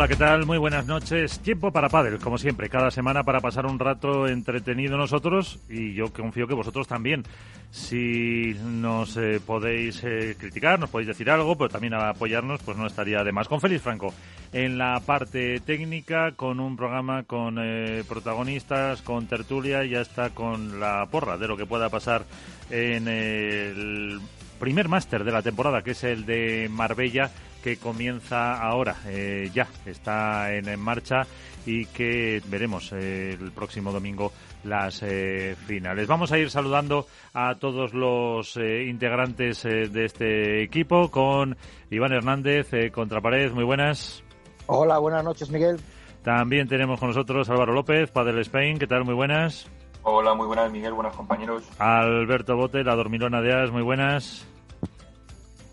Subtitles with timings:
[0.00, 0.46] Hola, ¿qué tal?
[0.46, 1.40] Muy buenas noches.
[1.40, 6.10] Tiempo para Padel, como siempre, cada semana para pasar un rato entretenido nosotros y yo
[6.10, 7.22] confío que vosotros también.
[7.70, 12.86] Si nos eh, podéis eh, criticar, nos podéis decir algo, pero también apoyarnos, pues no
[12.86, 13.46] estaría de más.
[13.46, 14.14] Con Félix Franco,
[14.54, 20.80] en la parte técnica, con un programa con eh, protagonistas, con tertulia, ya está con
[20.80, 22.24] la porra de lo que pueda pasar
[22.70, 24.18] en el
[24.58, 27.30] primer máster de la temporada, que es el de Marbella
[27.62, 31.22] que comienza ahora, eh, ya está en, marcha
[31.66, 34.32] y que veremos eh, el próximo domingo
[34.64, 36.06] las eh, finales.
[36.06, 41.56] Vamos a ir saludando a todos los integrantes de este equipo con
[41.90, 44.22] Iván Hernández, Contrapared, muy buenas.
[44.66, 45.80] Hola, buenas noches Miguel.
[46.22, 49.04] También tenemos con nosotros Álvaro López, Padel Spain, ¿qué tal?
[49.04, 49.66] Muy buenas.
[50.02, 51.62] Hola, muy buenas Miguel, buenos compañeros.
[51.78, 54.46] Alberto Bote, la dormilona de As, muy buenas.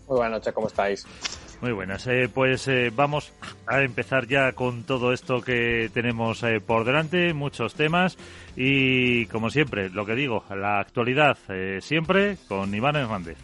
[0.06, 1.06] Muy buenas noches, ¿cómo estáis?
[1.60, 2.06] Muy buenas.
[2.06, 3.32] Eh, pues eh, vamos
[3.66, 8.16] a empezar ya con todo esto que tenemos eh, por delante, muchos temas
[8.56, 11.36] y, como siempre, lo que digo, la actualidad
[11.80, 13.38] siempre con Iván Hernández.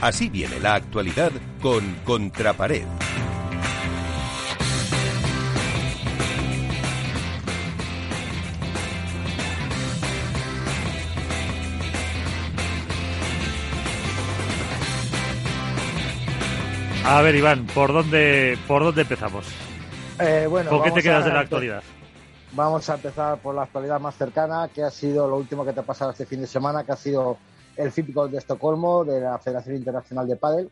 [0.00, 2.86] Así viene la actualidad con Contrapared.
[17.08, 19.46] A ver, Iván, ¿por dónde, por dónde empezamos?
[20.18, 21.80] Eh, bueno, ¿Con qué te quedas de la actualidad?
[22.50, 25.78] Vamos a empezar por la actualidad más cercana, que ha sido lo último que te
[25.78, 27.38] ha pasado este fin de semana, que ha sido
[27.76, 30.68] el FIPCO de Estocolmo de la Federación Internacional de Padel,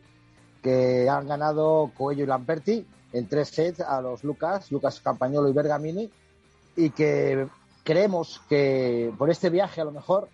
[0.61, 5.53] que han ganado Coello y Lamperti en tres sets a los Lucas, Lucas Campañolo y
[5.53, 6.11] Bergamini,
[6.75, 7.47] y que
[7.85, 10.29] creemos que por este viaje a lo mejor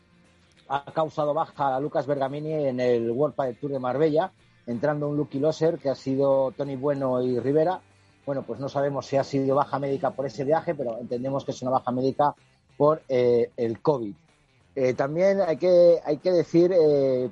[0.67, 4.33] ha causado baja a Lucas Bergamini en el World Padel Tour de Marbella,
[4.71, 7.81] entrando un Lucky Loser que ha sido Tony Bueno y Rivera.
[8.25, 11.51] Bueno, pues no sabemos si ha sido baja médica por ese viaje, pero entendemos que
[11.51, 12.35] es una baja médica
[12.77, 14.15] por eh, el COVID.
[14.77, 17.31] Eh, también hay que, hay que decir eh,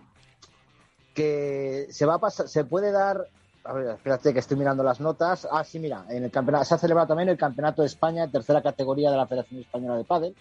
[1.15, 3.29] que se va a pasar, se puede dar.
[3.65, 5.47] A ver, espérate que estoy mirando las notas.
[5.51, 8.63] Ah, sí, mira, en el campeonato, se ha celebrado también el Campeonato de España, tercera
[8.63, 10.35] categoría de la Federación Española de Padel,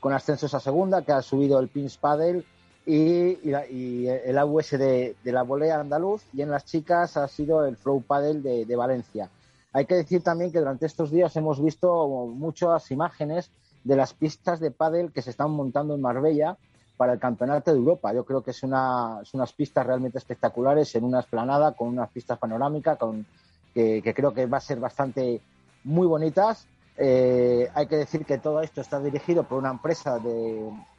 [0.00, 2.44] con ascensos a segunda, que ha subido el Pins Padel
[2.84, 8.02] y, el AUS de, la volea andaluz y en las chicas ha sido el Flow
[8.02, 9.28] Paddle de, Valencia.
[9.72, 13.50] Hay que decir también que durante estos días hemos visto muchas imágenes
[13.84, 16.56] de las pistas de pádel que se están montando en Marbella
[16.96, 18.12] para el Campeonato de Europa.
[18.12, 22.38] Yo creo que es, una, unas pistas realmente espectaculares en una esplanada con unas pistas
[22.38, 23.24] panorámicas con,
[23.72, 25.40] que, que creo que va a ser bastante
[25.84, 26.66] muy bonitas
[26.96, 30.18] eh, hay que decir que todo esto está dirigido por una empresa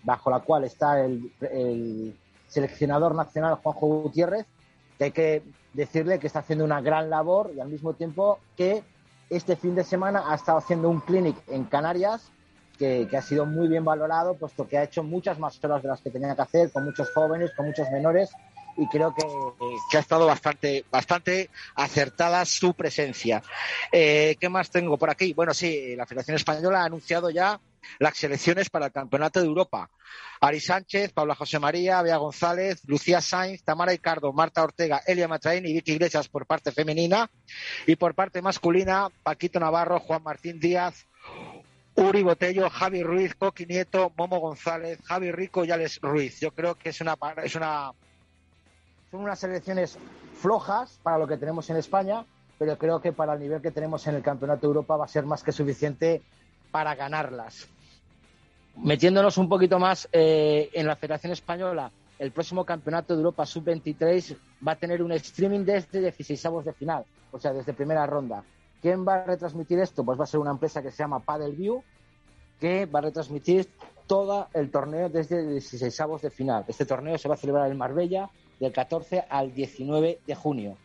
[0.04, 2.16] bajo la cual está el,
[2.48, 4.46] seleccionador nacional Juanjo Gutiérrez,
[4.98, 5.44] que hay que
[5.74, 8.84] decirle que está haciendo una gran labor y al mismo tiempo que
[9.30, 12.32] este fin de semana ha estado haciendo un clinic en Canarias
[12.78, 16.02] que, ha sido muy bien valorado, puesto que ha hecho muchas más horas de las
[16.02, 18.32] que tenía que hacer, con muchos jóvenes, con muchos menores,
[18.78, 23.44] y creo que, ha estado bastante, bastante acertada su presencia.
[23.92, 25.34] Eh, ¿Qué más tengo por aquí?
[25.34, 27.60] Bueno, sí, la Federación Española ha anunciado ya
[28.00, 29.90] las selecciones para el Campeonato de Europa.
[30.42, 35.66] Ari Sánchez, Paula José María, Bea González, Lucía Sainz, Tamara Ricardo, Marta Ortega, Elia Matraín
[35.66, 37.30] y Vicky Iglesias por parte femenina.
[37.86, 41.06] Y por parte masculina, Paquito Navarro, Juan Martín Díaz,
[41.96, 46.40] Uri Botello, Javi Ruiz, Coqui Nieto, Momo González, Javi Rico y Alex Ruiz.
[46.40, 47.92] Yo creo que es una, es una
[49.14, 50.00] son unas elecciones
[50.42, 52.26] flojas para lo que tenemos en España,
[52.58, 55.08] pero creo que para el nivel que tenemos en el Campeonato de Europa va a
[55.08, 56.24] ser más que suficiente
[56.72, 57.68] para ganarlas.
[58.76, 64.36] Metiéndonos un poquito más eh, en la Federación Española, el próximo Campeonato de Europa Sub-23
[64.68, 68.44] va a tener un streaming desde 16 de final, o sea, desde primera ronda.
[68.82, 70.04] ¿Quién va a retransmitir esto?
[70.04, 71.22] Pues va a ser una empresa que se llama
[71.56, 71.84] View,
[72.60, 73.70] que va a retransmitir
[74.08, 76.66] todo el torneo desde 16 de final.
[76.68, 78.28] Este torneo se va a celebrar en Marbella
[78.60, 80.78] del 14 al 19 de junio.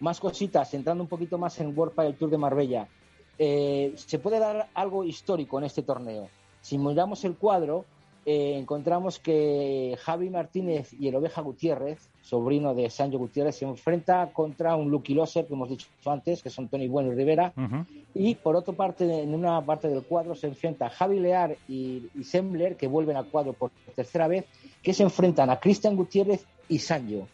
[0.00, 2.88] Más cositas, entrando un poquito más en World el Tour de Marbella.
[3.38, 6.28] Eh, se puede dar algo histórico en este torneo.
[6.60, 7.84] Si miramos el cuadro,
[8.26, 14.30] eh, encontramos que Javi Martínez y el Oveja Gutiérrez, sobrino de Sancho Gutiérrez, se enfrenta
[14.32, 17.52] contra un Lucky Loser, que hemos dicho antes, que son Tony Bueno y Rivera.
[18.14, 22.24] Y por otra parte, en una parte del cuadro se enfrenta Javi Lear y, y
[22.24, 24.46] Sembler, que vuelven al cuadro por tercera vez,
[24.82, 27.28] que se enfrentan a Cristian Gutiérrez y Sancho.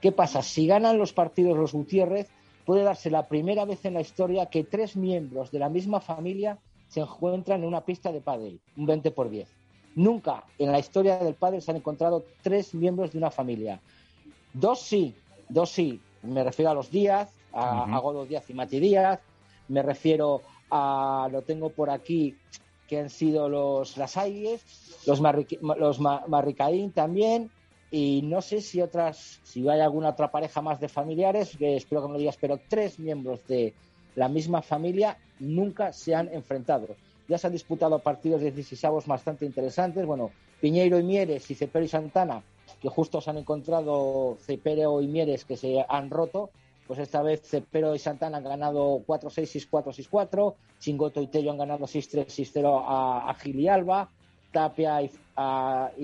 [0.00, 0.42] ¿Qué pasa?
[0.42, 2.28] Si ganan los partidos los Gutiérrez,
[2.64, 6.58] puede darse la primera vez en la historia que tres miembros de la misma familia
[6.88, 9.57] se encuentran en una pista de pádel, un 20 por 10.
[9.98, 13.80] Nunca en la historia del padre se han encontrado tres miembros de una familia.
[14.52, 15.12] Dos sí,
[15.48, 16.00] dos sí.
[16.22, 19.18] Me refiero a los Díaz, a, Godo Díaz y Mati Díaz.
[19.66, 22.36] Me refiero a, lo tengo por aquí,
[22.86, 24.62] que han sido los Lasalles,
[25.04, 27.50] los, los Marricaín también.
[27.90, 32.02] Y no sé si otras, si hay alguna otra pareja más de familiares, que espero
[32.02, 33.74] que me lo digas, pero tres miembros de
[34.14, 36.86] la misma familia nunca se han enfrentado.
[37.28, 40.04] Ya se han disputado partidos de 16 bastante interesantes.
[40.06, 40.30] Bueno,
[40.60, 42.42] Piñeiro y Mieres y Cepero y Santana,
[42.80, 46.50] que justo se han encontrado Cepero y Mieres que se han roto.
[46.86, 50.54] Pues esta vez Cepero y Santana han ganado 4-6, 6-4, 6-4.
[50.78, 54.08] Chingoto y Tello han ganado 6-3, 6-0 a, Gil y Alba.
[54.50, 55.10] Tapia y,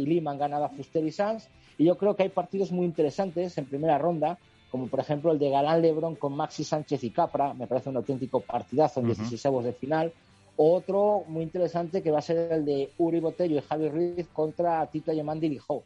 [0.04, 1.48] Lima han ganado a Fuster y Sanz.
[1.78, 4.38] Y yo creo que hay partidos muy interesantes en primera ronda,
[4.70, 7.54] como por ejemplo el de Galán Lebrón con Maxi Sánchez y Capra.
[7.54, 10.12] Me parece un auténtico partidazo en 16 de final.
[10.56, 14.86] Otro muy interesante que va a ser el de Uri Botello y Javi Ruiz contra
[14.86, 15.84] Tito Ayamandi y Lijó.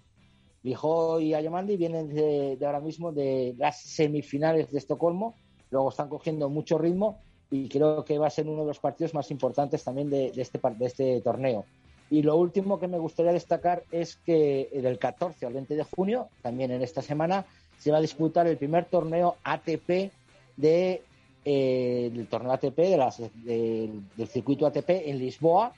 [0.63, 5.35] Lijó y Ayamandi vienen de, ahora mismo de las semifinales de Estocolmo,
[5.71, 7.19] luego están cogiendo mucho ritmo
[7.51, 10.61] y creo que va a ser uno de los partidos más importantes también de, este,
[10.79, 11.65] de este torneo.
[12.11, 16.29] Y lo último que me gustaría destacar es que del 14 al 20 de junio,
[16.43, 17.47] también en esta semana,
[17.79, 20.11] se va a disputar el primer torneo ATP
[20.57, 21.03] de
[21.45, 25.73] eh, del torneo ATP, del circuito ATP en Lisboa,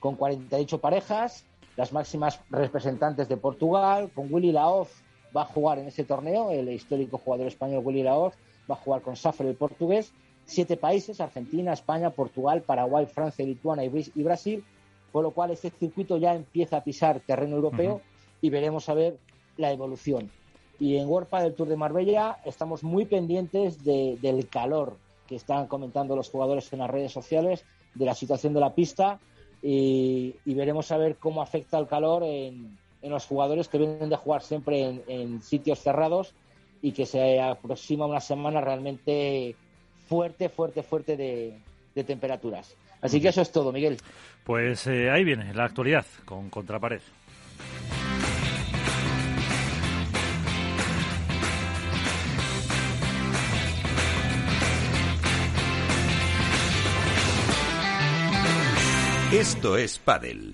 [0.00, 1.44] con 48 parejas,
[1.76, 4.88] las máximas representantes de Portugal, con Willy Laoz
[5.34, 8.34] va a jugar en ese torneo, el histórico jugador español Willy Laoz
[8.70, 10.12] va a jugar con Saffer el portugués,
[10.44, 14.64] siete países, Argentina, España, Portugal, Paraguay, Francia, Lituania y Brasil,
[15.12, 18.00] con lo cual este circuito ya empieza a pisar terreno europeo
[18.40, 19.18] y veremos a ver
[19.56, 20.30] la evolución.
[20.80, 24.96] Y en World del Tour de Marbella estamos muy pendientes del calor
[25.28, 27.64] que están comentando los jugadores en las redes sociales
[27.94, 29.20] de la situación de la pista
[29.62, 34.42] y, veremos a ver cómo afecta el calor en, los jugadores que vienen de jugar
[34.42, 36.34] siempre en, sitios cerrados
[36.82, 39.56] y que se aproxima una semana realmente
[40.08, 42.74] fuerte, fuerte, fuerte de, temperaturas.
[43.00, 43.98] Así que eso es todo, Miguel.
[44.44, 47.00] Pues eh, ahí viene la actualidad con Contrapared.
[59.32, 60.51] Esto es Padel.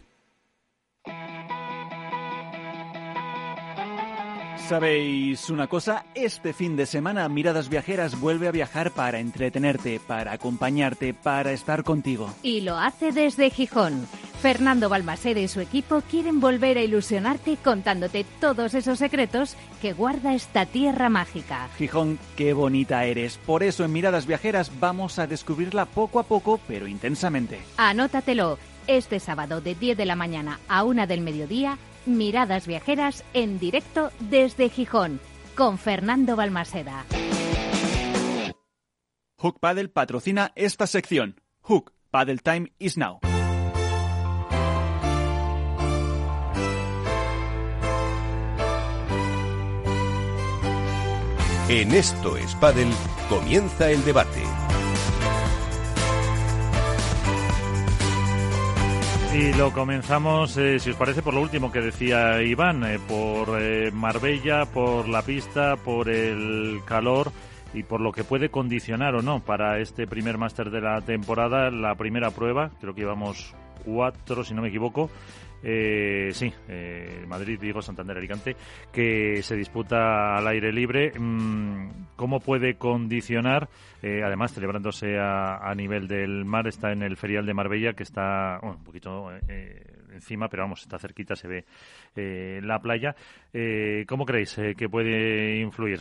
[4.69, 6.05] ¿Sabéis una cosa?
[6.15, 11.85] Este fin de semana Miradas Viajeras vuelve a viajar para entretenerte, para acompañarte, para estar
[11.85, 12.35] contigo.
[12.43, 14.07] Y lo hace desde Gijón.
[14.43, 20.35] Fernando Balmaceda y su equipo quieren volver a ilusionarte contándote todos esos secretos que guarda
[20.35, 21.71] esta tierra mágica.
[21.79, 23.39] Gijón, qué bonita eres.
[23.39, 27.59] Por eso en Miradas Viajeras vamos a descubrirla poco a poco, pero intensamente.
[27.79, 28.59] Anótatelo.
[28.87, 31.77] Este sábado de 10 de la mañana a 1 del mediodía,
[32.09, 35.21] Miradas Viajeras en directo desde Gijón,
[35.55, 37.05] con Fernando Balmaseda.
[39.39, 41.41] Hook Paddle patrocina esta sección.
[41.63, 43.21] Hook Paddle Time is now.
[51.69, 52.91] En esto es Paddle,
[53.29, 54.43] comienza el debate.
[59.35, 63.61] Y lo comenzamos, eh, si os parece, por lo último que decía Iván, eh, por
[63.61, 67.31] eh, Marbella, por la pista, por el calor
[67.75, 71.71] y por lo que puede condicionar o no para este primer máster de la temporada,
[71.71, 73.55] la primera prueba, creo que llevamos
[73.85, 75.11] cuatro, si no me equivoco,
[75.63, 78.57] eh, sí, eh, Madrid, Vigo, Santander, Alicante,
[78.93, 81.13] que se disputa al aire libre.
[81.19, 83.69] Mm, ¿Cómo puede condicionar?
[84.03, 88.59] Eh, además, celebrándose a, nivel del mar, está en el ferial de Marbella, que está
[88.63, 91.65] un poquito eh, encima, pero vamos, está cerquita, se ve
[92.63, 93.15] la playa.
[94.09, 96.01] ¿Cómo creéis que puede influir?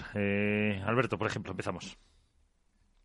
[0.86, 1.98] Alberto, por ejemplo, empezamos.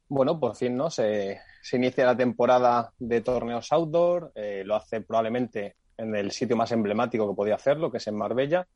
[0.08, 0.90] Bueno, por fin, ¿no?
[0.90, 4.32] Se, se inicia la temporada de torneos outdoor,
[4.64, 8.66] lo hace probablemente en el sitio más emblemático que podía hacerlo, que es en Marbella.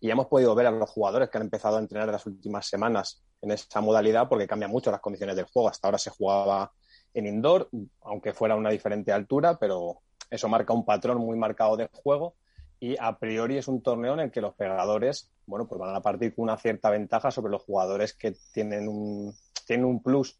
[0.00, 2.66] Y hemos podido ver a los jugadores que han empezado a entrenar en las últimas
[2.66, 5.68] semanas en esa modalidad porque cambia mucho las condiciones del juego.
[5.68, 6.72] Hasta ahora se jugaba
[7.14, 7.68] en indoor,
[8.02, 10.00] aunque fuera a una diferente altura, pero
[10.30, 12.34] eso marca un patrón muy marcado de juego.
[12.80, 16.02] y a priori es un torneo en el que los pegadores, bueno, pues van a
[16.02, 19.32] partir con una cierta ventaja sobre los jugadores que tienen un,
[19.66, 20.36] tienen un plus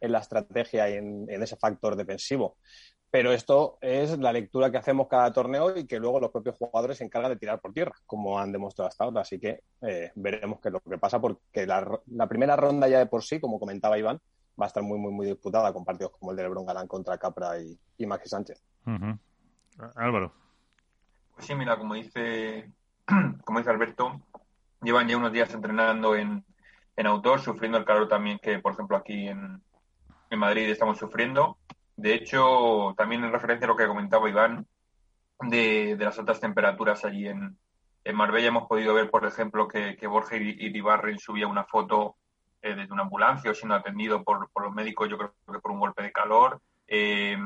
[0.00, 2.56] en la estrategia y en, ese factor defensivo.
[3.14, 6.98] Pero esto es la lectura que hacemos cada torneo y que luego los propios jugadores
[6.98, 9.20] se encargan de tirar por tierra, como han demostrado hasta ahora.
[9.20, 13.06] Así que eh, veremos qué es lo que pasa, porque la, primera ronda ya de
[13.06, 14.20] por sí, como comentaba Iván,
[14.60, 17.16] va a estar muy, muy, muy disputada con partidos como el de Lebron Galán contra
[17.16, 18.60] Capra y, y Maxi Sánchez.
[19.94, 20.32] Álvaro.
[21.36, 22.68] Pues sí, mira, como dice,
[23.44, 24.22] como dice Alberto,
[24.82, 26.44] llevan ya unos días entrenando en,
[26.96, 29.62] en outdoor, sufriendo el calor también que, por ejemplo, aquí en,
[30.30, 31.58] en Madrid estamos sufriendo.
[31.96, 34.66] De hecho, también en referencia a lo que comentaba Iván,
[35.40, 37.56] de, las altas temperaturas allí en,
[38.04, 42.16] en, Marbella, hemos podido ver, por ejemplo, que, que Borja Iribarren subía una foto
[42.62, 45.70] eh, desde una ambulancia o siendo atendido por, por, los médicos, yo creo que por
[45.70, 46.60] un golpe de calor.
[46.86, 47.36] Eh,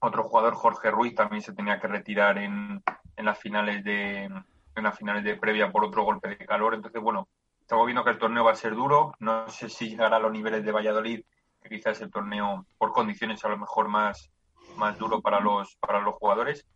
[0.00, 2.82] otro jugador, Jorge Ruiz, también se tenía que retirar en,
[3.16, 4.30] en las finales de
[4.76, 6.74] en las finales de previa por otro golpe de calor.
[6.74, 7.28] Entonces, bueno,
[7.60, 9.14] estamos viendo que el torneo va a ser duro.
[9.18, 11.24] No sé si llegará a los niveles de Valladolid,
[11.64, 14.30] que quizás el torneo por condiciones a lo mejor más,
[14.76, 16.66] más duro para los, para los jugadores.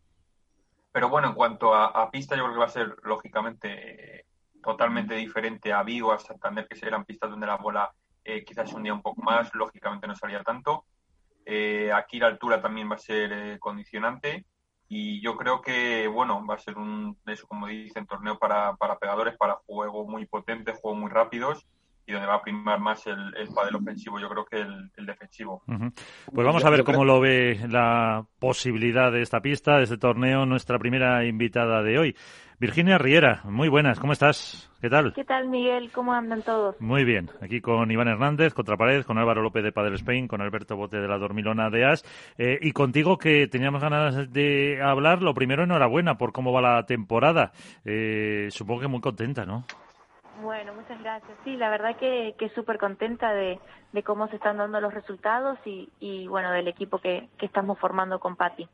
[0.92, 4.24] Pero bueno, en cuanto a, pista, yo creo que va a ser lógicamente
[4.62, 7.92] totalmente diferente a Vigo, a Santander, que eran pistas donde la bola
[8.24, 10.84] eh, quizás un día un poco más, lógicamente no salía tanto.
[11.44, 14.46] Eh, aquí la altura también va a ser eh, condicionante
[14.88, 18.98] y yo creo que, bueno, va a ser un, eso como dicen, torneo para, para
[18.98, 21.66] pegadores, para juego muy potente, juegos muy rápidos
[22.08, 25.62] y donde va a primar más el, el padel ofensivo, yo creo que el, defensivo.
[25.66, 30.46] Pues vamos a ver cómo lo ve la posibilidad de esta pista, de este torneo,
[30.46, 32.16] nuestra primera invitada de hoy.
[32.58, 34.70] Virginia Riera, muy buenas, ¿cómo estás?
[34.80, 35.12] ¿Qué tal?
[35.12, 35.92] ¿Qué tal, Miguel?
[35.92, 36.80] ¿Cómo andan todos?
[36.80, 40.76] Muy bien, aquí con Iván Hernández, Contrapared, con Álvaro López de Padre Spain, con Alberto
[40.76, 42.04] Bote de la Dormilona de As,
[42.38, 45.22] eh, y contigo que teníamos ganas de hablar.
[45.22, 47.52] Lo primero, enhorabuena por cómo va la temporada.
[47.84, 49.66] Eh, supongo que muy contenta, ¿no?
[50.40, 51.36] Bueno, muchas gracias.
[51.44, 53.58] Sí, la verdad que, que súper contenta de,
[54.04, 58.36] cómo se están dando los resultados y, y bueno, del equipo que, estamos formando con
[58.36, 58.68] Pati.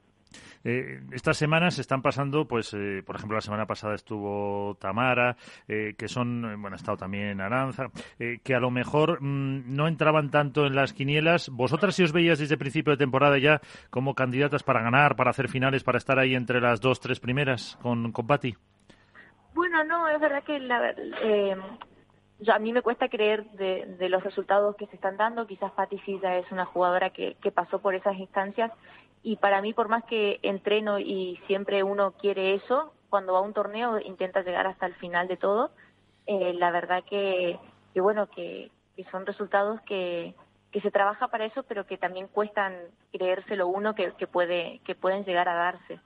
[0.65, 5.37] Eh, estas semanas están pasando, pues, eh, por ejemplo, la semana pasada estuvo Tamara,
[5.69, 10.31] eh, que son, bueno, ha estado también Aranza, que a lo mejor mm, no entraban
[10.31, 11.49] tanto en las quinielas.
[11.49, 15.31] ¿Vosotras si os veías desde el principio de temporada ya como candidatas para ganar, para
[15.31, 18.55] hacer finales, para estar ahí entre las dos, tres primeras con, con Patti?
[19.55, 20.95] Bueno, no, es verdad que la,
[22.53, 25.47] a mí me cuesta creer de, los resultados que se están dando.
[25.47, 28.73] Quizás Patti ya es una jugadora que, pasó por esas instancias
[29.23, 33.43] y para mí por más que entreno y siempre uno quiere eso, cuando va a
[33.43, 35.71] un torneo intenta llegar hasta el final de todo.
[36.27, 37.59] Eh, la verdad que,
[37.95, 38.71] bueno, que,
[39.11, 40.35] son resultados que,
[40.73, 42.75] que se trabaja para eso, pero que también cuestan
[43.13, 46.01] creérselo uno que, que, puede, que pueden llegar a darse.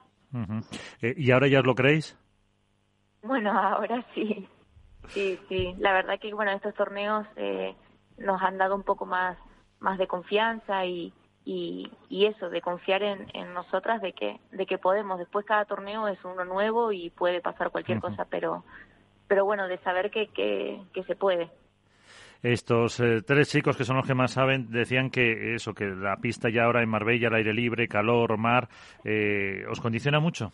[1.00, 2.16] Eh, ¿Y ahora ya os lo creéis?
[3.22, 4.48] Bueno, ahora sí.
[5.14, 5.75] Sí, sí.
[5.78, 7.75] La verdad que, bueno, estos torneos eh,
[8.18, 9.38] nos han dado un poco más,
[9.80, 11.12] más de confianza y,
[11.44, 15.18] y, y eso, de confiar en, en, nosotras de que, de que podemos.
[15.18, 18.64] Después cada torneo es uno nuevo y puede pasar cualquier cosa, pero,
[19.28, 21.48] pero bueno, de saber que, que, que se puede.
[22.42, 26.18] Estos eh, tres chicos que son los que más saben decían que eso, que la
[26.18, 28.68] pista ya ahora en Marbella, al aire libre, calor, mar,
[29.02, 30.52] eh, ¿os condiciona mucho?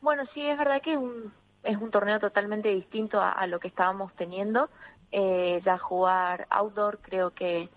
[0.00, 1.32] Bueno, sí, es verdad que un,
[1.64, 4.68] es un torneo totalmente distinto a, lo que estábamos teniendo.
[5.10, 7.68] Eh, ya jugar outdoor creo que,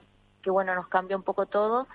[0.41, 1.87] que bueno, nos cambia un poco todo.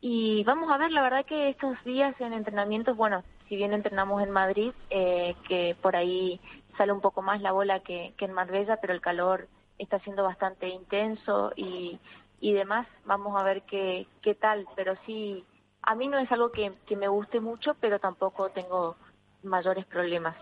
[0.00, 4.22] Y vamos a ver, la verdad que estos días en entrenamientos, bueno, si bien entrenamos
[4.22, 6.40] en Madrid, eh, que por ahí
[6.76, 9.48] sale un poco más la bola que, en Marbella, pero el calor
[9.78, 11.98] está siendo bastante intenso y,
[12.40, 15.44] demás, vamos a ver qué, qué tal, pero sí,
[15.82, 18.96] a mí no es algo que me guste mucho, pero tampoco tengo
[19.44, 20.36] mayores problemas.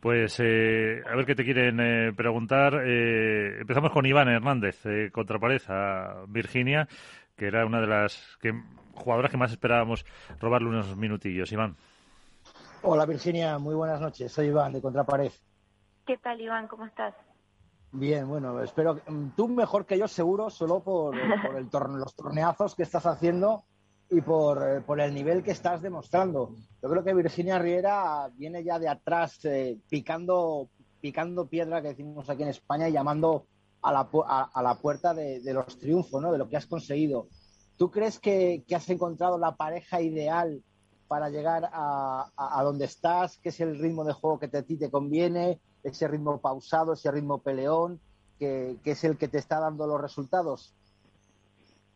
[0.00, 2.82] Pues eh, a ver qué te quieren eh, preguntar.
[2.84, 6.86] Eh, empezamos con Iván Hernández, eh, contrapared a Virginia,
[7.36, 8.52] que era una de las que,
[8.94, 10.04] jugadoras que más esperábamos
[10.40, 11.50] robarle unos minutillos.
[11.52, 11.76] Iván.
[12.82, 14.30] Hola Virginia, muy buenas noches.
[14.30, 15.32] Soy Iván de Contrapared.
[16.04, 16.68] ¿Qué tal Iván?
[16.68, 17.14] ¿Cómo estás?
[17.92, 21.14] Bien, bueno, espero que mm, tú mejor que yo seguro, solo por,
[21.46, 23.64] por el los torneazos que estás haciendo
[24.10, 26.54] y por, eh, por, el nivel que estás demostrando.
[26.82, 30.68] Yo creo que Virginia Riera viene ya de atrás eh, picando,
[31.00, 33.46] picando piedra, que decimos aquí en España, y llamando
[33.82, 36.32] a la, a, a la puerta de, de, los triunfos, ¿no?
[36.32, 37.28] de lo que has conseguido.
[37.76, 40.62] ¿Tú crees que, que has encontrado la pareja ideal
[41.08, 43.38] para llegar a, a, donde estás?
[43.38, 45.60] ¿Qué es el ritmo de juego que a ti te conviene?
[45.82, 48.00] ¿Ese ritmo pausado, ese ritmo peleón,
[48.38, 50.74] que, que es el que te está dando los resultados?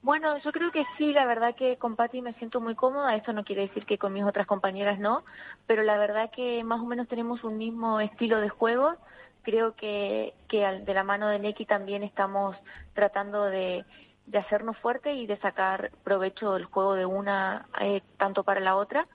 [0.01, 3.33] Bueno, yo creo que sí, la verdad que con Patti me siento muy cómoda, esto
[3.33, 5.25] no quiere decir que con mis otras compañeras no,
[5.67, 8.95] pero la verdad que más o menos tenemos un mismo estilo de juego,
[9.43, 12.57] creo que, que de la mano de Neki también estamos
[12.95, 13.85] tratando de,
[14.27, 18.77] de hacernos fuerte y de sacar provecho del juego de una eh, tanto para la
[18.77, 19.07] otra.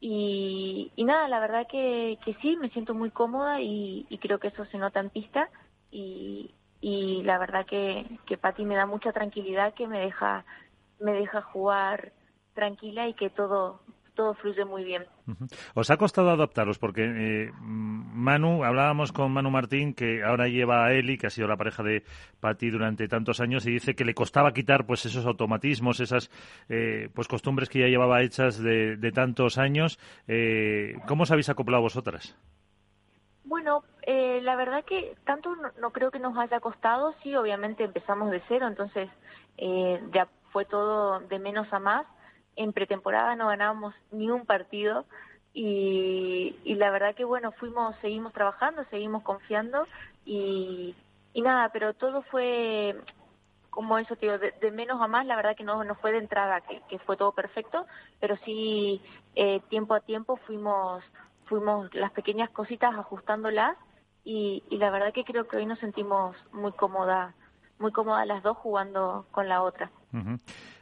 [0.00, 4.38] Y, y nada, la verdad que, que sí, me siento muy cómoda y, y creo
[4.38, 5.48] que eso se nota en pista
[5.90, 10.44] y, y la verdad que, que Patti me da mucha tranquilidad, que me deja,
[11.00, 12.12] me deja jugar
[12.54, 13.80] tranquila y que todo,
[14.14, 15.04] todo fluye muy bien.
[15.74, 16.78] ¿Os ha costado adaptaros?
[16.78, 21.48] Porque eh, Manu, hablábamos con Manu Martín, que ahora lleva a Eli, que ha sido
[21.48, 22.02] la pareja de
[22.40, 26.30] Patti durante tantos años, y dice que le costaba quitar pues esos automatismos, esas
[26.68, 29.98] eh, pues costumbres que ya llevaba hechas de, de tantos años.
[30.26, 32.36] Eh, ¿Cómo os habéis acoplado vosotras?
[33.46, 37.84] Bueno, eh, la verdad que tanto no, no, creo que nos haya costado, sí, obviamente
[37.84, 39.08] empezamos de cero, entonces
[39.56, 42.06] eh, ya fue todo de menos a más.
[42.56, 45.04] En pretemporada no ganábamos ni un partido
[45.54, 49.86] y, la verdad que bueno, fuimos, seguimos trabajando, seguimos confiando
[50.24, 50.96] y,
[51.32, 52.96] y nada, pero todo fue
[53.70, 56.18] como eso, tío, de, de, menos a más, la verdad que no, no fue de
[56.18, 57.86] entrada, que, que fue todo perfecto,
[58.18, 59.00] pero sí
[59.36, 61.04] eh, tiempo a tiempo fuimos
[61.46, 63.76] fuimos las pequeñas cositas ajustándolas
[64.24, 67.34] y, y la verdad que creo que hoy nos sentimos muy cómodas,
[67.78, 69.90] muy cómodas las dos jugando con la otra.
[70.12, 70.40] Uh -huh.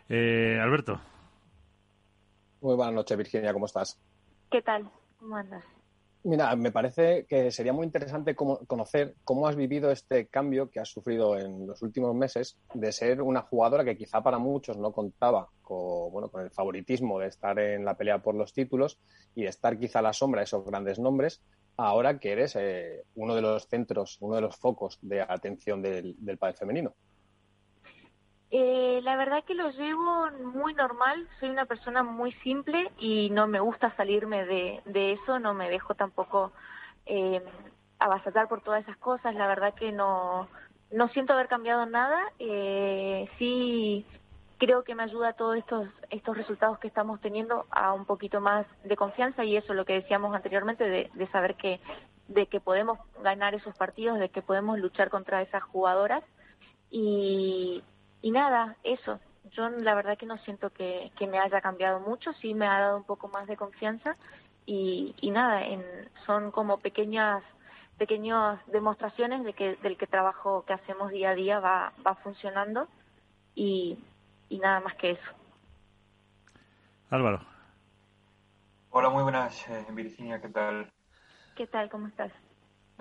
[0.08, 1.00] eh, Alberto.
[2.60, 4.00] Muy buenas noches, Virginia, ¿cómo estás?
[4.50, 4.90] ¿Qué tal?
[5.18, 5.64] ¿Cómo andas?
[6.26, 10.88] Mira, me parece que sería muy interesante conocer cómo has vivido este cambio que has
[10.88, 15.50] sufrido en los últimos meses de ser una jugadora que quizá para muchos no contaba
[15.60, 18.98] con, bueno, con el favoritismo de estar en la pelea por los títulos
[19.34, 21.42] y de estar quizá a la sombra de esos grandes nombres,
[21.76, 26.16] ahora que eres eh, uno de los centros, uno de los focos de atención del,
[26.18, 26.94] del pádel femenino.
[28.56, 33.48] Eh, la verdad que lo llevo muy normal, soy una persona muy simple y no
[33.48, 36.52] me gusta salirme de, de eso, no me dejo tampoco
[37.04, 37.42] eh,
[38.48, 40.46] por todas esas cosas, la verdad que no,
[40.92, 44.06] no siento haber cambiado nada, eh, sí
[44.58, 48.66] creo que me ayuda todos estos, estos resultados que estamos teniendo a un poquito más
[48.84, 51.80] de confianza y eso lo que decíamos anteriormente de, de saber que,
[52.28, 56.22] de que podemos ganar esos partidos, de que podemos luchar contra esas jugadoras
[56.88, 57.82] y
[58.24, 59.20] y nada, eso.
[59.50, 62.80] Yo la verdad que no siento que, que, me haya cambiado mucho, sí me ha
[62.80, 64.16] dado un poco más de confianza
[64.64, 65.84] y, y nada, en,
[66.24, 67.42] son como pequeñas
[67.98, 72.88] pequeñas demostraciones de que del que trabajo que hacemos día a día va, va funcionando
[73.54, 73.98] y,
[74.48, 75.30] y nada más que eso.
[77.10, 77.42] Álvaro.
[78.88, 80.90] Hola, muy buenas, eh, Virginia, ¿qué tal?
[81.54, 81.90] ¿Qué tal?
[81.90, 82.32] ¿Cómo estás?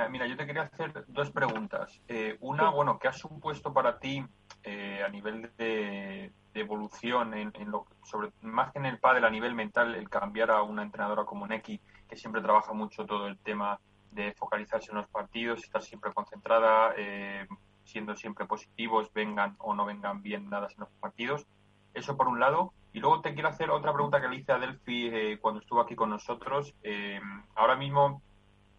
[0.09, 2.01] Mira, yo te quería hacer dos preguntas.
[2.07, 2.75] Eh, una, sí.
[2.75, 4.25] bueno, ¿qué ha supuesto para ti
[4.63, 9.55] eh, a nivel de, evolución, en, lo, sobre, más que en el pádel a nivel
[9.55, 13.79] mental, el cambiar a una entrenadora como Neki, que siempre trabaja mucho todo el tema
[14.11, 17.47] de focalizarse en los partidos, estar siempre concentrada, eh,
[17.83, 21.45] siendo siempre positivos, vengan o no vengan bien dadas en los partidos.
[21.93, 22.73] Eso por un lado.
[22.93, 25.81] Y luego te quiero hacer otra pregunta que le hice a Delphi eh, cuando estuvo
[25.81, 26.73] aquí con nosotros.
[26.83, 27.19] Eh,
[27.55, 28.21] ahora mismo,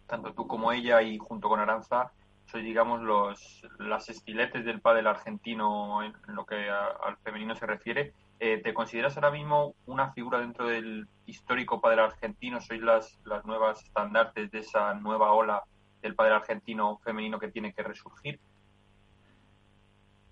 [0.07, 2.11] tanto tú como ella y junto con Aranza,
[2.45, 7.65] soy digamos los las estiletes del pádel argentino en lo que a, al femenino se
[7.65, 8.13] refiere.
[8.39, 12.59] Eh, ¿Te consideras ahora mismo una figura dentro del histórico pádel argentino?
[12.59, 15.63] ¿Sois las, las nuevas estandartes de esa nueva ola
[16.01, 18.39] del pádel argentino femenino que tiene que resurgir?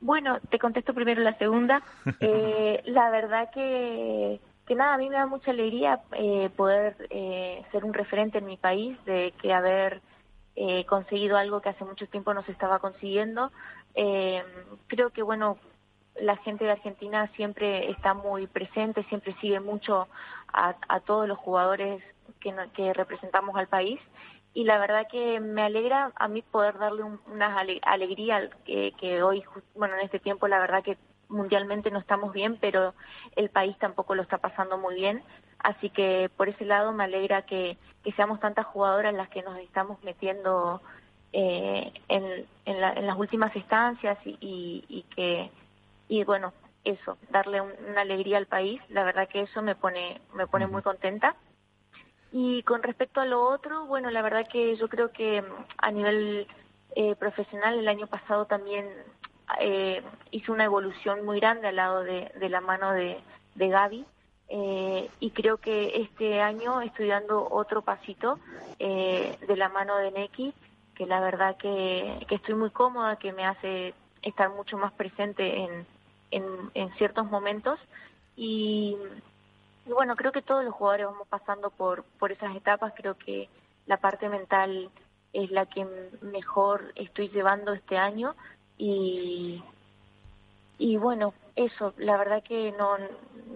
[0.04, 1.82] Bueno, te contesto primero la segunda.
[2.20, 7.64] Eh, la verdad que, que nada, a mí me da mucha alegría eh, poder eh,
[7.72, 10.02] ser un referente en mi país, de que haber
[10.56, 13.52] eh, conseguido algo que hace mucho tiempo no se estaba consiguiendo.
[13.96, 14.44] Eh,
[14.88, 15.58] creo que, bueno,
[16.20, 20.08] la gente de Argentina siempre está muy presente, siempre sigue mucho
[20.52, 22.04] a, todos los jugadores
[22.40, 24.00] que, que representamos al país
[24.54, 28.94] y la verdad que me alegra a mí poder darle un, una ale alegría que,
[29.00, 32.94] que hoy, bueno, en este tiempo la verdad que mundialmente no estamos bien, pero
[33.36, 35.24] el país tampoco lo está pasando muy bien.
[35.64, 39.58] Así que por ese lado me alegra que, que seamos tantas jugadoras las que nos
[39.60, 40.82] estamos metiendo
[41.32, 45.50] eh, en, en, la, en, las últimas instancias y, y, y, que,
[46.10, 50.20] y bueno, eso, darle un, una alegría al país, la verdad que eso me pone,
[50.34, 51.36] me pone muy contenta.
[52.32, 55.44] Y con respecto a lo otro, bueno, la verdad que yo creo que
[55.78, 56.48] a nivel
[56.96, 58.90] eh, profesional el año pasado también
[59.60, 63.20] eh, hizo una evolución muy grande al lado de, de la mano de,
[63.56, 64.06] de Gaby.
[64.50, 68.40] Eh, y creo que este año estoy dando otro pasito
[68.80, 70.54] eh, de la mano de Neki,
[70.96, 75.86] que la verdad que, estoy muy cómoda, que me hace estar mucho más presente en,
[76.74, 77.80] en, ciertos momentos.
[78.36, 78.96] Y,
[79.86, 83.50] bueno, creo que todos los jugadores vamos pasando por, por esas etapas, creo que
[83.86, 84.90] la parte mental
[85.34, 85.86] es la que
[86.22, 88.36] mejor estoy llevando este año.
[88.78, 89.64] Y,
[90.78, 92.98] y bueno, eso, la verdad que no,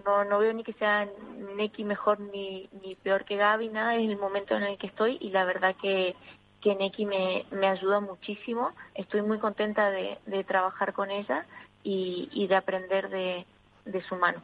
[0.05, 1.09] no, no veo ni que sea
[1.55, 5.17] Neki mejor ni, ni peor que Gaby, nada, es el momento en el que estoy
[5.19, 6.15] y la verdad que,
[6.61, 11.45] que Neki me, me ayuda muchísimo, estoy muy contenta de, de trabajar con ella
[11.83, 13.45] y, y de aprender de,
[13.85, 14.41] de su mano.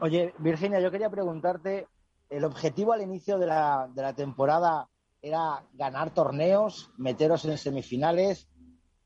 [0.00, 1.86] Oye, Virginia, yo quería preguntarte,
[2.28, 4.88] el objetivo al inicio de la, de la temporada
[5.22, 8.48] era ganar torneos, meteros en semifinales,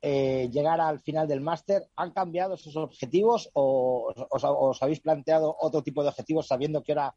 [0.07, 1.87] eh, llegar al final del máster.
[1.97, 7.15] ¿Han cambiado esos objetivos o os, habéis planteado otro tipo de objetivos sabiendo que ahora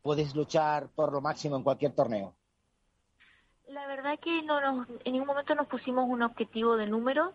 [0.00, 2.34] podéis luchar por lo máximo en cualquier torneo?
[3.68, 7.34] La verdad que no en ningún momento nos pusimos un objetivo de número.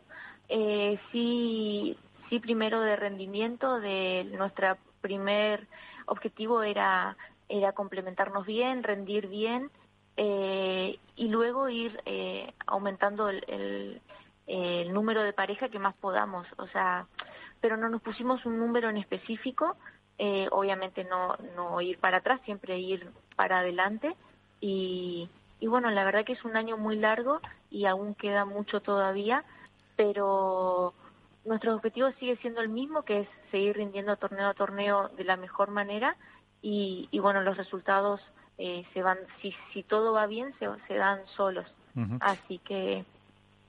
[0.50, 1.96] Eh, sí,
[2.30, 3.80] sí, primero de rendimiento.
[3.80, 5.68] De nuestro primer
[6.08, 7.16] objetivo era
[7.48, 9.70] era complementarnos bien, rendir bien
[10.18, 14.02] eh, y luego ir eh, aumentando el,
[14.48, 16.48] número de pareja que más podamos.
[16.58, 17.08] O sea,
[17.62, 19.76] pero no nos pusimos un número en específico.
[20.18, 24.16] Eh, obviamente no, no ir para atrás, siempre ir para adelante.
[24.62, 25.30] Y,
[25.60, 29.44] y bueno, la verdad que es un año muy largo y aún queda mucho todavía,
[29.96, 30.94] pero
[31.44, 35.36] nuestro objetivo sigue siendo el mismo, que es seguir rindiendo torneo a torneo de la
[35.36, 36.16] mejor manera
[36.62, 38.22] y, y bueno, los resultados
[38.58, 41.66] eh, se van, si, si todo va bien, se, se dan solos.
[42.20, 43.06] Así que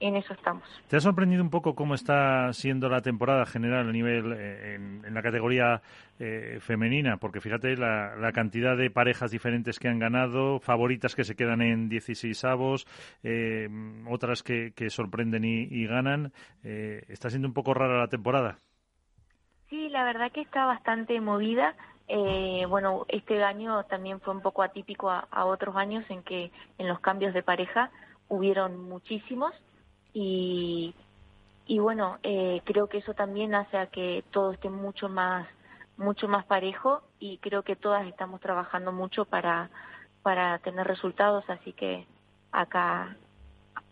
[0.00, 0.62] en eso estamos.
[0.88, 5.14] ¿Te ha sorprendido un poco cómo está siendo la temporada general a nivel eh, en,
[5.14, 5.82] la categoría
[6.18, 7.16] eh, femenina?
[7.16, 11.62] Porque fíjate la, la, cantidad de parejas diferentes que han ganado, favoritas que se quedan
[11.62, 12.86] en 16 avos,
[13.22, 13.68] eh,
[14.08, 16.32] otras que, que sorprenden y, y ganan.
[16.62, 18.58] ¿Está siendo un poco rara la temporada?
[19.68, 21.74] Sí, la verdad que está bastante movida.
[22.08, 26.88] Eh, bueno, este año también fue un poco atípico a, otros años en que en
[26.88, 27.90] los cambios de pareja
[28.28, 29.52] hubieron muchísimos
[30.18, 30.94] y,
[31.66, 35.46] y bueno, eh, creo que eso también hace a que todo esté mucho más
[35.98, 39.68] mucho más parejo y creo que todas estamos trabajando mucho para
[40.22, 42.06] para tener resultados, así que
[42.50, 43.14] acá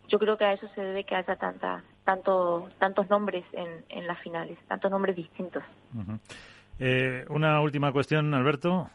[0.08, 4.06] yo creo que a eso se debe que haya tanta tanto tantos nombres en, en
[4.06, 5.62] las finales, tantos nombres distintos.
[6.78, 8.88] Eh, una última cuestión, Alberto.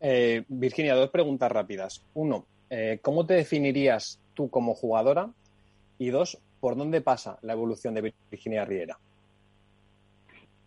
[0.00, 2.04] Eh, Virginia, dos preguntas rápidas.
[2.12, 5.30] Uno, eh, ¿cómo te definirías tú como jugadora?
[5.98, 8.98] Y dos, ¿por dónde pasa la evolución de Virginia Riera?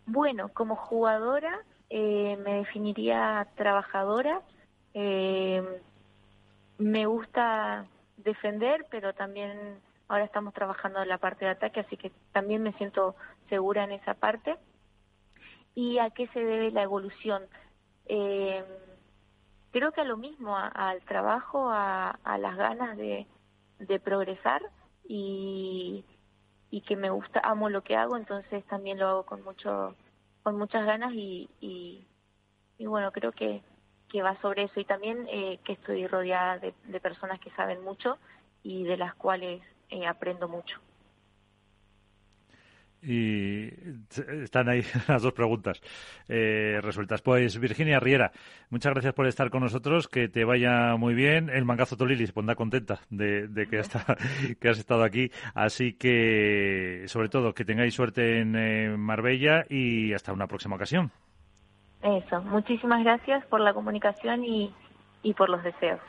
[0.06, 4.42] Bueno, como jugadora me definiría trabajadora.
[6.78, 12.10] me gusta defender, pero también ahora estamos trabajando en la parte de ataque, así que
[12.32, 13.14] también me siento
[13.48, 14.56] segura en esa parte
[15.74, 17.44] y a qué se debe la evolución.
[18.06, 18.64] Eh,
[19.70, 23.26] creo que a lo mismo, al trabajo, a, las ganas de,
[24.02, 24.62] progresar
[25.12, 26.04] y,
[26.70, 29.96] y, que me gusta, amo lo que hago, entonces también lo hago con mucho
[30.44, 32.06] con muchas ganas y, y,
[32.86, 33.60] bueno, creo que,
[34.08, 38.18] que va sobre eso y también eh, que estoy rodeada de, personas que saben mucho
[38.62, 40.78] y de las cuales eh, aprendo mucho.
[43.02, 43.68] Y
[44.42, 45.80] están ahí las dos preguntas
[46.28, 47.22] eh, resueltas.
[47.22, 48.32] Pues Virginia Riera,
[48.68, 51.48] muchas gracias por estar con nosotros, que te vaya muy bien.
[51.48, 53.80] El mangazo Tolili se pondrá contenta de, que,
[54.60, 55.30] que has estado aquí.
[55.54, 61.10] Así que, sobre todo, que tengáis suerte en eh, Marbella y hasta una próxima ocasión.
[62.02, 64.72] Eso, muchísimas gracias por la comunicación y,
[65.22, 66.00] y por los deseos.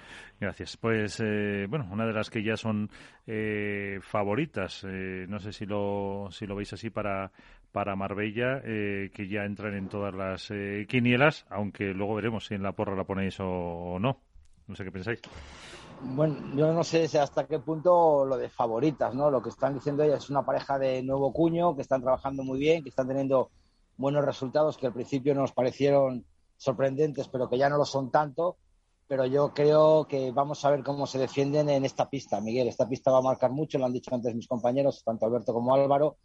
[0.41, 0.75] Gracias.
[0.75, 2.89] Pues eh, bueno, una de las que ya son
[3.27, 7.31] eh, favoritas, eh, no sé si lo, si lo veis así para,
[7.71, 10.51] para Marbella, que ya entran en todas las
[10.87, 14.17] quinielas, aunque luego veremos si en la porra la ponéis o, no.
[14.67, 15.19] No sé qué pensáis.
[16.01, 19.29] Bueno, yo no sé hasta qué punto lo de favoritas, ¿no?
[19.29, 22.57] Lo que están diciendo ellas es una pareja de nuevo cuño, que están trabajando muy
[22.57, 23.51] bien, que están teniendo
[23.95, 26.25] buenos resultados que al principio nos parecieron
[26.57, 28.57] sorprendentes, pero que ya no lo son tanto
[29.11, 32.69] pero yo creo que vamos a ver cómo se defienden en esta pista, Miguel.
[32.69, 35.75] Esta pista va a marcar mucho, lo han dicho antes mis compañeros, tanto Alberto como
[35.75, 36.15] Álvaro.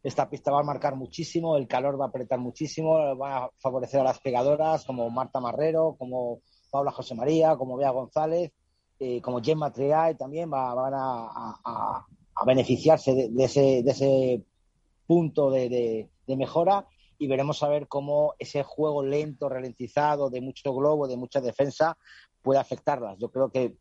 [0.00, 3.98] Esta pista va a marcar muchísimo, el calor va a apretar muchísimo, va a favorecer
[3.98, 6.38] a las pegadoras como Marta Marrero, como
[6.70, 8.52] Paula José María, como Bea González,
[9.00, 12.06] eh, como Gemma Triay también van a,
[12.46, 14.44] beneficiarse de, ese, de ese
[15.04, 16.86] punto de, de mejora
[17.18, 21.96] y veremos a ver cómo ese juego lento, ralentizado, de mucho globo, de mucha defensa,
[22.46, 23.18] puede afectarlas.
[23.18, 23.74] Yo creo que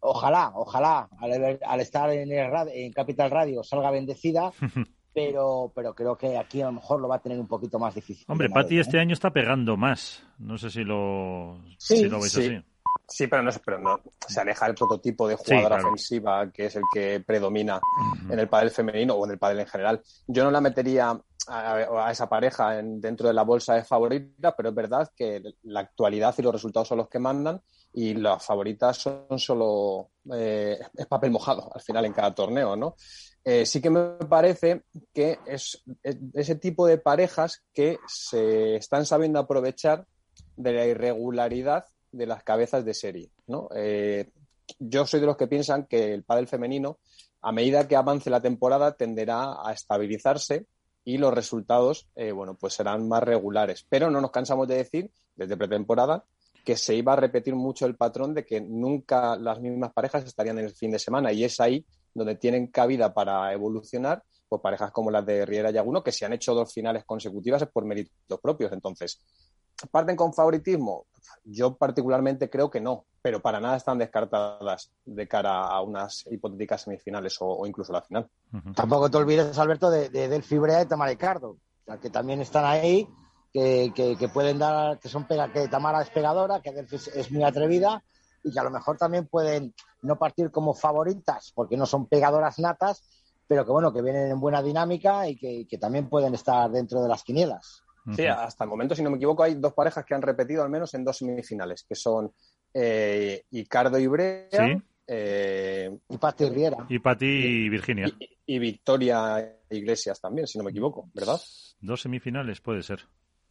[0.00, 4.50] ojalá, ojalá, al, estar en, el en Capital Radio salga bendecida,
[5.14, 7.94] pero, pero creo que aquí a lo mejor lo va a tener un poquito más
[7.94, 8.24] difícil.
[8.28, 10.26] Hombre, Pati este año está pegando más.
[10.38, 12.58] No sé si lo, si lo veis así.
[13.06, 16.82] Sí, pero no, pero no se aleja el prototipo de jugadora ofensiva que es el
[16.92, 17.78] que predomina
[18.30, 20.02] en el pádel femenino o en el pádel en general.
[20.26, 24.74] Yo no la metería a, esa pareja dentro de la bolsa de favoritas, pero es
[24.74, 27.60] verdad que la actualidad y los resultados son los que mandan
[27.92, 32.96] y las favoritas son solo eh, es papel mojado al final en cada torneo, ¿no?
[33.44, 34.82] Eh, sí que me parece
[35.14, 35.82] que es
[36.34, 40.04] ese tipo de parejas que se están sabiendo aprovechar
[40.56, 43.30] de la irregularidad de las cabezas de serie.
[43.46, 43.68] ¿no?
[43.74, 44.30] Eh,
[44.78, 46.98] yo soy de los que piensan que el pádel femenino,
[47.42, 50.66] a medida que avance la temporada, tenderá a estabilizarse
[51.06, 53.86] y los resultados, eh, bueno, pues serán más regulares.
[53.88, 56.24] Pero no nos cansamos de decir, desde pretemporada,
[56.64, 60.58] que se iba a repetir mucho el patrón de que nunca las mismas parejas estarían
[60.58, 64.90] en el fin de semana y es ahí donde tienen cabida para evolucionar pues parejas
[64.90, 68.40] como las de Riera y Aguno que se han hecho dos finales consecutivas por méritos
[68.40, 68.72] propios.
[68.72, 69.20] Entonces,
[69.90, 71.06] ¿Parten con favoritismo?
[71.44, 76.82] Yo particularmente creo que no, pero para nada están descartadas de cara a unas hipotéticas
[76.82, 78.30] semifinales o, incluso la final.
[78.72, 81.56] Tampoco te olvides, Alberto, de, de Del Fibrea y Tamara Ricardo,
[82.00, 83.08] que también están ahí,
[83.52, 87.42] que, que, pueden dar, que son pega, que Tamara es pegadora, que Delphi es, muy
[87.42, 88.00] atrevida
[88.44, 92.60] y que a lo mejor también pueden no partir como favoritas, porque no son pegadoras
[92.60, 93.02] natas,
[93.48, 97.02] pero que bueno, que vienen en buena dinámica y que, que también pueden estar dentro
[97.02, 97.82] de las quinielas.
[98.14, 100.70] Sí, hasta el momento, si no me equivoco, hay dos parejas que han repetido al
[100.70, 102.32] menos en dos semifinales, que son
[102.78, 104.82] eh, Icardo y Brea.
[105.08, 106.84] Eh, y Pati Riera.
[106.88, 108.12] Y Pati y Virginia.
[108.44, 111.40] Y, Victoria Iglesias también, si no me equivoco, ¿verdad?
[111.80, 113.00] Dos semifinales, puede ser.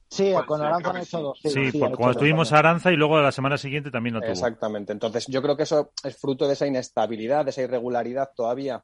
[0.10, 1.40] Sí, con Aranza han hecho dos.
[1.44, 4.32] Sí, cuando tuvimos a Aranza y luego la semana siguiente también lo tuvo.
[4.32, 4.94] Exactamente.
[4.94, 8.84] Entonces, yo creo que eso es fruto de esa inestabilidad, de esa irregularidad todavía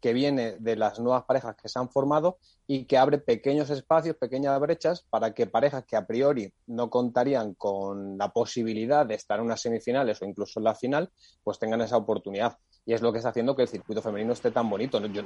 [0.00, 4.16] que viene de las nuevas parejas que se han formado y que abre pequeños espacios,
[4.16, 9.38] pequeñas brechas para que parejas que a priori no contarían con la posibilidad de estar
[9.38, 11.10] en unas semifinales o incluso en la final,
[11.42, 12.58] pues tengan esa oportunidad
[12.88, 14.98] y es lo que está haciendo que el circuito femenino esté tan bonito.
[15.08, 15.20] Yo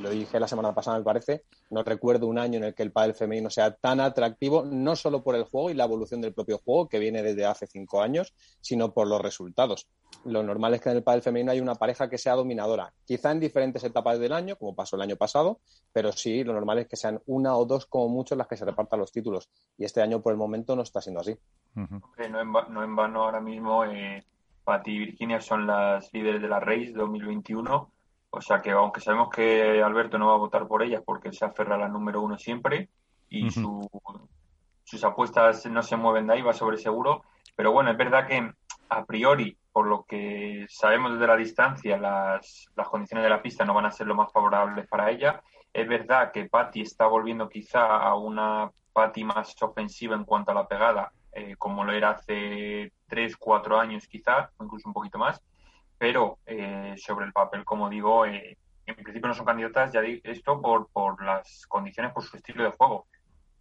[0.00, 2.92] lo dije la semana pasada, me parece, no recuerdo un año en el que el
[2.92, 6.62] pádel femenino sea tan atractivo, no solo por el juego y la evolución del propio
[6.64, 9.86] juego, que viene desde hace cinco años, sino por los resultados.
[10.24, 13.32] Lo normal es que en el pádel femenino hay una pareja que sea dominadora, quizá
[13.32, 15.60] en diferentes etapas del año, como pasó el año pasado,
[15.92, 18.64] pero sí, lo normal es que sean una o dos como mucho las que se
[18.64, 19.50] repartan los títulos.
[19.76, 21.36] Y este año, por el momento, no está siendo así.
[21.74, 24.24] no, en vano ahora mismo eh,
[24.64, 27.90] Pati y Virginia son las líderes de la Race 2021.
[28.30, 31.44] O sea que, aunque sabemos que Alberto no va a votar por ellas porque se
[31.44, 32.88] aferra a la número uno siempre
[33.28, 37.22] y sus apuestas no se mueven de ahí, va sobre seguro.
[37.54, 38.52] Pero bueno, es verdad que
[38.88, 43.64] a priori, por lo que sabemos desde la distancia, las, las condiciones de la pista
[43.64, 45.42] no van a ser lo más favorables para ella.
[45.72, 50.54] Es verdad que Patti está volviendo quizá a una Patti más ofensiva en cuanto a
[50.54, 55.42] la pegada, eh, como lo era hace tres, cuatro años quizá, incluso un poquito más,
[55.98, 60.20] pero eh, sobre el papel, como digo, eh, en principio no son candidatas, ya digo
[60.24, 63.06] esto por, por las condiciones, por su estilo de juego,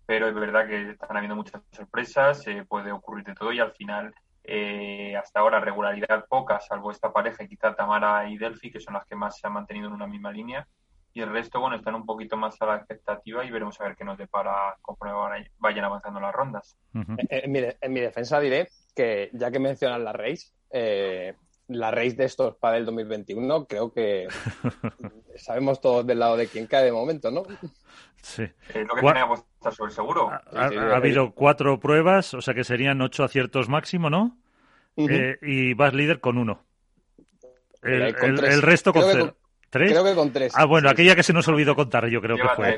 [0.06, 4.14] pero es verdad que están habiendo muchas sorpresas, puede ocurrir de todo y al final,
[5.18, 9.16] hasta ahora regularidad poca, salvo esta pareja, quizá Tamara y Delphi, que son las que
[9.16, 10.68] más se han mantenido en una misma línea,
[11.14, 13.96] y el resto, bueno, están un poquito más a la expectativa y veremos a ver
[13.96, 15.14] qué nos depara conforme
[15.60, 16.76] vayan avanzando las rondas.
[16.94, 17.52] en,
[17.94, 21.36] mi, defensa diré que, ya que mencionas la race, eh,
[21.68, 24.28] la race de estos para el 2021, creo que
[25.36, 27.44] sabemos todos del lado de quién cae de momento, ¿no?
[28.22, 28.44] Sí.
[28.44, 30.32] Eh, lo que tiene apostar sobre seguro.
[30.32, 34.38] Ha, habido cuatro pruebas, o sea que serían ocho aciertos máximo, ¿no?
[34.98, 36.64] Eh, y vas líder con uno.
[37.84, 39.36] El, resto con cero.
[39.74, 39.90] ¿Tres?
[39.90, 40.54] Creo que con tres.
[40.56, 42.78] Ah, bueno, aquella que se nos olvidó contar, yo creo que fue.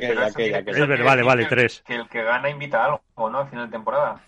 [1.04, 1.84] vale, vale, tres.
[1.86, 3.40] Que el que gana invita algo, ¿no?
[3.40, 4.22] Al final de temporada.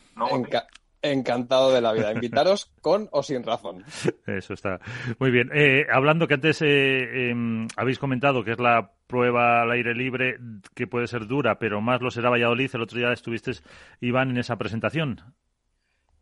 [1.02, 2.12] encantado de la vida.
[2.12, 3.86] Invitaros con o sin razón.
[4.28, 4.82] Eso está.
[5.18, 5.50] Muy bien.
[5.56, 10.38] Eh, hablando que antes eh, em, habéis comentado que es la prueba al aire libre,
[10.76, 12.70] que puede ser dura, pero más lo será Valladolid.
[12.74, 13.54] El otro día estuviste,
[14.02, 15.22] Iván, en esa presentación.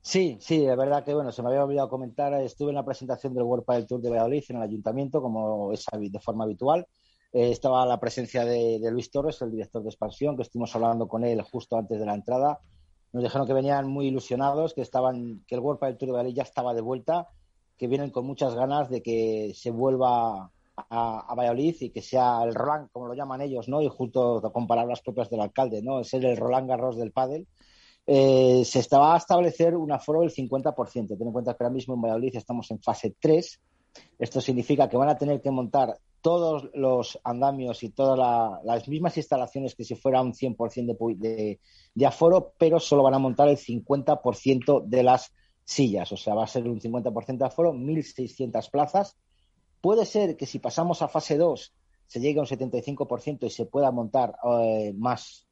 [0.06, 3.34] Sí, sí, es verdad que bueno, se me había olvidado comentar, estuve en la presentación
[3.34, 6.86] del World del Tour de Valladolid en el ayuntamiento, como es de forma habitual.
[7.34, 11.24] Eh, estaba la presencia de, Luis Torres, el director de expansión, que estuvimos hablando con
[11.24, 12.60] él justo antes de la entrada.
[13.14, 16.36] Nos dijeron que venían muy ilusionados, que estaban, que el World del Tour de Valladolid
[16.36, 17.28] ya estaba de vuelta,
[17.76, 22.54] que vienen con muchas ganas de que se vuelva a, Valladolid y que sea el
[22.54, 23.82] Roland, como lo llaman ellos, ¿no?
[23.82, 26.04] Y junto con palabras propias del alcalde, ¿no?
[26.04, 27.48] Ser el Roland Garros del pádel
[28.08, 31.18] eh, se estaba a establecer un aforo del 50%.
[31.18, 33.60] Ten en cuenta que ahora mismo en Valladolid estamos en fase 3.
[34.20, 39.16] Esto significa que van a tener que montar todos los andamios y todas las mismas
[39.16, 41.60] instalaciones que si fuera un 100% de,
[42.04, 45.32] aforo, pero solo van a montar el 50% de las
[45.64, 46.12] sillas.
[46.12, 49.16] O sea, va a ser un 50% de aforo, 1.600 plazas.
[49.82, 51.74] Puede ser que si pasamos a fase 2
[52.08, 55.45] se llegue a un 75% y se pueda montar eh, más,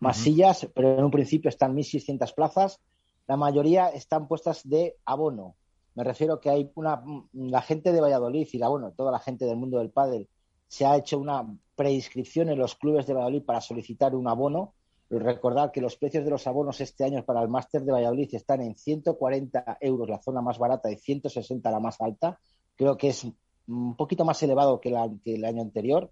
[0.00, 2.80] más sillas, pero en un principio están 1.600 plazas.
[3.26, 5.56] La mayoría están puestas de abono.
[5.94, 9.46] Me refiero que hay una la gente de Valladolid y la bueno, toda la gente
[9.46, 10.28] del mundo del pádel
[10.68, 14.74] se ha hecho una preinscripción en los clubes de Valladolid para solicitar un abono.
[15.08, 18.60] Recordar que los precios de los abonos este año para el máster de Valladolid están
[18.60, 22.40] en 140 euros la zona más barata y 160 la más alta.
[22.74, 23.24] Creo que es
[23.68, 26.10] un poquito más elevado que, el año anterior.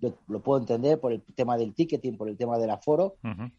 [0.00, 3.16] Yo lo puedo entender por el tema del ticketing, por el tema del aforo.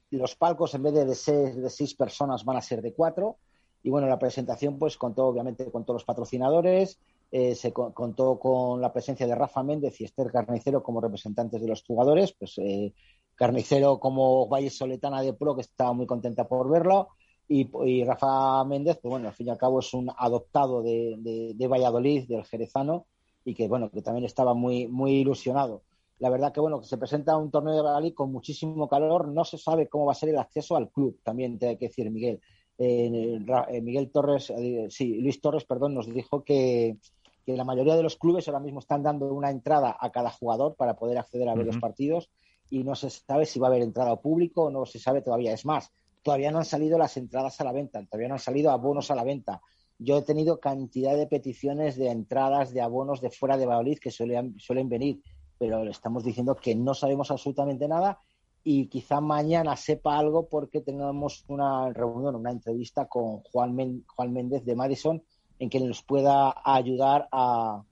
[0.10, 2.94] y Los palcos, en vez de, de, seis, de seis personas, van a ser de
[2.94, 3.38] cuatro.
[3.84, 7.00] Y bueno, la presentación, pues contó obviamente con todos los patrocinadores,
[7.32, 11.68] eh, se contó con la presencia de Rafa Méndez y Esther Carnicero como representantes de
[11.68, 12.34] los jugadores.
[12.34, 12.94] Pues eh,
[13.36, 17.10] Carnicero como Valle Soletana de Pro, que estaba muy contenta por verlo.
[17.48, 21.68] Y, Rafa Méndez, pues bueno, al fin y al cabo es un adoptado de, de
[21.68, 23.06] Valladolid, del Jerezano,
[23.44, 25.84] y que bueno, que también estaba muy, muy ilusionado.
[26.20, 29.44] La verdad que bueno, que se presenta un torneo de Bali con muchísimo calor, no
[29.44, 32.10] se sabe cómo va a ser el acceso al club, también te hay que decir,
[32.10, 32.40] Miguel.
[32.78, 33.40] Eh,
[33.82, 36.98] Miguel Torres, eh, sí, Luis Torres, perdón, nos dijo que,
[37.46, 40.76] que, la mayoría de los clubes ahora mismo están dando una entrada a cada jugador
[40.76, 42.30] para poder acceder a ver los partidos
[42.70, 45.54] y no se sabe si va a haber entrada público o no se sabe todavía.
[45.54, 45.92] Es más,
[46.24, 49.16] todavía no han salido las entradas a la venta, todavía no han salido abonos a
[49.16, 49.62] la venta.
[49.98, 54.12] Yo he tenido cantidad de peticiones de entradas de abonos de fuera de Valladolid que
[54.12, 55.22] suelen, suelen venir,
[55.58, 58.20] pero le estamos diciendo que no sabemos absolutamente nada
[58.64, 64.66] y quizá mañana sepa algo porque tengamos una reunión, una entrevista con Juan, Juan Méndez
[64.66, 65.22] de Madison
[65.60, 67.84] en que nos pueda ayudar a,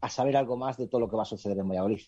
[0.00, 2.02] a, saber algo más de todo lo que va a suceder en Valladolid.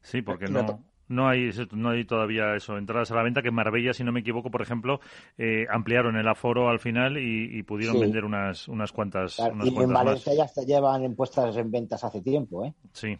[0.00, 3.54] Sí, porque no, no hay, no hay todavía eso, entradas a la venta, que en
[3.54, 5.00] Marbella, si no me equivoco, por ejemplo,
[5.36, 9.38] eh, ampliaron el aforo al final y, pudieron vender unas, unas cuantas.
[9.38, 12.72] y en Valencia ya se llevan en puestas en ventas hace tiempo, ¿eh?
[12.92, 13.18] Sí.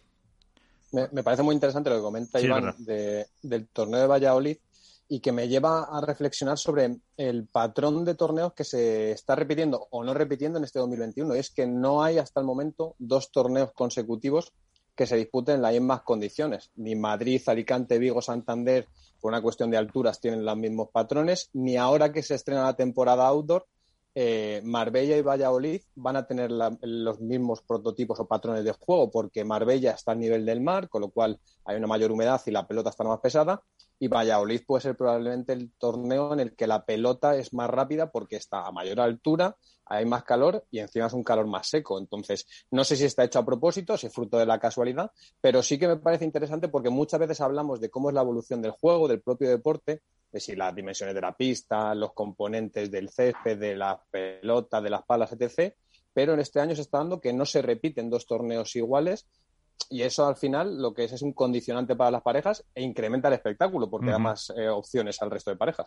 [0.93, 4.57] Me, parece muy interesante lo que comenta Iván del torneo de Valladolid
[5.09, 9.87] y que me lleva a reflexionar sobre el patrón de torneos que se está repitiendo
[9.91, 11.37] o no repitiendo en este 2021.
[11.37, 14.53] Y es que no hay hasta el momento dos torneos consecutivos
[14.95, 16.71] que se disputen en las mismas condiciones.
[16.77, 18.87] Ni Madrid, Alicante, Vigo, Santander,
[19.21, 22.77] por una cuestión de alturas, tienen los mismos patrones, ni ahora que se estrena la
[22.77, 23.67] temporada outdoor,
[24.15, 29.45] eh, Marbella y Valladolid van a tener los mismos prototipos o patrones de juego, porque
[29.45, 32.67] Marbella está al nivel del mar, con lo cual hay una mayor humedad y la
[32.67, 33.63] pelota está más pesada,
[34.03, 38.11] y Valladolid puede ser probablemente el torneo en el que la pelota es más rápida
[38.11, 42.01] porque está a mayor altura, hay más calor y encima es un calor más seco.
[42.01, 45.63] Entonces, no sé si está hecho a propósito, si es fruto de la casualidad, pero
[45.63, 48.73] sí que me parece interesante porque muchas veces hablamos de cómo es la evolución del
[48.73, 53.57] juego, del propio deporte, de si las dimensiones de la pista, los componentes del césped,
[53.57, 55.77] de la pelota, de las palas, etc.
[56.13, 59.29] Pero en este año se está dando que no se repiten dos torneos iguales
[59.91, 63.29] y eso al final lo que es es un condicionante para las parejas e incrementa
[63.29, 65.87] el espectáculo porque da más eh, opciones al resto de parejas.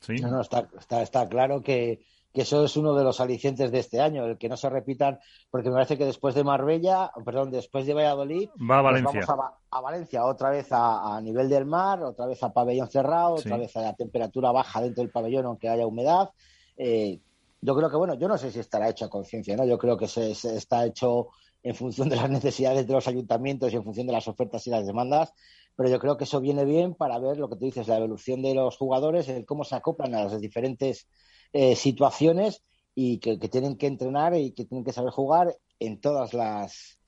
[0.00, 0.16] Sí.
[0.16, 0.68] No, está,
[1.00, 2.04] está, claro que,
[2.34, 5.18] eso es uno de los alicientes de este año, el que no se repitan,
[5.50, 9.24] porque me parece que después de Marbella, perdón, después de Valladolid, Va a Valencia.
[9.26, 13.56] vamos a, Valencia, otra vez a, nivel del mar, otra vez a pabellón cerrado, otra
[13.56, 16.30] vez a la temperatura baja dentro del pabellón aunque haya humedad.
[16.76, 17.20] Eh,
[17.64, 19.64] yo creo que, bueno, yo no sé si estará hecho a conciencia, ¿no?
[19.64, 21.28] Yo creo que se, está hecho
[21.64, 24.70] en función de las necesidades de los ayuntamientos y en función de las ofertas y
[24.70, 25.32] las demandas,
[25.74, 28.42] pero yo creo que eso viene bien para ver lo que tú dices, la evolución
[28.42, 31.08] de los jugadores, el cómo se acoplan a las diferentes
[31.52, 32.62] eh, situaciones
[32.94, 37.00] y que, tienen que entrenar y que tienen que saber jugar en todas las,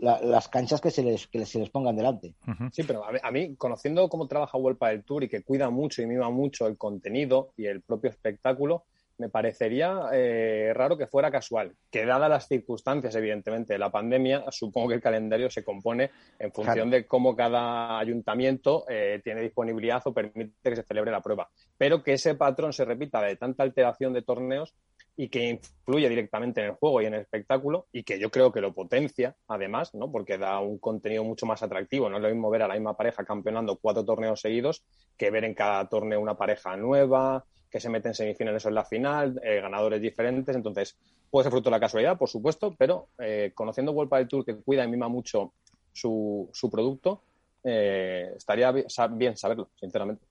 [0.00, 2.34] las, canchas que se les, que se les pongan delante.
[2.72, 6.06] Sí, pero a mí, conociendo cómo trabaja Huelpa del Tour y que cuida mucho y
[6.06, 8.84] mima mucho el contenido y el propio espectáculo,
[9.18, 11.74] me parecería eh, raro que fuera casual.
[11.90, 16.52] Que dadas las circunstancias, evidentemente, de la pandemia, supongo que el calendario se compone en
[16.52, 21.48] función de cómo cada ayuntamiento eh, tiene disponibilidad o permite que se celebre la prueba.
[21.78, 24.74] Pero que ese patrón se repita de tanta alteración de torneos
[25.16, 28.52] y que influye directamente en el juego y en el espectáculo y que yo creo
[28.52, 30.12] que lo potencia, además, ¿no?
[30.12, 32.10] porque da un contenido mucho más atractivo.
[32.10, 34.84] No es lo mismo ver a la misma pareja campeonando cuatro torneos seguidos
[35.16, 37.44] que ver en cada torneo una pareja nueva,
[37.76, 40.56] que se meten semifinales o en la final, eh, ganadores diferentes.
[40.56, 40.96] Entonces,
[41.30, 44.56] puede ser fruto de la casualidad, por supuesto, pero eh, conociendo World del Tour, que
[44.56, 45.52] cuida y mima mucho
[45.92, 47.20] su, su producto,
[47.62, 50.24] eh, estaría bien saberlo, sinceramente.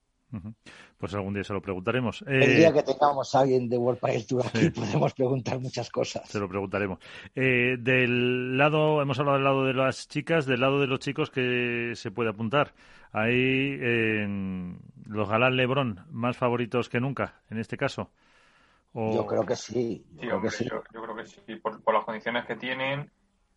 [0.98, 2.24] Pues algún día se lo preguntaremos.
[2.28, 5.90] El día eh, que tengamos a alguien de World Padel Tour aquí podemos preguntar muchas
[5.90, 6.28] cosas.
[6.28, 7.00] Se lo preguntaremos.
[7.36, 11.30] Eh, del lado, hemos hablado del lado de las chicas, del lado de los chicos
[11.30, 12.74] que se puede apuntar.
[13.12, 13.78] Hay
[15.06, 18.12] los Galán Lebrón más favoritos que nunca, en este caso.
[18.96, 20.06] Yo creo que sí.
[20.14, 20.66] Yo, creo, que sí.
[20.72, 23.12] Yo, creo que sí, por, por, las condiciones que tienen,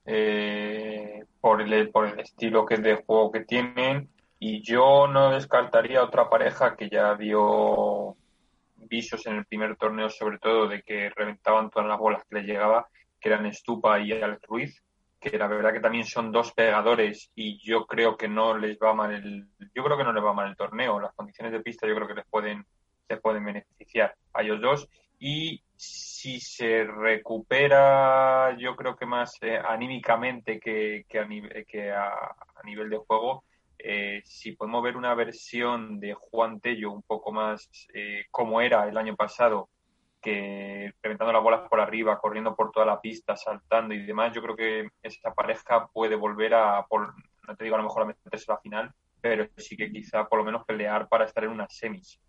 [0.05, 4.09] eh, por, el, por el estilo que de juego que tienen
[4.39, 8.17] y yo no descartaría otra pareja que ya dio
[8.77, 12.47] visos en el primer torneo, sobre todo de que reventaban todas las bolas que les
[12.47, 12.89] llegaba,
[13.21, 14.83] que eran Estupa y Alex Ruiz,
[15.21, 18.95] que la verdad que también son dos pegadores y yo creo que no les va
[18.95, 21.01] mal el, yo creo que no les va mal el torneo.
[21.01, 22.65] Las condiciones de pista yo creo que les pueden,
[23.09, 24.89] les pueden beneficiar a ellos dos.
[25.19, 32.89] Y si se recupera, yo creo que más eh, anímicamente que, que, que a nivel
[32.89, 33.43] de juego,
[33.79, 38.89] eh, si podemos ver una versión de Juan Tello un poco más eh, como era
[38.89, 39.69] el año pasado,
[40.21, 44.43] que reventando las bolas por arriba, corriendo por toda la pista, saltando y demás, yo
[44.43, 47.15] creo que esta pareja puede volver a, por,
[47.47, 50.27] no te digo a lo mejor a meterse a la final, pero sí que quizá
[50.27, 52.21] por lo menos pelear para estar en unas semis.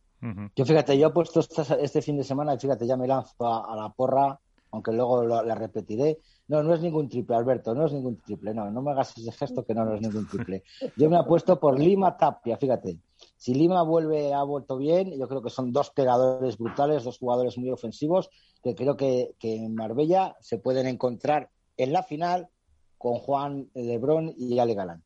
[0.55, 3.89] Yo fíjate, yo he puesto este, fin de semana, fíjate, ya me lanzo a, la
[3.89, 4.37] porra,
[4.71, 6.17] aunque luego la repetiré,
[6.49, 8.55] no, no es ningún triple, Alberto, no es ningún triple.
[8.55, 10.63] No, no me hagas ese gesto que no, no es ningún triple.
[10.97, 12.97] Yo me apuesto por Lima Tapia, fíjate.
[13.37, 17.55] Si Lima vuelve, ha vuelto bien, yo creo que son dos pegadores brutales, dos jugadores
[17.59, 18.31] muy ofensivos,
[18.63, 22.49] que creo que, en Marbella se pueden encontrar en la final
[22.97, 25.03] con Juan Lebrón y Ale Galán.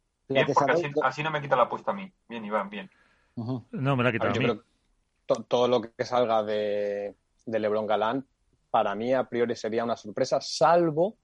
[1.03, 2.09] así, no me quita la apuesta a mí.
[2.29, 2.89] Bien, Iván, bien.
[3.35, 4.47] No, me la quita a, mí.
[5.49, 8.25] todo lo que salga de, de Lebrón Galán,
[8.71, 11.17] para mí a priori sería una sorpresa, salvo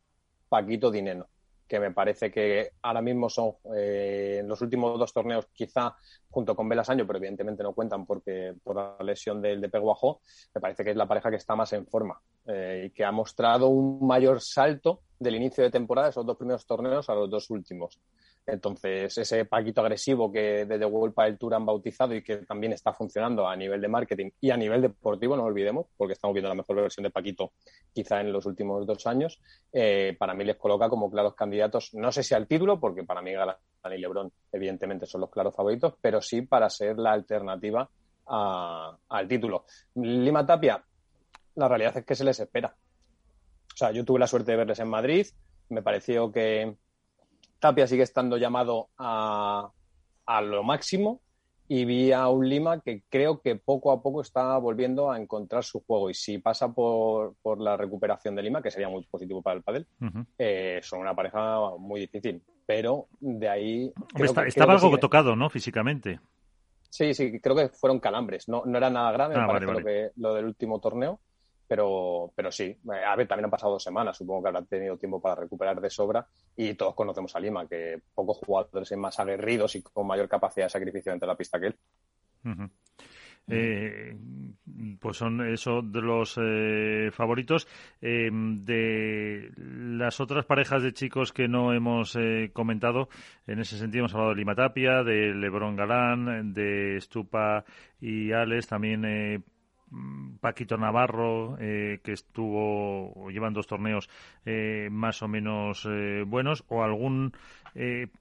[0.50, 1.28] Paquito Dineno,
[1.68, 5.96] que me parece que ahora mismo son eh, en los últimos dos torneos, quizá
[6.30, 10.22] junto con Velasaño, pero evidentemente no cuentan porque por la lesión del de Peguajo,
[10.56, 13.12] me parece que es la pareja que está más en forma eh, y que ha
[13.12, 17.50] mostrado un mayor salto del inicio de temporada, esos dos primeros torneos, a los dos
[17.52, 18.00] últimos.
[18.46, 22.94] Entonces, ese Paquito agresivo que desde World el Tour han bautizado y que también está
[22.94, 26.56] funcionando a nivel de marketing y a nivel deportivo, no olvidemos, porque estamos viendo la
[26.56, 27.54] mejor versión de Paquito
[27.94, 29.40] quizá en los últimos dos años,
[29.72, 33.22] eh, para mí les coloca como claros candidatos, no sé si al título, porque para
[33.22, 33.58] mí Galán
[33.92, 37.90] y Lebron evidentemente son los claros favoritos, pero sí para ser la alternativa
[38.32, 39.66] al título.
[39.96, 40.84] Lima Tapia,
[41.56, 42.76] la realidad es que se les espera.
[43.74, 45.26] O sea, yo tuve la suerte de verles en Madrid,
[45.70, 46.76] me pareció que
[47.60, 49.72] Tapia sigue estando llamado a,
[50.42, 51.22] lo máximo
[51.68, 55.64] y vi a un Lima que creo que poco a poco está volviendo a encontrar
[55.64, 56.10] su juego.
[56.10, 59.88] Y si pasa por, la recuperación de Lima, que sería muy positivo para el pádel,
[60.38, 62.42] eh, son una pareja muy difícil.
[62.66, 63.94] Pero de ahí...
[64.46, 65.50] estaba algo tocado, ¿no?
[65.50, 66.20] Físicamente.
[66.90, 68.48] Sí, sí, creo que fueron calambres.
[68.50, 71.20] No, no era nada grave, me ah, parece Lo, que, lo del último torneo.
[71.70, 75.22] Pero, pero sí, a ver, también han pasado dos semanas, supongo que habrá tenido tiempo
[75.22, 79.76] para recuperar de sobra y todos conocemos a Lima, que pocos jugadores son más aguerridos
[79.76, 81.76] y con mayor capacidad de sacrificio dentro de la pista que él.
[83.52, 84.16] Eh,
[85.00, 87.68] pues son esos de los eh, favoritos.
[88.02, 92.18] Eh, de las otras parejas de chicos que no hemos
[92.52, 93.10] comentado,
[93.46, 97.64] en ese sentido hemos hablado de Lima Tapia, de Lebron Galán, de Stupa
[98.02, 99.44] y Alex, también
[100.40, 104.10] Paquito Navarro, eh, que estuvo, llevan dos torneos
[104.46, 107.34] eh, más o menos eh, buenos, o algún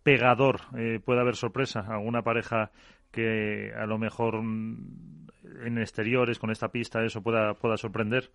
[0.02, 0.60] pegador,
[1.04, 2.70] puede haber sorpresa, alguna pareja
[3.10, 5.26] que a lo mejor mm,
[5.64, 8.30] en exteriores, con esta pista, eso pueda, pueda sorprender.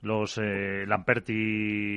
[0.00, 1.32] Los Lamperti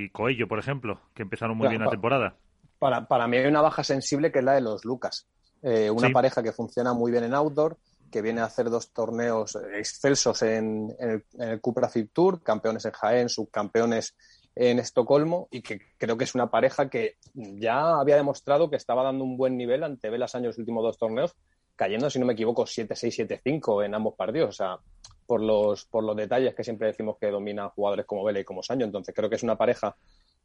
[0.05, 2.35] y Coello, por ejemplo, que empezaron muy bien la temporada.
[2.77, 5.27] Para, para mí hay una baja sensible que es la de los Lucas.
[5.63, 7.77] una pareja que funciona muy bien en outdoor,
[8.11, 12.91] que viene a hacer dos torneos excelsos en, el, en Cupra Fit Tour, campeones en
[12.91, 14.15] Jaén, subcampeones
[14.55, 19.03] en Estocolmo, y que creo que es una pareja que ya había demostrado que estaba
[19.03, 21.35] dando un buen nivel ante Velas años los últimos dos torneos,
[21.75, 24.49] cayendo, si no me equivoco, 7-6, 7-5 en ambos partidos.
[24.49, 24.79] O sea,
[25.27, 28.63] por los, por los detalles que siempre decimos que dominan jugadores como Vela y como
[28.63, 28.85] Saño.
[28.85, 29.95] Entonces, creo que es una pareja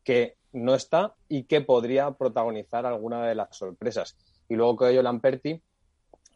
[0.05, 4.17] que no está y que podría protagonizar alguna de las sorpresas.
[4.49, 5.63] Y luego que ellos Lamperti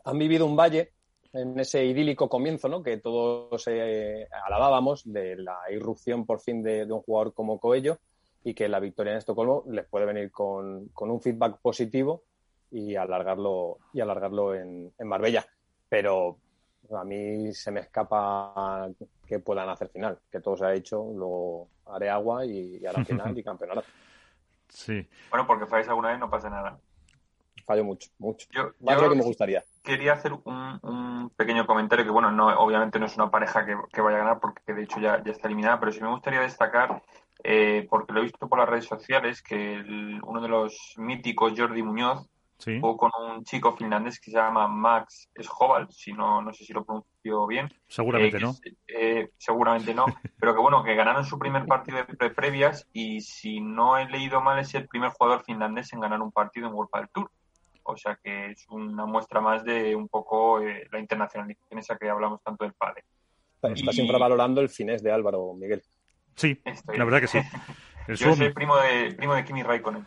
[0.05, 0.93] han vivido un valle
[1.37, 2.82] en ese idílico comienzo, ¿no?
[2.82, 7.99] Que todos eh, alabábamos de la irrupción por fin de, un jugador como Coello
[8.45, 12.22] y que la victoria en Estocolmo les puede venir con, un feedback positivo
[12.70, 15.47] y alargarlo y alargarlo en, Marbella.
[15.89, 16.39] Pero
[16.93, 18.89] a mí se me escapa
[19.26, 23.37] que puedan hacer final, que todo se ha hecho, luego haré agua y, hará final
[23.37, 23.84] y campeonato.
[24.68, 25.07] Sí.
[25.30, 26.78] Bueno, porque falláis alguna vez no pasa nada.
[27.64, 28.47] Fallo mucho, mucho.
[28.53, 29.64] Yo, Más que me gustaría.
[29.82, 31.06] Quería hacer un un
[31.37, 34.72] pequeño comentario que, bueno, no obviamente no es una pareja que, vaya a ganar porque
[34.72, 37.03] de hecho ya, ya está eliminada, pero sí me gustaría destacar,
[37.45, 39.82] eh, porque lo he visto por las redes sociales, que
[40.22, 42.28] uno de los míticos, Jordi Muñoz,
[42.59, 42.78] Sí.
[42.82, 46.72] O con un chico finlandés que se llama Max Schoval, si no, no sé si
[46.72, 47.68] lo pronuncio bien.
[47.87, 48.55] Seguramente eh, no.
[48.89, 50.07] Eh, seguramente no,
[50.41, 54.41] pero que bueno, que ganaron su primer partido de previas y si no he leído
[54.41, 57.30] mal es el primer jugador finlandés en ganar un partido en World del Tour.
[57.89, 62.09] O sea que es una muestra más de un poco eh, la internacionalización esa que
[62.09, 63.05] hablamos tanto del padre.
[63.62, 65.82] Está siempre valorando el finés de Álvaro, Miguel.
[66.34, 66.61] Sí,
[66.95, 67.39] la verdad que sí.
[68.09, 70.07] Yo soy primo de, primo de Kimi Raikkonen.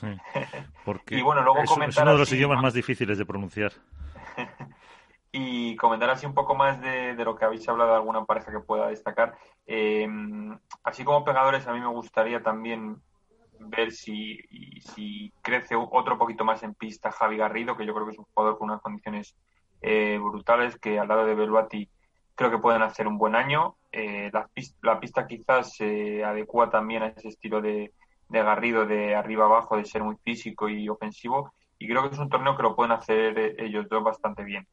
[0.84, 3.72] porque y bueno, luego es, uno de los idiomas más difíciles de pronunciar.
[5.32, 8.60] y comentar así un poco más de, lo que habéis hablado de alguna pareja que
[8.60, 9.34] pueda destacar.
[9.66, 10.08] Eh,
[10.84, 13.00] así como pegadores, a mí me gustaría también
[13.68, 14.38] ver si,
[14.80, 18.26] si crece otro poquito más en pista Javi Garrido, que yo creo que es un
[18.32, 19.34] jugador con unas condiciones
[19.82, 21.88] eh, brutales, que al lado de Beluati
[22.34, 23.76] creo que pueden hacer un buen año.
[23.92, 27.92] Eh, la, pista, la, pista, quizás se adecua también a ese estilo de,
[28.28, 31.52] de Garrido de arriba abajo, de ser muy físico y ofensivo.
[31.78, 34.66] Y creo que es un torneo que lo pueden hacer eh, ellos dos bastante bien.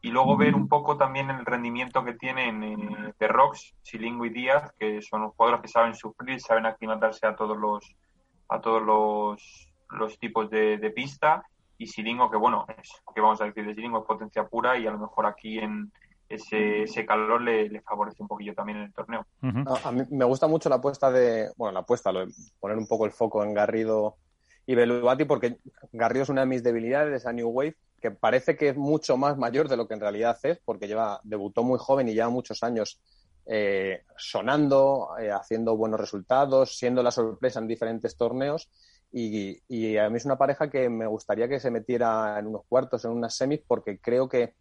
[0.00, 4.30] Y luego ver un poco también el rendimiento que tienen eh, de Rox, Silingo y
[4.30, 7.94] Díaz, que son jugadores que saben sufrir, saben aclimatarse a todos los
[8.48, 11.44] a todos los, los tipos de, pista.
[11.76, 14.86] Y Silingo, que bueno, es, que vamos a decir de Silingo, es potencia pura y
[14.86, 15.92] a lo mejor aquí en,
[16.28, 19.26] ese, ese calor le, favorece un poquillo también en el torneo.
[19.42, 22.86] a, mí me gusta mucho la apuesta de, bueno, la apuesta, lo de poner un
[22.86, 24.16] poco el foco en Garrido
[24.66, 25.58] y Beluati, porque
[25.92, 29.36] Garrido es una de mis debilidades, esa New Wave, que parece que es mucho más
[29.36, 32.62] mayor de lo que en realidad es, porque lleva, debutó muy joven y lleva muchos
[32.62, 33.00] años
[33.46, 38.70] eh, sonando, eh, haciendo buenos resultados, siendo la sorpresa en diferentes torneos.
[39.12, 42.62] Y, y, a mí es una pareja que me gustaría que se metiera en unos
[42.68, 44.54] cuartos, en unas semis, porque creo que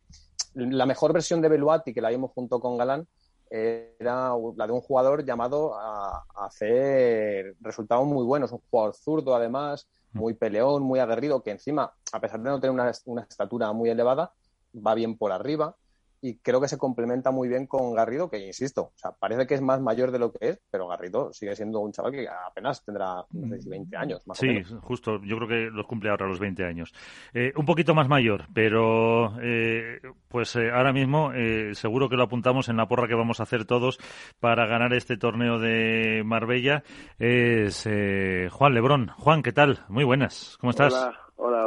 [0.54, 3.08] la mejor versión de Beluati que la vimos junto con Galán
[3.50, 9.88] era la de un jugador llamado a, hacer resultados muy buenos, un jugador zurdo además,
[10.12, 10.20] mm.
[10.20, 13.90] muy peleón, muy aguerrido, que encima, a pesar de no tener una, una estatura muy
[13.90, 14.34] elevada,
[14.76, 15.76] va bien por arriba
[16.24, 19.56] y creo que se complementa muy bien con Garrido, que insisto, o sea, parece que
[19.56, 22.82] es más mayor de lo que es, pero Garrido sigue siendo un chaval que apenas
[22.82, 24.26] tendrá 20 años.
[24.26, 26.94] Más sí, justo, yo creo que los cumple ahora los 20 años.
[27.34, 30.00] Eh, un poquito más mayor, pero eh,
[30.30, 31.34] pues eh, ahora mismo
[31.74, 34.00] seguro que lo apuntamos en la porra que vamos a hacer todos
[34.40, 36.84] para ganar este torneo de Marbella.
[37.20, 37.84] Es
[38.50, 39.10] Juan Lebrón.
[39.18, 39.80] Juan, ¿qué tal?
[39.90, 40.94] Muy buenas, ¿cómo estás?
[40.94, 41.23] Hola,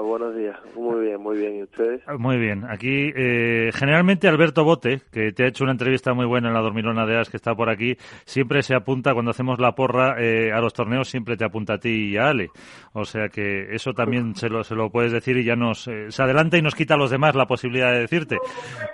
[0.06, 0.56] buenos días.
[0.74, 1.56] Muy bien, muy bien.
[1.56, 2.02] ¿Y ustedes?
[2.18, 2.64] Muy bien.
[2.68, 6.60] Aquí, eh, generalmente Alberto Bote, que te ha hecho una entrevista muy buena en la
[6.60, 10.52] Dormilona de As, que está por aquí, siempre se apunta, cuando hacemos la porra eh,
[10.52, 12.48] a los torneos, siempre te apunta a ti y a Ale.
[12.92, 16.10] O sea que eso también se lo, se lo puedes decir y ya nos eh,
[16.10, 18.38] se adelanta y nos quita a los demás la posibilidad de decirte.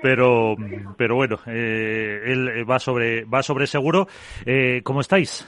[0.02, 0.56] Pero,
[0.96, 4.06] pero bueno, él va sobre, va sobre seguro.
[4.82, 5.46] ¿Cómo estáis?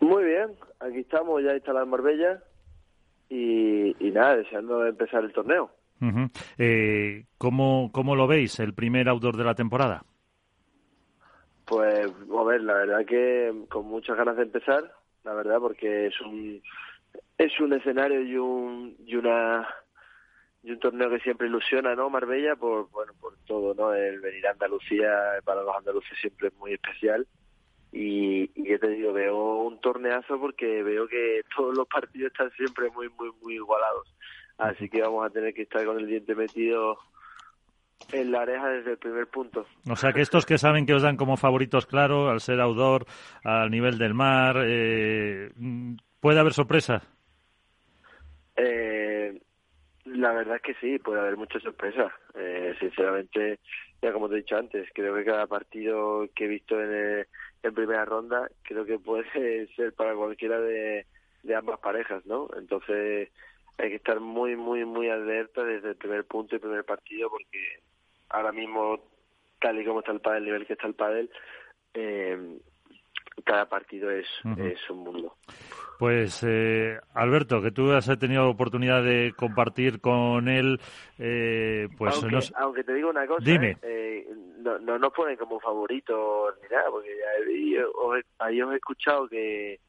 [0.00, 0.48] Muy bien.
[0.80, 2.42] Aquí estamos ya instalado en Marbella
[3.28, 5.70] y, nada, deseando empezar el torneo.
[6.58, 10.04] eh, ¿cómo, ¿Cómo lo veis, el primer outdoor de la temporada?
[11.64, 14.90] Pues, a ver, la verdad que con muchas ganas de empezar,
[15.24, 16.62] la verdad, porque es un
[17.36, 19.66] es un escenario y un y una
[20.62, 22.10] y un torneo que siempre ilusiona, ¿no?
[22.10, 23.92] Marbella por bueno por todo, ¿no?
[23.92, 25.10] El venir a Andalucía
[25.44, 27.26] para los andaluces siempre es muy especial
[27.92, 32.50] y, y yo te digo, veo un torneazo porque veo que todos los partidos están
[32.52, 34.14] siempre muy, muy, muy igualados.
[34.58, 36.98] Así que vamos a tener que estar con el diente metido
[38.12, 39.66] en la oreja desde el primer punto.
[39.88, 43.06] O sea que estos que saben que os dan como favoritos, claro, al ser outdoor,
[43.44, 45.50] al nivel del mar, eh,
[46.20, 47.02] ¿puede haber sorpresa?
[48.56, 49.40] Eh,
[50.04, 52.12] la verdad es que sí, puede haber muchas sorpresas.
[52.34, 53.60] Eh, sinceramente,
[54.02, 57.26] ya como te he dicho antes, creo que cada partido que he visto en,
[57.62, 61.06] en primera ronda creo que puede ser para cualquiera de,
[61.56, 62.48] ambas parejas, ¿no?
[62.56, 63.30] Entonces
[63.78, 67.80] hay que estar muy, muy, muy alerta desde el primer punto y primer partido porque
[68.28, 69.00] ahora mismo,
[69.60, 71.30] tal y como está el pádel, el nivel que está el pádel,
[71.94, 72.58] eh,
[73.44, 74.26] cada partido es,
[74.58, 75.34] es un mundo.
[75.98, 80.80] Pues eh, Alberto, que tú has tenido oportunidad de compartir con él,
[81.18, 82.22] eh, pues
[82.56, 83.76] aunque, te digo una cosa, Dime.
[83.82, 84.24] Eh,
[84.58, 87.10] no, no nos ponen como favoritos ni nada, porque
[88.38, 89.80] ahí os he escuchado que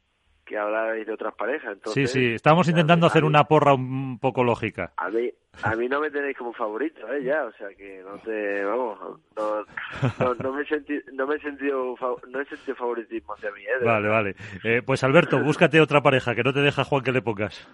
[0.49, 1.73] que hablabais de otras parejas.
[1.73, 4.91] Entonces, sí, sí, estamos intentando hacer una porra un poco lógica.
[4.97, 5.31] A mí,
[5.61, 7.23] a mí no me tenéis como favorito, ¿eh?
[7.23, 11.39] Ya, o sea que no te, vamos, no, no, me, he sentido, no me he
[11.41, 11.95] sentido,
[12.27, 13.83] no he sentido favoritismo hacia mí, ¿eh?
[13.83, 14.35] Vale, vale.
[14.63, 17.67] Eh, pues Alberto, búscate otra pareja, que no te deja Juan que le pongas.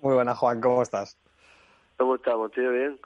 [0.00, 1.18] Muy buena, Juan, ¿cómo estás?
[1.96, 2.70] ¿Cómo estamos, tío?
[2.72, 2.98] ¿Bien?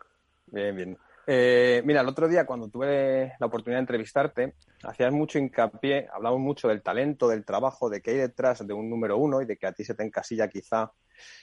[0.47, 0.99] Bien, bien.
[1.27, 6.41] Eh, mira, el otro día cuando tuve la oportunidad de entrevistarte, hacías mucho hincapié, hablamos
[6.41, 9.57] mucho del talento, del trabajo, de qué hay detrás de un número uno y de
[9.57, 10.93] que a ti se te encasilla quizá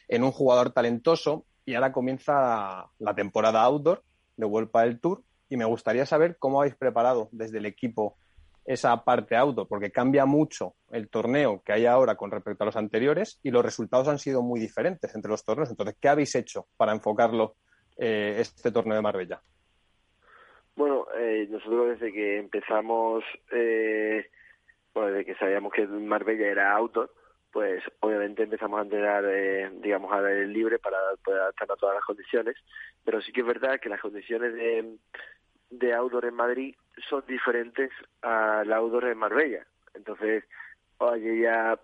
[0.08, 4.02] en un jugador talentoso y ahora comienza la temporada outdoor
[4.36, 8.18] de Vuelta del Tour y me gustaría saber cómo habéis preparado desde el equipo
[8.66, 12.76] esa parte outdoor, porque cambia mucho el torneo que hay ahora con respecto a los
[12.76, 15.70] anteriores y los resultados han sido muy diferentes entre los torneos.
[15.70, 17.54] Entonces, ¿qué habéis hecho para enfocarlo
[17.98, 19.40] eh, este torneo de Marbella?
[20.76, 24.26] Bueno, eh, nosotros desde que empezamos, eh,
[24.96, 27.12] bueno, desde que sabíamos que Marbella era outdoor,
[27.52, 31.96] pues obviamente empezamos a entrenar, eh, digamos, al aire libre para poder adaptarnos a todas
[31.96, 32.56] las condiciones,
[33.04, 34.98] pero sí que es verdad que las condiciones de,
[35.70, 36.76] de outdoor en Madrid
[37.10, 37.92] son diferentes
[38.22, 39.66] al outdoor en Marbella.
[39.94, 40.44] Entonces,
[40.98, 41.80] oye, ya,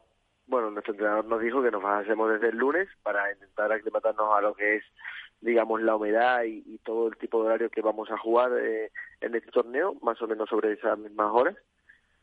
[0.47, 4.41] bueno, nuestro entrenador nos dijo que nos hacemos desde el lunes para intentar aclimatarnos a
[4.41, 4.83] lo que es
[5.41, 8.91] digamos, la humedad y, todo el tipo de horario que vamos a jugar eh,
[9.21, 11.55] en este torneo, más o menos sobre esas mismas horas.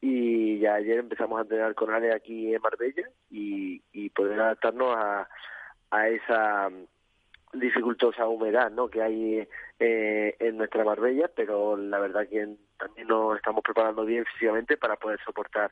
[0.03, 4.95] Y ya ayer empezamos a entrenar con Ale aquí en Marbella y, y poder adaptarnos
[4.97, 5.29] a,
[5.93, 6.69] a esa
[7.53, 8.89] dificultosa humedad ¿no?
[8.89, 9.49] que hay
[9.79, 14.97] eh, en nuestra Marbella, pero la verdad que también nos estamos preparando bien físicamente para
[14.97, 15.71] poder soportar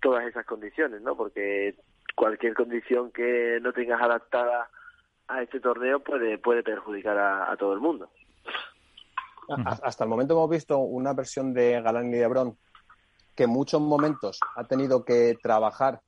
[0.00, 1.16] todas esas condiciones, ¿no?
[1.16, 1.76] porque
[2.16, 4.68] cualquier condición que no tengas adaptada
[5.28, 8.10] a este torneo puede, puede perjudicar a, todo el mundo.
[9.82, 12.56] Hasta el momento hemos visto una versión de Galán y de Bron
[13.40, 16.02] que en muchos momentos ha tenido que trabajar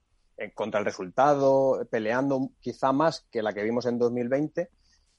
[0.55, 4.69] contra el resultado, peleando quizá más que la que vimos en 2020.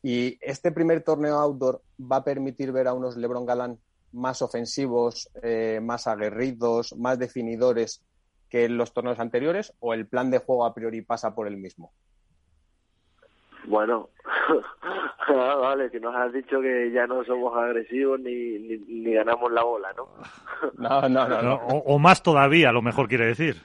[0.03, 3.79] Y este primer torneo outdoor va a permitir ver a unos Lebron Galán
[4.11, 8.03] más ofensivos, eh, más aguerridos, más definidores
[8.47, 11.57] que en los torneos anteriores, o el plan de juego a priori pasa por el
[11.57, 11.93] mismo.
[13.65, 14.09] Bueno,
[15.27, 19.63] ah, vale, que nos has dicho que ya no somos agresivos ni, ni, ganamos la
[19.63, 20.07] bola, ¿no?
[20.77, 21.55] no, no, no.
[21.67, 23.55] O, más todavía, a lo mejor quiere decir.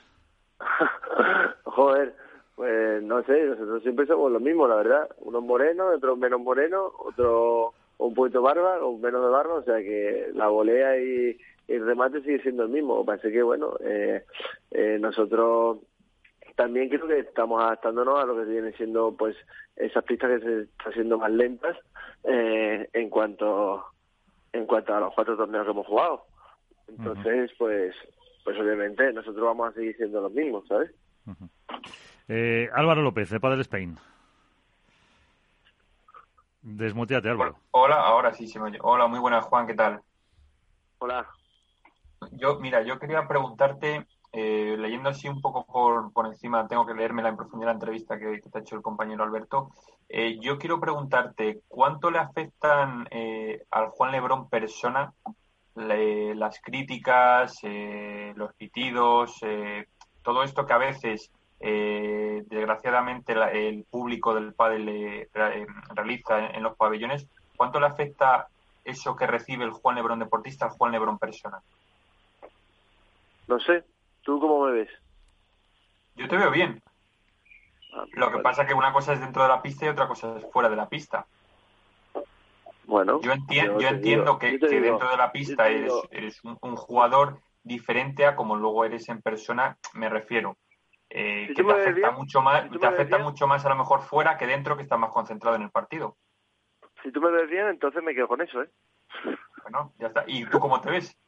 [1.64, 2.14] Joder,
[2.54, 5.08] pues no sé, nosotros siempre somos lo mismo, la verdad.
[5.18, 9.78] Unos morenos, otros menos morenos, otro un poquito barba, o menos de barba, o sea
[9.78, 11.36] que la volea y,
[11.68, 13.04] el remate sigue siendo el mismo.
[13.04, 14.24] Parece que, bueno, eh,
[14.70, 15.78] eh, nosotros
[16.58, 19.36] también creo que estamos adaptándonos a lo que viene siendo pues
[19.76, 21.76] esas pistas que se están haciendo más lentas
[22.24, 23.84] eh, en cuanto
[24.52, 26.24] en cuanto a los cuatro torneos que hemos jugado.
[26.88, 27.94] Entonces pues
[28.42, 30.90] pues obviamente nosotros vamos a seguir siendo los mismos sabes
[32.26, 33.96] eh, Álvaro López de Padel Spain.
[36.62, 37.56] Desmuteate Álvaro.
[37.70, 38.78] Hola ahora sí se me oye.
[38.82, 40.00] Hola muy buenas Juan qué tal
[40.98, 41.24] hola.
[42.32, 46.94] Yo mira yo quería preguntarte eh, leyendo así un poco por, por encima, tengo que
[46.94, 49.70] leerme en profundidad la entrevista que, te ha hecho el compañero Alberto.
[50.08, 55.12] Eh, yo quiero preguntarte, ¿cuánto le afectan eh, al Juan Lebrón persona
[55.74, 57.60] las críticas,
[58.34, 59.38] los pitidos,
[60.24, 65.28] todo esto que a veces, desgraciadamente, el público del pádel
[65.94, 67.28] realiza en, los pabellones?
[67.56, 68.48] ¿Cuánto le afecta
[68.82, 71.62] eso que recibe el Juan Lebrón deportista al Juan Lebrón persona?
[73.46, 73.84] No sé,
[74.28, 74.90] ¿Tú cómo me ves?
[76.14, 76.82] Yo te veo bien.
[77.94, 80.06] Ah, Lo que pasa es que una cosa es dentro de la pista y otra
[80.06, 81.24] cosa es fuera de la pista.
[82.84, 88.36] Bueno, yo, entiendo, yo entiendo que, dentro de la pista eres, un, jugador diferente a
[88.36, 90.58] como luego eres en persona, me refiero.
[91.08, 94.46] Eh, que te afecta, mucho más, te afecta mucho más a lo mejor fuera que
[94.46, 96.18] dentro, que estás más concentrado en el partido.
[97.02, 98.68] Si tú me ves bien, entonces me quedo con eso, ¿eh?
[99.62, 100.24] Bueno, ya está.
[100.26, 101.18] ¿Y tú cómo te ves?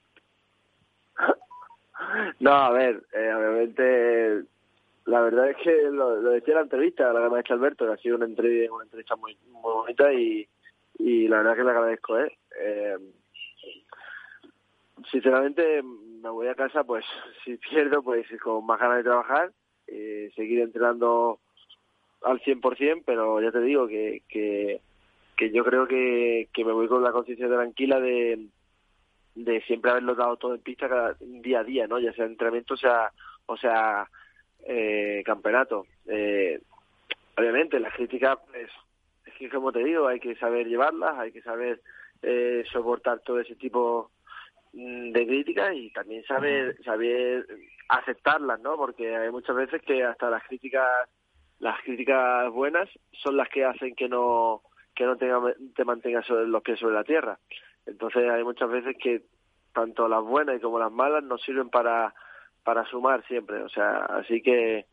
[2.40, 4.44] No, a ver, eh, obviamente,
[5.06, 8.16] la verdad es que lo, decía en la entrevista, la hecho Alberto, que ha sido
[8.16, 10.48] una entrevista, una entrevista muy, muy bonita y,
[11.28, 12.38] la verdad que le agradezco, ¿eh?
[12.60, 12.96] ¿eh?
[15.10, 17.04] Sinceramente, me voy a casa, pues,
[17.44, 19.52] si pierdo, pues con más ganas de trabajar,
[19.86, 21.40] eh, seguir entrenando
[22.22, 24.80] al 100%, pero ya te digo que, que,
[25.36, 28.46] que yo creo que, que me voy con la conciencia tranquila de
[29.34, 31.98] de siempre haberlo dado todo en pista cada, día a día, ¿no?
[31.98, 33.12] Ya sea entrenamiento, o sea,
[33.46, 34.08] o sea,
[34.64, 35.86] eh, campeonato.
[36.06, 36.60] Eh,
[37.36, 38.70] obviamente, las críticas, pues,
[39.26, 41.80] es que como te digo, hay que saber llevarlas, hay que saber
[42.22, 44.10] eh, soportar todo ese tipo
[44.72, 47.46] mm, de críticas y también saber, saber
[47.88, 48.76] aceptarlas, ¿no?
[48.76, 51.08] Porque hay muchas veces que hasta las críticas,
[51.58, 52.88] las críticas buenas
[53.22, 54.62] son las que hacen que no,
[54.94, 57.38] que no tenga, te mantengas sobre los pies sobre la tierra.
[57.90, 59.22] Entonces hay muchas veces que
[59.72, 62.14] tanto las buenas como las malas nos sirven para,
[62.64, 63.62] para sumar siempre.
[63.62, 64.86] O sea, así que,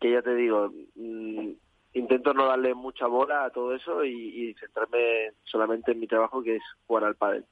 [0.00, 1.50] que ya te digo, mm,
[1.94, 6.56] intento no darle mucha bola a todo eso y, centrarme solamente en mi trabajo que
[6.56, 7.44] es jugar al pádel.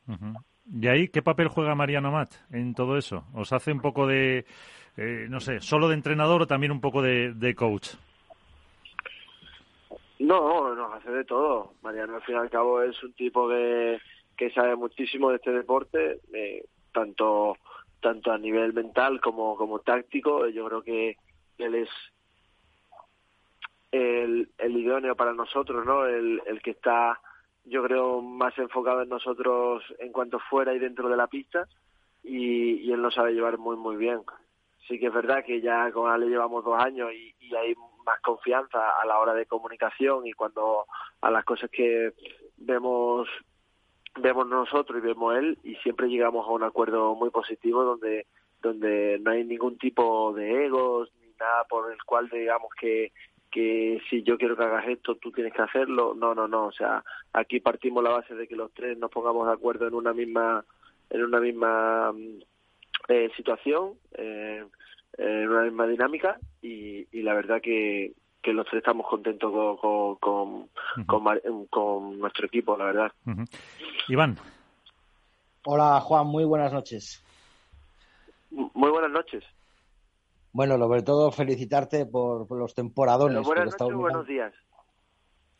[0.72, 3.24] ¿Y ahí qué papel juega Mariano Mat en todo eso?
[3.34, 4.44] ¿Os hace un poco de,
[4.96, 7.90] eh, no sé, solo de entrenador o también un poco de, coach?
[10.18, 11.74] No, nos hace de todo.
[11.82, 13.98] Mariano al fin y al cabo es un tipo que,
[14.36, 17.56] que sabe muchísimo de este deporte, eh, tanto
[18.00, 20.46] tanto a nivel mental como, como táctico.
[20.48, 21.16] Yo creo que
[21.56, 21.88] él es
[23.90, 26.04] el, el idóneo para nosotros, ¿no?
[26.04, 27.18] El, el que está,
[27.64, 31.66] yo creo, más enfocado en nosotros en cuanto fuera y dentro de la pista
[32.22, 34.20] y, y él lo sabe llevar muy, muy bien.
[34.86, 37.74] Sí que es verdad que ya con Ale llevamos dos años y, y hay
[38.04, 40.84] más confianza a la hora de comunicación y cuando
[41.22, 42.12] a las cosas que
[42.58, 43.28] vemos
[44.20, 48.26] vemos nosotros y vemos él y siempre llegamos a un acuerdo muy positivo donde
[48.62, 53.12] donde no hay ningún tipo de egos ni nada por el cual digamos que
[53.50, 56.14] que si yo quiero que hagas esto tú tienes que hacerlo.
[56.14, 59.46] No no no o sea aquí partimos la base de que los tres nos pongamos
[59.46, 60.64] de acuerdo en una misma
[61.10, 62.12] en una misma
[63.08, 64.64] eh, situación eh,
[65.18, 68.14] en una misma dinámica y la verdad que,
[68.44, 70.68] que los tres estamos contentos con, con,
[71.70, 73.12] con, nuestro equipo, la verdad.
[74.08, 74.36] Iván.
[75.64, 77.24] Hola, Juan, muy buenas noches.
[78.50, 79.42] Muy buenas noches.
[80.52, 83.42] Bueno, sobre todo felicitarte por, los temporadones.
[83.44, 84.52] buenas noches, buenos días.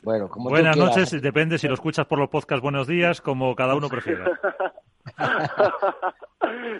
[0.02, 3.74] Bueno, como Buenas noches, depende si lo escuchas por los podcasts Buenos Días, como cada
[3.74, 4.38] uno prefiera.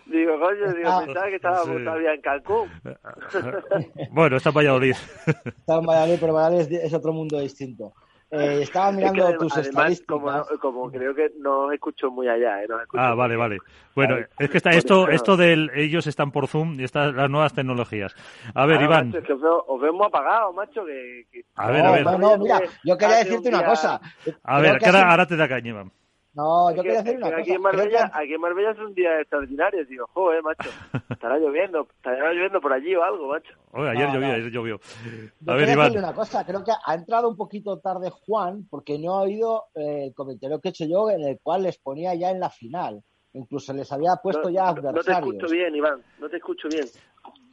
[0.07, 2.71] digo, coño, digo, ah, pensaba que estaba todavía en Cancún.
[4.11, 4.97] bueno, está en Valladolid.
[5.27, 7.93] está en Valladolid, pero Valladolid es, otro mundo distinto.
[8.31, 10.07] Eh, estaba mirando tus estadísticas.
[10.07, 12.65] Como, como, creo que no escucho muy allá.
[12.65, 12.67] ¿eh?
[12.95, 13.59] ah, vale, vale.
[13.95, 17.55] Bueno, es que está esto, esto del ellos están por Zoom y estas las nuevas
[17.55, 18.15] tecnologías.
[18.55, 19.09] A ver, Iván.
[19.09, 20.85] Macho, es que os, vemos apagados, macho.
[20.85, 22.05] Que, A ver, a ver.
[22.05, 24.01] No, no, mira, yo quería decirte una cosa.
[24.43, 25.93] A ver, que ahora, te da caña, Iván.
[26.35, 27.55] No, yo quería decir una aquí cosa.
[27.55, 29.85] En Marbella, Aquí en Marbella es un día extraordinario.
[29.87, 30.69] Digo, joder, macho,
[31.11, 33.55] estará lloviendo, estará lloviendo por allí o algo, macho.
[33.73, 34.81] Oye, ayer llovió, ayer llovió.
[35.47, 35.97] A ver, Iván.
[35.97, 40.07] una cosa, creo que ha entrado un poquito tarde Juan porque no ha oído eh,
[40.07, 43.03] el comentario que he hecho yo en el cual les ponía ya en la final.
[43.33, 44.95] Incluso les había puesto ya adversarios.
[44.95, 46.87] No te escucho bien, Iván, no te escucho bien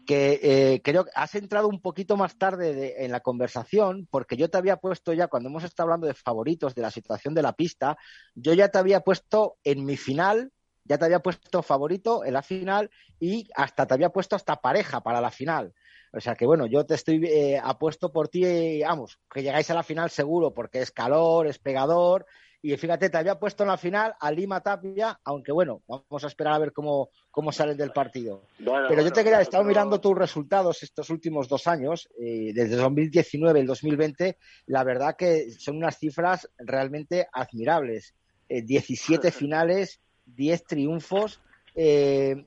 [0.05, 4.49] que eh, creo que has entrado un poquito más tarde en la conversación, porque yo
[4.49, 7.53] te había puesto ya, cuando hemos estado hablando de favoritos, de la situación de la
[7.53, 7.97] pista,
[8.35, 10.51] yo ya te había puesto en mi final,
[10.83, 12.89] ya te había puesto favorito en la final
[13.19, 15.73] y hasta te había puesto hasta pareja para la final.
[16.13, 19.75] O sea que bueno, yo te estoy eh, apuesto por ti, vamos, que llegáis a
[19.75, 22.25] la final seguro, porque es calor, es pegador
[22.63, 26.27] y fíjate, te había puesto en la final a Lima Tapia, aunque bueno, vamos a
[26.27, 28.43] esperar a ver cómo, cómo salen del partido.
[28.57, 32.75] pero yo te quería, he estado mirando tus resultados estos últimos dos años, eh, desde
[32.75, 34.37] 2019 y el 2020,
[34.67, 38.13] la verdad que son unas cifras realmente admirables.
[38.47, 41.41] 17 eh, finales, 10 triunfos.
[41.73, 42.45] Eh,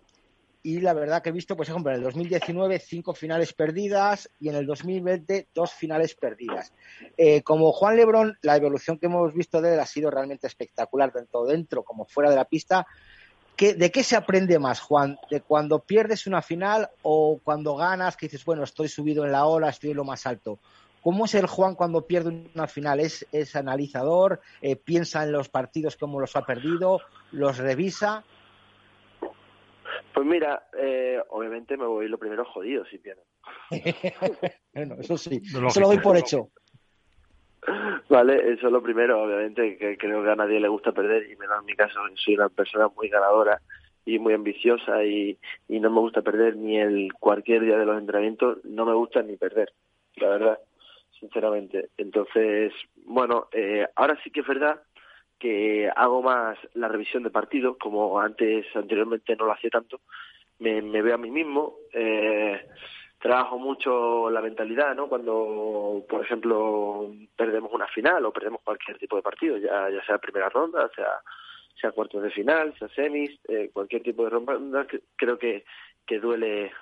[0.67, 4.49] y la verdad que he visto, pues, ejemplo, en el 2019 cinco finales perdidas y
[4.49, 6.73] en el 2020 dos finales perdidas.
[7.19, 11.13] Eh, como Juan Lebrón, la evolución que hemos visto de él ha sido realmente espectacular,
[11.13, 12.87] tanto dentro como fuera de la pista.
[13.59, 15.19] ¿De qué se aprende más, Juan?
[15.31, 19.45] ¿De cuando pierdes una final o cuando ganas, que dices, bueno, estoy subido en la
[19.45, 20.61] ola, estoy en lo más alto?
[21.03, 23.01] ¿Cómo es el Juan cuando pierde una final?
[23.01, 24.41] ¿Es, es analizador?
[24.63, 27.03] Eh, ¿Piensa en los partidos, cómo los ha perdido?
[27.33, 28.25] ¿Los revisa?
[30.15, 33.23] Pues mira, eh, obviamente me voy lo primero jodido si pierdo.
[34.73, 36.51] bueno, eso sí, eso lo doy por hecho.
[38.09, 41.37] Vale, eso es lo primero, obviamente, que creo que a nadie le gusta perder y
[41.37, 43.61] menos en mi caso, soy una persona muy ganadora
[44.05, 45.37] y muy ambiciosa y,
[45.69, 49.23] y no me gusta perder ni el cualquier día de los entrenamientos, no me gusta
[49.23, 49.73] ni perder,
[50.17, 50.59] la verdad,
[51.19, 51.89] sinceramente.
[51.97, 52.73] Entonces,
[53.07, 54.81] bueno, eh, ahora sí que es verdad
[55.45, 60.01] que hago más la revisión de partidos, como antes, anteriormente no lo hacía tanto,
[60.59, 62.67] me, veo a mí mismo, eh,
[63.21, 65.07] trabajo mucho la mentalidad, ¿no?
[65.07, 70.49] Cuando, por ejemplo, perdemos una final o perdemos cualquier tipo de partido, ya, sea primera
[70.49, 71.21] ronda, sea
[71.79, 75.67] sea cuartos de final, sea semis, eh, cualquier tipo de ronda, creo que,
[76.07, 76.73] que duele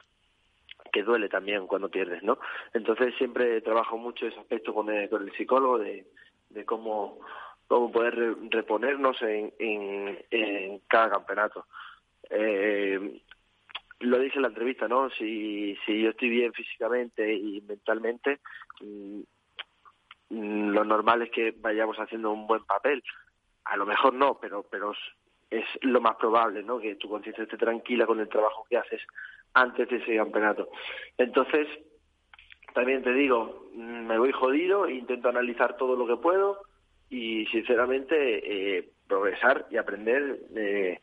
[0.92, 2.38] que duele también cuando pierdes, ¿no?
[2.74, 6.06] Entonces siempre trabajo mucho ese aspecto con el, con el psicólogo de
[6.64, 7.18] cómo
[7.68, 11.66] cómo poder reponernos en, cada campeonato.
[12.28, 13.20] Eh,
[14.00, 15.10] lo dije en la entrevista, ¿no?
[15.10, 18.40] Si, yo estoy bien físicamente y mentalmente,
[18.80, 23.02] mm, lo normal es que vayamos haciendo un buen papel.
[23.64, 24.92] A lo mejor no, pero, pero
[25.50, 26.78] es lo más probable, ¿no?
[26.78, 29.02] Que tu conciencia esté tranquila con el trabajo que haces
[29.54, 30.68] antes de ese campeonato.
[31.18, 31.68] Entonces,
[32.74, 36.71] también te digo, mm, me voy jodido, intento analizar todo lo que puedo
[37.12, 40.98] y sinceramente eh, progresar y aprender, eh,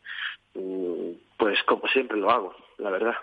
[0.54, 3.14] mm, pues como siempre lo hago, la verdad.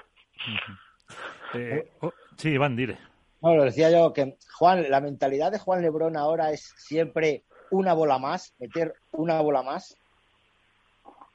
[1.54, 2.98] Eh, oh, sí, Iván, dile.
[3.42, 8.20] Bueno, decía yo que Juan, la mentalidad de Juan Lebrón ahora es siempre una bola
[8.20, 9.98] más, meter una bola más.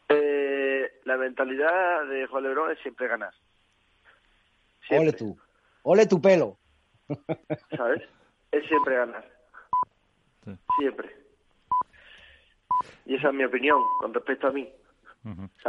[0.08, 3.34] Eh, la mentalidad de Juan Lebrón es siempre ganar.
[4.90, 5.38] Ole tú,
[5.82, 6.56] ole tu pelo.
[7.76, 8.02] ¿Sabes?
[8.50, 9.30] Es siempre ganar.
[10.78, 11.21] Siempre.
[13.06, 14.68] Y esa es mi opinión con respecto a mí.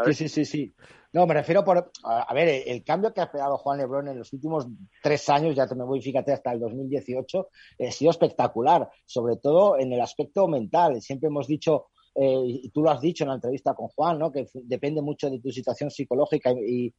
[0.05, 0.76] Sí, sí, sí, sí.
[1.11, 1.91] No, me refiero por.
[2.03, 4.68] A ver, el cambio que ha pegado Juan Lebrón en los últimos
[5.01, 7.47] tres años, ya te me voy, fíjate, hasta el 2018,
[7.88, 10.99] ha sido espectacular, sobre todo en el aspecto mental.
[11.01, 14.32] Siempre hemos dicho, eh, y tú lo has dicho en la entrevista con Juan, ¿no?
[14.32, 16.93] que depende mucho de tu situación psicológica y,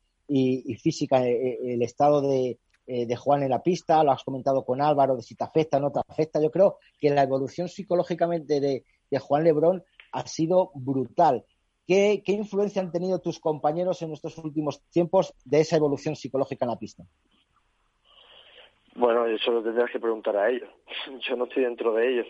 [0.81, 4.83] física, eh, el estado de, eh, de Juan en la pista, lo has comentado con
[4.83, 6.41] Álvaro, de si te afecta o no te afecta.
[6.41, 9.83] Yo creo que la evolución psicológicamente de, de Juan Lebrón
[10.15, 11.45] ha sido brutal.
[11.87, 16.71] ¿Qué, influencia han tenido tus compañeros en estos últimos tiempos de esa evolución psicológica en
[16.71, 17.05] la pista?
[18.95, 20.71] Bueno, eso lo tendrás que preguntar a ellos.
[21.29, 22.27] Yo no estoy dentro de ellos.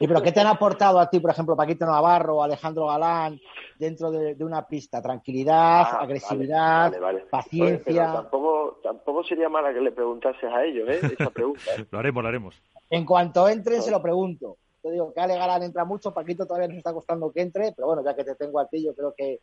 [0.00, 3.40] ¿Y pero qué te han aportado a ti, por ejemplo, Paquito Navarro o Alejandro Galán
[3.78, 5.00] dentro de, una pista?
[5.00, 6.92] Tranquilidad, ah, agresividad,
[7.30, 8.12] paciencia.
[8.12, 11.00] tampoco, tampoco sería mala que le preguntases a ellos, ¿eh?
[11.18, 11.62] Esa pregunta.
[11.78, 11.86] ¿eh?
[11.90, 12.62] lo haremos, lo haremos.
[12.90, 14.58] En cuanto entren, se lo pregunto.
[14.88, 17.88] Te digo que Ale Galán entra mucho, Paquito todavía nos está costando que entre, pero
[17.88, 19.40] bueno, ya que te tengo a ti, yo creo que,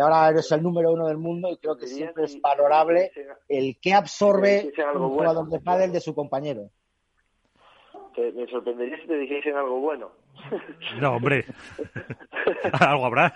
[0.00, 3.10] ahora eres el número uno del mundo y creo que siempre es valorable
[3.48, 6.70] el que absorbe un jugador de pádel de su compañero.
[8.16, 10.12] me sorprendería si te dijesen algo bueno.
[11.00, 11.44] No, hombre.
[12.80, 13.34] algo habrá.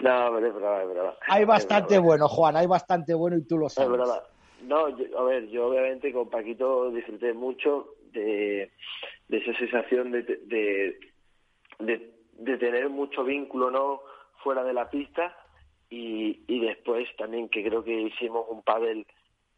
[0.00, 1.16] No, hombre, es brava, es brava.
[1.28, 3.98] Hay bastante bueno, Juan, hay bastante bueno y tú lo sabes.
[4.66, 8.72] No, a ver, yo obviamente con Paquito disfruté mucho de,
[9.28, 11.00] esa sensación de, de,
[11.78, 14.02] de, tener mucho vínculo no
[14.42, 15.36] fuera de la pista.
[15.88, 19.04] Y, y después también que creo que hicimos un pádel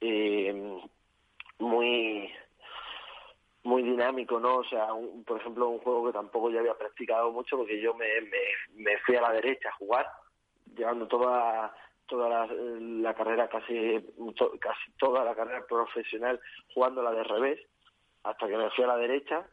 [0.00, 0.78] eh,
[1.58, 2.30] muy
[3.64, 4.56] muy dinámico, ¿no?
[4.56, 4.88] O sea,
[5.26, 8.98] por ejemplo, un juego que tampoco ya había practicado mucho porque yo me, me, me
[8.98, 10.06] fui a la derecha a jugar,
[10.74, 11.72] llevando toda
[12.06, 14.04] toda la, la carrera, casi,
[14.60, 16.38] casi toda la carrera profesional
[16.74, 17.60] jugándola de revés,
[18.24, 19.46] hasta que me fui a la derecha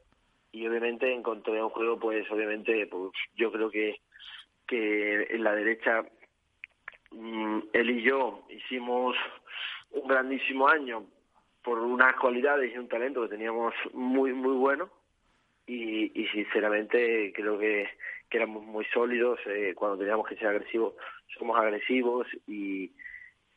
[0.52, 4.00] y obviamente encontré un juego pues obviamente pues yo creo que
[4.68, 6.04] que en la derecha
[7.12, 9.16] mm, él y yo hicimos
[9.92, 11.06] un grandísimo año
[11.64, 14.90] por unas cualidades y un talento que teníamos muy muy bueno
[15.68, 17.90] y, y sinceramente creo que,
[18.30, 20.94] que éramos muy sólidos eh, cuando teníamos que ser agresivos
[21.38, 22.92] somos agresivos y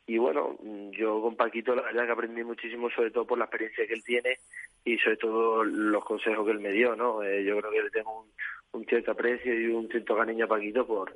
[0.05, 0.57] y bueno,
[0.91, 4.03] yo con Paquito la verdad que aprendí muchísimo, sobre todo por la experiencia que él
[4.03, 4.37] tiene
[4.83, 7.23] y sobre todo los consejos que él me dio, ¿no?
[7.23, 8.25] Eh, yo creo que le tengo
[8.73, 11.15] un, cierto aprecio y un cierto cariño a Paquito por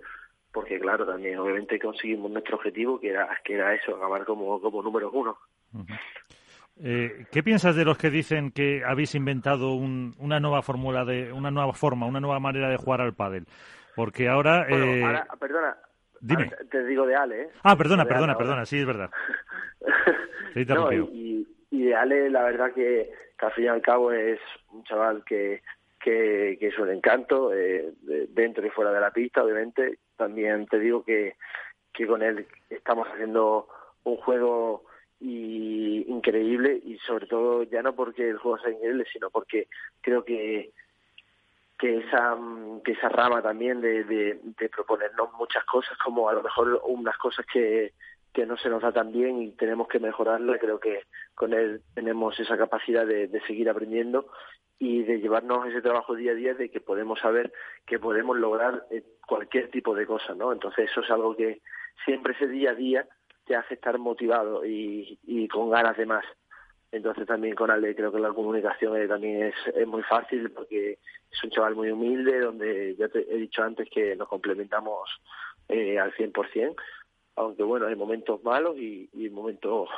[0.54, 4.82] porque claro, también obviamente conseguimos nuestro objetivo que era que era eso, acabar como, como
[4.82, 5.38] número uno.
[6.80, 11.52] Eh, ¿Qué piensas de los que dicen que habéis inventado una nueva fórmula de una
[11.52, 13.46] nueva forma, una nueva manera de jugar al pádel?
[13.96, 15.04] Porque ahora, eh...
[15.04, 15.76] ahora perdona,
[16.22, 16.52] Dime.
[16.70, 17.50] te digo de Ale, ¿eh?
[17.64, 19.10] Ah, perdona, perdona, perdona, sí, es verdad.
[20.68, 24.40] no, y, y, de Ale, la verdad que, al fin y al cabo es
[24.72, 25.62] un chaval que,
[26.00, 27.94] que, que es un encanto, eh,
[28.30, 30.00] dentro y fuera de la pista, obviamente.
[30.16, 31.36] También te digo que,
[31.94, 33.68] que con él estamos haciendo
[34.04, 34.84] un juego
[35.20, 39.68] y increíble y sobre todo ya no porque el juego sea increíble, sino porque
[40.02, 40.72] creo que
[41.78, 42.38] que esa
[42.84, 47.18] que esa rama también de, de, de, proponernos muchas cosas como a lo mejor unas
[47.18, 47.94] cosas que,
[48.34, 51.04] que no se nos da tan bien y tenemos que mejorarla creo que
[51.36, 54.28] con él tenemos esa capacidad de, de seguir aprendiendo
[54.80, 57.52] y de llevarnos ese trabajo día a día de que podemos saber
[57.86, 61.62] que podemos lograr eh, cualquier tipo de cosa no entonces eso es algo que
[62.06, 63.08] siempre ese día a día
[63.46, 66.26] te hace estar motivado y, y con ganas de más
[66.92, 71.00] entonces también con Ale creo que la comunicación eh, también es, muy fácil porque
[71.32, 75.10] es un chaval muy humilde donde ya te he dicho antes que nos complementamos
[75.70, 76.76] eh, al 100%,
[77.36, 79.90] aunque bueno, hay momentos malos y, y momentos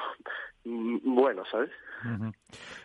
[0.64, 1.70] buenos, ¿sabes?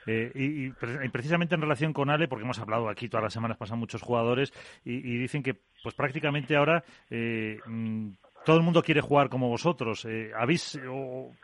[0.06, 0.70] Eh, y,
[1.10, 4.52] precisamente en relación con Ale, porque hemos hablado aquí todas las semanas, pasan muchos jugadores
[4.84, 8.10] y, y dicen que pues prácticamente ahora eh, mm,
[8.44, 10.04] todo el mundo quiere jugar como vosotros.
[10.04, 10.78] Eh, ¿habéis,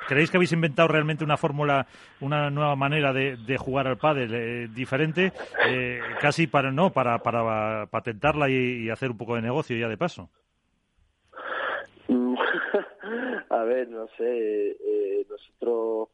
[0.09, 1.87] ¿Creéis que habéis inventado realmente una fórmula,
[2.21, 5.33] una nueva manera de, jugar al pádel eh, diferente,
[5.67, 9.97] eh, casi para no para, para patentarla y, hacer un poco de negocio ya de
[9.97, 10.31] paso?
[13.51, 14.77] A ver, no sé,
[15.29, 16.09] nosotros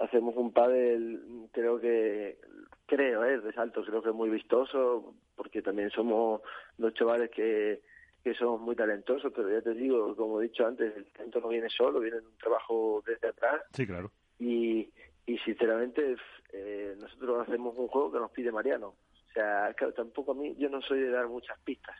[0.00, 2.38] hacemos un pádel, creo que,
[2.86, 6.40] creo, eh, resalto, creo que es muy vistoso, porque también somos
[6.76, 7.80] dos chavales que,
[8.22, 11.48] que somos muy talentosos, pero ya te digo, como he dicho antes, el talento no
[11.48, 13.62] viene solo, viene de un trabajo desde atrás.
[13.72, 14.10] Sí, claro.
[14.38, 14.90] Y,
[15.26, 16.16] y sinceramente,
[16.52, 18.88] eh, nosotros hacemos un juego que nos pide Mariano.
[18.88, 21.96] O sea, claro, tampoco a mí, yo no soy de dar muchas pistas.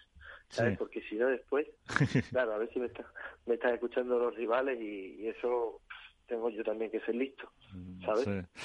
[0.51, 0.77] ¿sabes?
[0.79, 1.67] Porque si no después,
[2.31, 3.05] claro, a ver si me, está,
[3.47, 5.81] me están escuchando los rivales y, y eso
[6.27, 7.51] tengo yo también que ser listo,
[8.05, 8.25] ¿sabes?
[8.25, 8.61] Sí.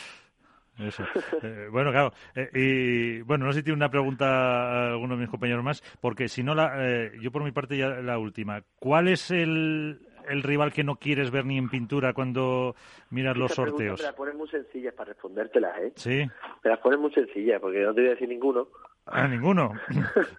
[0.80, 1.04] Eso.
[1.42, 2.12] Eh, bueno, claro.
[2.36, 5.82] Eh, y bueno, no sé si tiene una pregunta a alguno de mis compañeros más,
[6.02, 8.62] porque si no, la, eh, yo por mi parte ya la última.
[8.80, 12.76] ¿Cuál es el, el rival que no quieres ver ni en pintura cuando
[13.10, 14.00] miras los sorteos?
[14.00, 15.94] Me las pones muy sencillas para respondértelas, ¿eh?
[15.96, 16.26] Sí.
[16.64, 18.68] Me las pones muy sencillas, porque no te voy a decir ninguno.
[19.06, 19.74] Ah, ninguno.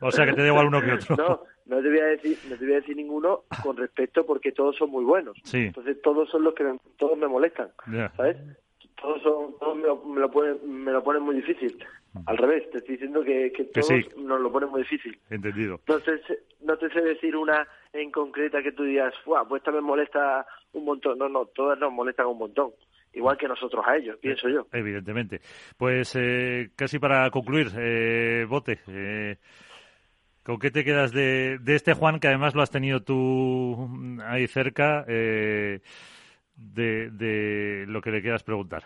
[0.01, 1.16] o sea que te da igual uno que otro.
[1.16, 4.53] No, no te voy a decir, no te voy a decir ninguno con respecto porque
[4.53, 5.37] todos son muy buenos.
[5.45, 5.66] Sí.
[5.66, 7.68] Entonces todos son los que me, todos me molestan.
[8.16, 8.37] ¿sabes?
[9.01, 11.76] Todos son, todos me lo, me lo ponen, me lo ponen muy difícil.
[12.24, 14.07] Al revés, te estoy diciendo que, que Que todos sí.
[14.16, 15.18] nos lo ponen muy difícil.
[15.28, 15.80] Entendido.
[15.86, 16.12] No te,
[16.62, 20.47] no te sé decir una en concreta que tú digas, "Buah, pues esta me molesta
[20.72, 21.18] un montón.
[21.18, 22.70] No, no, todas nos molestan un montón.
[23.12, 24.66] Igual que nosotros a ellos, pienso yo.
[24.72, 25.40] Evidentemente.
[25.76, 29.36] Pues eh, casi para concluir, eh, Bote, eh,
[30.42, 33.88] ¿con qué te quedas de, de este Juan que además lo has tenido tú
[34.22, 35.80] ahí cerca eh,
[36.57, 38.85] de, de lo que le quieras preguntar?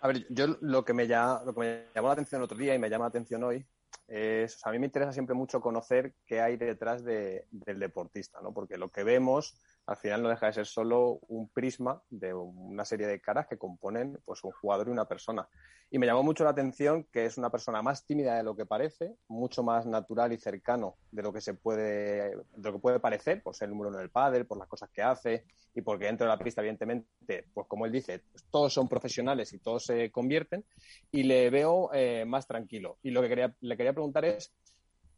[0.00, 2.58] A ver, yo lo que me, ya, lo que me llamó la atención el otro
[2.58, 3.64] día y me llama la atención hoy
[4.08, 8.52] es, a mí me interesa siempre mucho conocer qué hay detrás de- del deportista, ¿no?
[8.52, 9.54] Porque lo que vemos
[9.86, 13.58] al final no deja de ser solo un prisma de una serie de caras que
[13.58, 15.48] componen pues un jugador y una persona.
[15.90, 18.64] Y me llamó mucho la atención que es una persona más tímida de lo que
[18.64, 23.00] parece, mucho más natural y cercano de lo que se puede, de lo que puede
[23.00, 26.06] parecer, por ser el número uno del pádel, por las cosas que hace y porque
[26.06, 29.84] dentro de la pista, evidentemente, pues como él dice, pues todos son profesionales y todos
[29.84, 30.64] se convierten
[31.10, 32.98] y le veo eh, más tranquilo.
[33.02, 34.54] Y lo que quería, le quería preguntar es,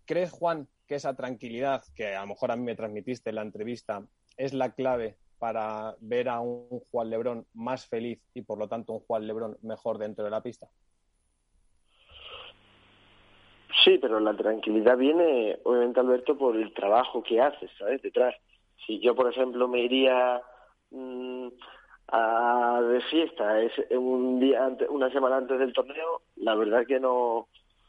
[0.05, 3.43] ¿crees, Juan, que esa tranquilidad que a lo mejor a mí me transmitiste en la
[3.43, 4.05] entrevista
[4.37, 8.93] es la clave para ver a un Juan Lebrón más feliz y por lo tanto
[8.93, 10.69] un Juan Lebrón mejor dentro de la pista?
[13.85, 18.01] Sí, pero la tranquilidad viene, obviamente, Alberto, por el trabajo que haces, ¿sabes?
[18.01, 18.35] Detrás.
[18.87, 20.41] Si yo, por ejemplo, me iría
[20.91, 21.49] mm,
[22.09, 27.01] a de fiesta es un día antes, una semana antes del torneo, la verdad que
[27.01, 27.49] no,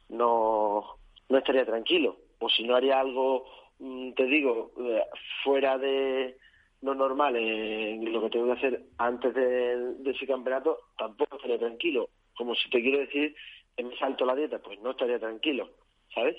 [0.10, 0.84] no,
[1.30, 2.18] no estaría tranquilo.
[2.40, 3.46] O si no haría algo,
[3.78, 5.04] te digo, eh,
[5.44, 6.38] fuera de
[6.82, 11.58] lo normal, en lo que tengo que hacer antes de, de ese campeonato, tampoco estaría
[11.60, 12.10] tranquilo.
[12.38, 13.36] Como si te quiero decir
[13.76, 15.70] que me salto la dieta, pues no estaría tranquilo,
[16.14, 16.38] ¿sabes?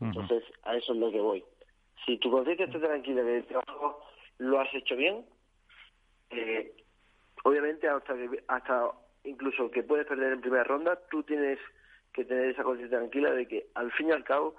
[0.00, 1.44] Entonces, a eso es lo que voy.
[2.04, 4.02] Si tu conciencia está tranquila de que el trabajo
[4.38, 5.24] lo has hecho bien,
[6.30, 6.72] eh,
[7.44, 8.90] obviamente hasta, que- hasta
[9.24, 11.58] incluso que puedes perder en primera ronda, tú tienes
[12.12, 14.56] que tener esa conciencia tranquila de que al fin y al cabo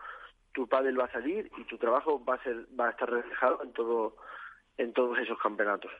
[0.58, 3.62] tu pádel va a salir y tu trabajo va a ser va a estar reflejado
[3.64, 4.16] en todo
[4.76, 5.92] en todos esos campeonatos.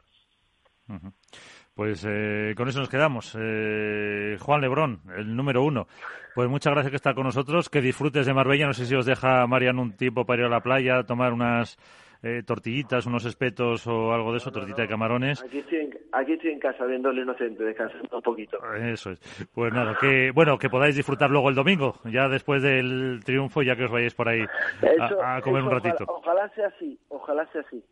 [1.76, 3.38] Pues eh, con eso nos quedamos.
[3.40, 5.86] Eh, Juan Lebrón, el número uno.
[6.34, 7.70] Pues muchas gracias que está con nosotros.
[7.70, 8.66] Que disfrutes de Marbella.
[8.66, 11.78] No sé si os deja Mariano un tiempo para ir a la playa, tomar unas
[12.24, 15.44] eh, tortillitas, unos espetos o algo de eso, tortita de camarones.
[15.44, 15.82] Aquí estoy
[16.12, 18.58] aquí estoy en casa viendo el inocente, descansando un poquito.
[18.76, 19.20] Eso es.
[19.54, 23.76] Pues nada, que bueno, que podáis disfrutar luego el domingo, ya después del triunfo, ya
[23.76, 24.44] que os vayáis por ahí
[24.82, 26.06] Eso- a, a comer un ratito.
[26.08, 27.84] Ojalá, ojalá sea así, ojalá sea así.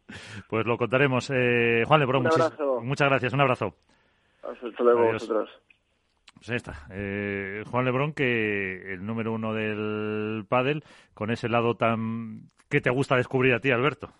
[0.50, 1.32] Pues lo contaremos.
[1.34, 2.24] Eh, Juan Lebrón,
[2.84, 3.34] muchas gracias.
[3.34, 3.76] Un abrazo.
[4.44, 5.50] Hasta luego vosotros.
[6.36, 6.74] Pues ahí está.
[6.92, 12.90] Eh, Juan Lebrón, que el número uno del pádel, con ese lado tan que te
[12.90, 14.12] gusta descubrir a ti, Alberto.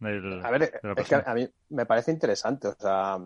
[0.00, 2.68] Del- A ver, es que a mí me parece interesante.
[2.68, 3.18] O sea,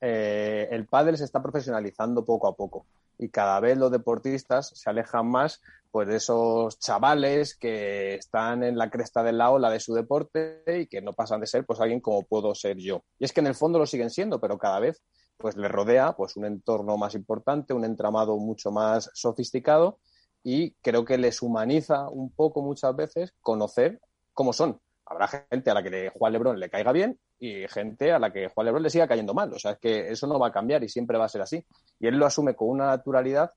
[0.00, 2.86] eh, el pádel se está profesionalizando poco a poco
[3.18, 5.60] y cada vez los deportistas se alejan más
[5.90, 10.62] pues de esos chavales que están en la cresta de la ola de su deporte
[10.66, 13.04] y que no pasan de ser pues alguien como puedo ser yo.
[13.18, 15.02] Y es que en el fondo lo siguen siendo, pero cada vez
[15.36, 19.98] pues le rodea pues un entorno más importante, un entramado mucho más sofisticado
[20.42, 24.00] y creo que les humaniza un poco muchas veces conocer
[24.32, 24.80] cómo son.
[25.12, 28.32] Habrá gente a la que le- Juan Lebrón le caiga bien y gente a la
[28.32, 29.52] que Juan Lebrón le siga cayendo mal.
[29.52, 31.64] O sea, es que eso no va a cambiar y siempre va a ser así.
[32.00, 33.52] Y él lo asume con una naturalidad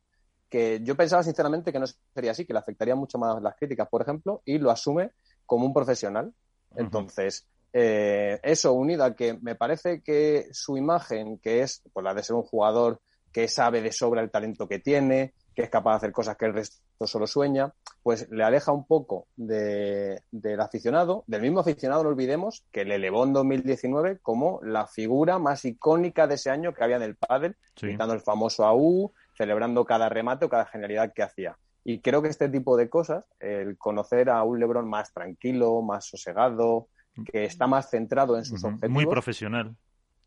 [0.50, 3.88] que yo pensaba sinceramente que no sería así, que le afectaría mucho más las críticas,
[3.90, 5.12] por ejemplo, y lo asume
[5.46, 6.34] como un profesional.
[6.76, 12.14] Entonces, eh, eso unido a que me parece que su imagen, que es pues, la
[12.14, 13.02] de ser un jugador
[13.32, 16.46] que sabe de sobra el talento que tiene, que es capaz de hacer cosas que
[16.46, 17.74] el resto solo sueña,
[18.06, 20.22] pues le aleja un poco del
[20.60, 25.66] aficionado, del mismo aficionado, no olvidemos, que le elevó en 2019 como la figura más
[25.66, 30.08] icónica de ese año que había en el pádel, gritando el famoso AU, celebrando cada
[30.08, 31.58] remate o cada genialidad que hacía.
[31.84, 36.06] Y creo que este tipo de cosas, el conocer a un Lebron más tranquilo, más
[36.06, 36.90] sosegado,
[37.32, 38.92] que está más centrado en sus objetivos.
[38.92, 39.76] Muy profesional.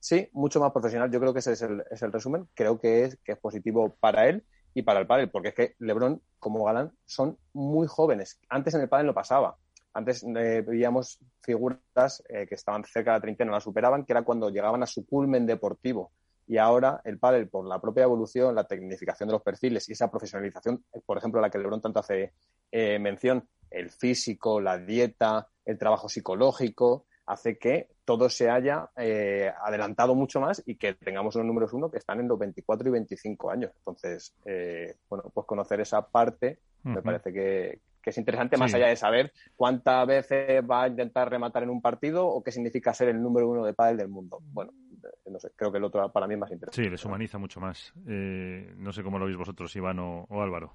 [0.00, 1.12] Sí, mucho más profesional.
[1.12, 2.48] Yo creo que ese es el, es el resumen.
[2.54, 4.44] Creo que es, que es positivo para él
[4.78, 8.38] y para el pádel, porque es que LeBron como Galán son muy jóvenes.
[8.48, 9.56] Antes en el pádel no pasaba.
[9.92, 14.22] Antes eh, veíamos figuras eh, que estaban cerca de la treintena, la superaban, que era
[14.22, 16.12] cuando llegaban a su culmen deportivo.
[16.46, 20.08] Y ahora el pádel, por la propia evolución, la tecnificación de los perfiles y esa
[20.08, 22.34] profesionalización, por ejemplo, a la que LeBron tanto hace
[22.70, 29.52] eh, mención, el físico, la dieta, el trabajo psicológico, hace que todo se haya eh,
[29.62, 32.92] adelantado mucho más y que tengamos unos números uno que están en los 24 y
[32.92, 33.70] 25 años.
[33.76, 38.96] Entonces, eh, bueno, pues conocer esa parte me parece que, es interesante, más allá de
[38.96, 43.20] saber cuántas veces va a intentar rematar en un partido o qué significa ser el
[43.20, 44.38] número uno de pádel del mundo.
[44.40, 44.72] Bueno,
[45.04, 46.82] eh, no sé, creo que el otro para mí es más interesante.
[46.82, 47.92] Sí, les humaniza mucho más.
[48.06, 50.72] no sé cómo lo veis vosotros, Iván o, Álvaro.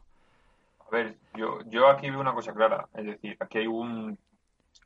[0.87, 2.87] A ver, yo, yo aquí veo una cosa clara.
[2.93, 4.15] Es decir, aquí hay un,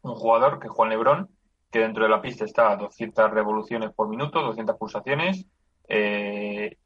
[0.03, 1.30] un jugador que Juan Lebrón,
[1.72, 5.45] que dentro de la pista está a 200 revoluciones por minuto, 200 pulsaciones,
[5.88, 6.78] eh,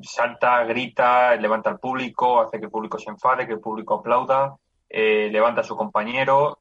[0.00, 4.56] salta, grita, levanta al público, hace que el público se enfade, que el público aplauda,
[4.88, 6.58] eh, levanta a su compañero,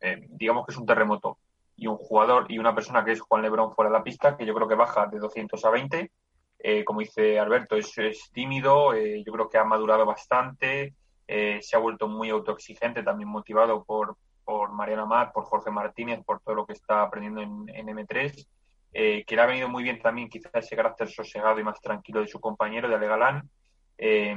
[0.00, 1.38] eh, digamos que es un terremoto.
[1.76, 4.44] Y un jugador y una persona que es Juan Lebrón fuera de la pista, que
[4.44, 6.10] yo creo que baja de 200 a 20,
[6.84, 10.94] como dice Alberto, es, es tímido, yo creo que ha madurado bastante,
[11.26, 16.40] se ha vuelto muy autoexigente, también motivado por, por Mariana Mar, por Jorge Martínez, por
[16.40, 18.46] todo lo que está aprendiendo en, M3,
[18.92, 22.20] eh, que le ha venido muy bien también quizás ese carácter sosegado y más tranquilo
[22.20, 23.50] de su compañero, de Ale Galán.
[23.98, 24.34] Eh,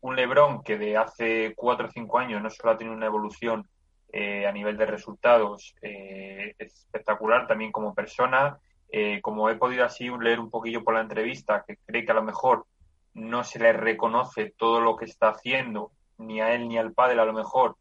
[0.00, 3.68] un Lebrón que de hace cuatro o cinco años no solo ha tenido una evolución
[4.12, 8.58] eh, a nivel de resultados espectacular, también como persona.
[9.22, 12.22] como he podido así leer un poquillo por la entrevista, que cree que a lo
[12.22, 12.66] mejor
[13.14, 17.20] no se le reconoce todo lo que está haciendo, ni a él ni al padre
[17.20, 17.76] a lo mejor,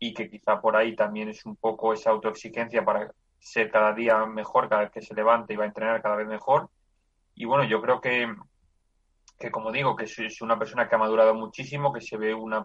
[0.00, 4.24] y que quizá por ahí también es un poco esa autoexigencia para ser cada día
[4.26, 6.70] mejor, cada vez que se levante y va a entrenar cada vez mejor.
[7.34, 8.34] Y bueno, yo creo que,
[9.38, 12.64] que como digo, que es una persona que ha madurado muchísimo, que se ve una,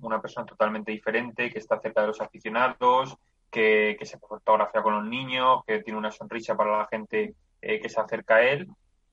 [0.00, 3.16] una persona totalmente diferente, que está cerca de los aficionados,
[3.50, 7.80] que, que se fotografía con los niños, que tiene una sonrisa para la gente eh,
[7.80, 8.66] que se acerca a él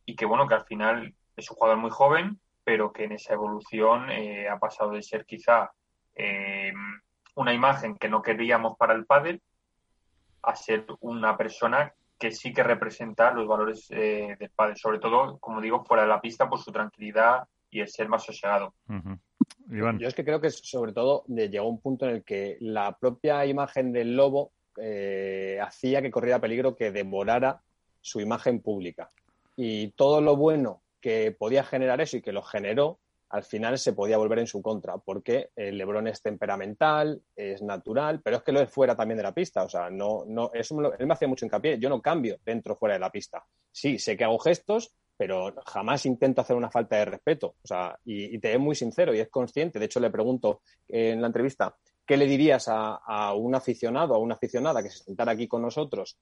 [0.06, 3.34] y que bueno, que al final es un jugador muy joven, pero que en esa
[3.34, 5.72] evolución eh, ha pasado de ser quizá
[6.16, 6.72] eh,
[7.38, 9.42] una imagen que no queríamos para el pádel
[10.42, 15.38] a ser una persona que sí que representa los valores eh, del pádel, sobre todo,
[15.38, 18.74] como digo, fuera de la pista por su tranquilidad y el ser más sosegado.
[19.68, 23.46] Yo es que creo que sobre todo llegó un punto en el que la propia
[23.46, 27.62] imagen del lobo eh, hacía que corriera peligro que devorara
[28.02, 29.12] su imagen pública.
[29.56, 33.00] Y todo lo bueno que podía generar eso y que lo generó,
[33.30, 38.22] al final se podía volver en su contra, porque el Lebron es temperamental, es natural,
[38.24, 39.64] pero es que lo es fuera también de la pista.
[39.64, 41.78] O sea, no, no, él me hacía mucho hincapié.
[41.78, 43.44] Yo no cambio dentro o fuera de la pista.
[43.72, 47.56] Sí, sé que hago gestos, pero jamás intento hacer una falta de respeto.
[47.62, 49.80] O sea, y, te es muy sincero y es consciente.
[49.80, 51.76] De hecho, le pregunto en la entrevista,
[52.06, 55.62] ¿qué le dirías a, a un aficionado, a una aficionada que se sentara aquí con
[55.62, 56.18] nosotros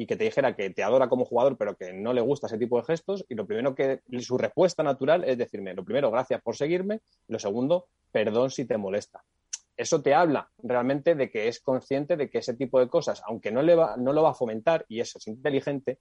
[0.00, 2.56] y que te dijera que te adora como jugador, pero que no le gusta ese
[2.56, 6.40] tipo de gestos, y lo primero que su respuesta natural es decirme, lo primero, gracias
[6.40, 9.22] por seguirme, lo segundo, perdón si te molesta.
[9.76, 13.52] Eso te habla realmente de que es consciente de que ese tipo de cosas, aunque
[13.52, 15.98] no, le va, no lo va a fomentar y eso es inteligente,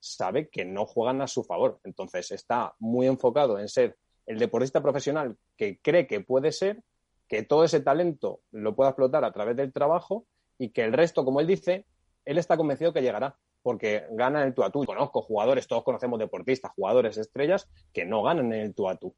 [0.00, 1.80] sabe que no juegan a su favor.
[1.84, 6.82] Entonces está muy enfocado en ser el deportista profesional que cree que puede ser,
[7.28, 10.24] que todo ese talento lo pueda explotar a través del trabajo
[10.56, 11.84] y que el resto, como él dice,
[12.24, 14.84] él está convencido que llegará, porque gana en el tú a tú.
[14.84, 19.16] Conozco jugadores, todos conocemos deportistas, jugadores estrellas que no ganan en el tú a tú.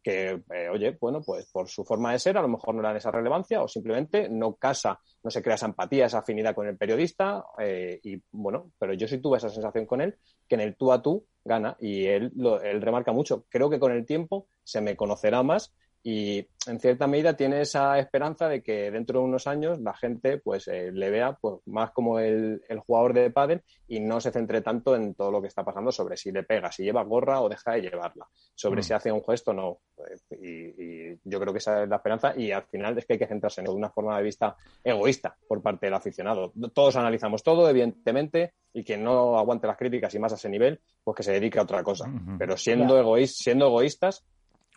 [0.00, 2.86] Que, eh, oye, bueno, pues por su forma de ser, a lo mejor no le
[2.86, 6.68] dan esa relevancia o simplemente no casa, no se crea esa empatía, esa afinidad con
[6.68, 7.44] el periodista.
[7.58, 10.16] Eh, y bueno, pero yo sí tuve esa sensación con él,
[10.48, 13.46] que en el tú a tú gana y él, lo, él remarca mucho.
[13.48, 15.74] Creo que con el tiempo se me conocerá más
[16.10, 20.38] y en cierta medida tiene esa esperanza de que dentro de unos años la gente
[20.38, 24.62] pues eh, le vea pues, más como el, jugador de pádel y no se centre
[24.62, 27.50] tanto en todo lo que está pasando sobre si le pega, si lleva gorra o
[27.50, 28.84] deja de llevarla, sobre mm.
[28.84, 29.80] si hace un gesto o no.
[30.30, 33.26] Y, yo creo que esa es la esperanza y al final es que hay que
[33.26, 36.54] centrarse en una forma de vista egoísta por parte del aficionado.
[36.72, 40.80] Todos analizamos todo, evidentemente, y quien no aguante las críticas y más a ese nivel,
[41.04, 42.10] pues que se dedique a otra cosa.
[42.38, 44.24] Pero siendo, siendo egoístas,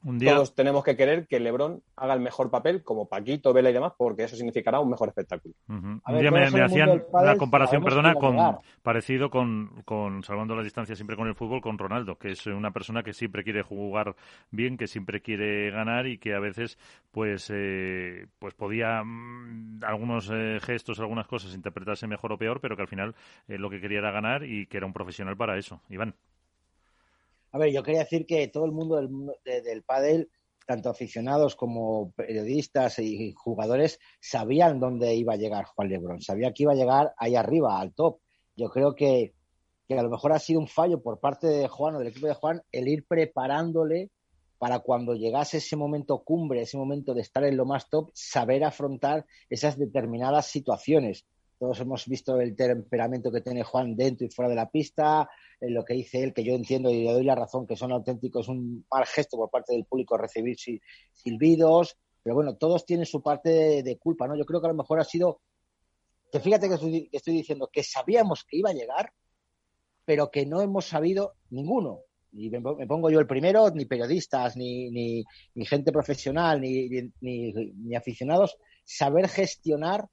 [0.01, 3.93] todos tenemos que querer que LeBron haga el mejor papel, como Paquito, Vela y demás,
[3.97, 5.53] porque eso significará un mejor espectáculo.
[5.67, 11.15] Un día me, hacían una comparación, perdona, con parecido con, con, salvando la distancia siempre
[11.15, 14.15] con el fútbol, con Ronaldo, que es una persona que siempre quiere jugar
[14.49, 16.77] bien, que siempre quiere ganar y que a veces,
[17.11, 22.75] pues, eh, pues podía mm, algunos eh, gestos, algunas cosas interpretarse mejor o peor, pero
[22.75, 23.15] que al final
[23.47, 25.81] eh, lo que quería era ganar y que era un profesional para eso.
[25.89, 26.15] Iván.
[27.51, 29.09] A ver, yo quería decir que todo el mundo del,
[29.63, 30.29] del pádel,
[30.65, 36.63] tanto aficionados como periodistas y jugadores, sabían dónde iba a llegar Juan Lebrón, sabía que
[36.63, 38.19] iba a llegar ahí arriba, al top.
[38.55, 39.33] Yo creo que,
[39.87, 42.27] que a lo mejor ha sido un fallo por parte de Juan o del equipo
[42.27, 44.11] de Juan el ir preparándole
[44.61, 48.63] para cuando llegase ese momento cumbre, ese momento de estar en lo más top, saber
[48.63, 51.25] afrontar esas determinadas situaciones.
[51.61, 55.29] Todos hemos visto el temperamento que tiene Juan dentro y fuera de la pista,
[55.59, 58.47] lo que dice él, que yo entiendo y le doy la razón, que son auténticos,
[58.47, 60.57] un mal gesto por parte del público recibir
[61.13, 64.35] silbidos, pero bueno, todos tienen su parte de, culpa, ¿no?
[64.35, 65.39] Yo creo que a lo mejor ha sido,
[66.31, 69.13] que fíjate que estoy, diciendo, que sabíamos que iba a llegar,
[70.03, 71.99] pero que no hemos sabido ninguno,
[72.31, 76.89] y me, pongo yo el primero, ni periodistas, ni, ni, gente profesional, ni,
[77.19, 80.07] ni, aficionados, saber gestionar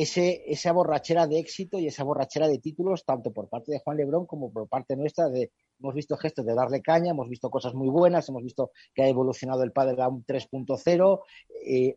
[0.00, 3.96] ese, esa borrachera de éxito y esa borrachera de títulos, tanto por parte de Juan
[3.96, 5.28] Lebrón como por parte nuestra.
[5.28, 5.50] De,
[5.80, 9.08] hemos visto gestos de darle caña, hemos visto cosas muy buenas, hemos visto que ha
[9.08, 11.20] evolucionado el padre a un 3.0.
[11.66, 11.96] Eh,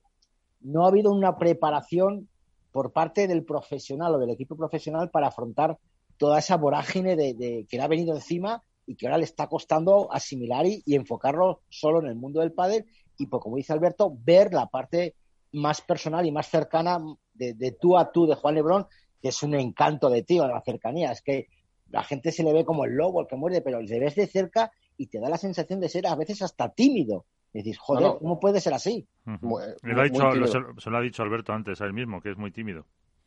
[0.61, 2.27] no ha habido una preparación
[2.71, 5.77] por parte del profesional o del equipo profesional para afrontar
[6.17, 10.11] toda esa vorágine de, que le ha venido encima y que ahora le está costando
[10.11, 12.87] asimilar y, enfocarlo solo en el mundo del pádel
[13.19, 15.13] y, pues, como dice Alberto, ver la parte
[15.51, 16.97] más personal y más cercana
[17.33, 18.87] de, tú a tú de Juan Lebrón,
[19.21, 21.11] que es un encanto de tío, de la cercanía.
[21.11, 21.47] Es que
[21.89, 24.27] la gente se le ve como el lobo, el que muerde, pero le ves de
[24.27, 27.25] cerca y te da la sensación de ser a veces hasta tímido.
[27.53, 29.05] Y dices, joder, ¿cómo puede ser así?
[29.25, 32.85] se, lo ha dicho Alberto antes a él mismo, que es muy tímido.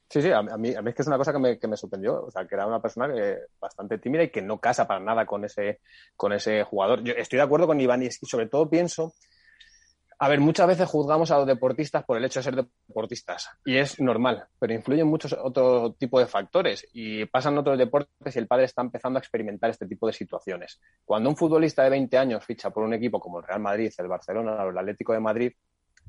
[0.08, 1.76] Sí, sí, a mí, a mí es que es una cosa que me, que me,
[1.76, 5.00] sorprendió, o sea, que era una persona que, bastante tímida y que no casa para
[5.00, 5.80] nada con ese,
[6.16, 7.02] con ese jugador.
[7.02, 9.14] Yo estoy de acuerdo con Iván y sobre todo pienso
[10.24, 13.76] a ver, muchas veces juzgamos a los deportistas por el hecho de ser deportistas y
[13.76, 18.46] es normal, pero influyen muchos otro tipo de factores y pasan otros deportes y el
[18.46, 20.80] padre está empezando a experimentar este tipo de situaciones.
[21.04, 24.08] Cuando un futbolista de 20 años ficha por un equipo como el Real Madrid, el
[24.08, 25.52] Barcelona o el Atlético de Madrid,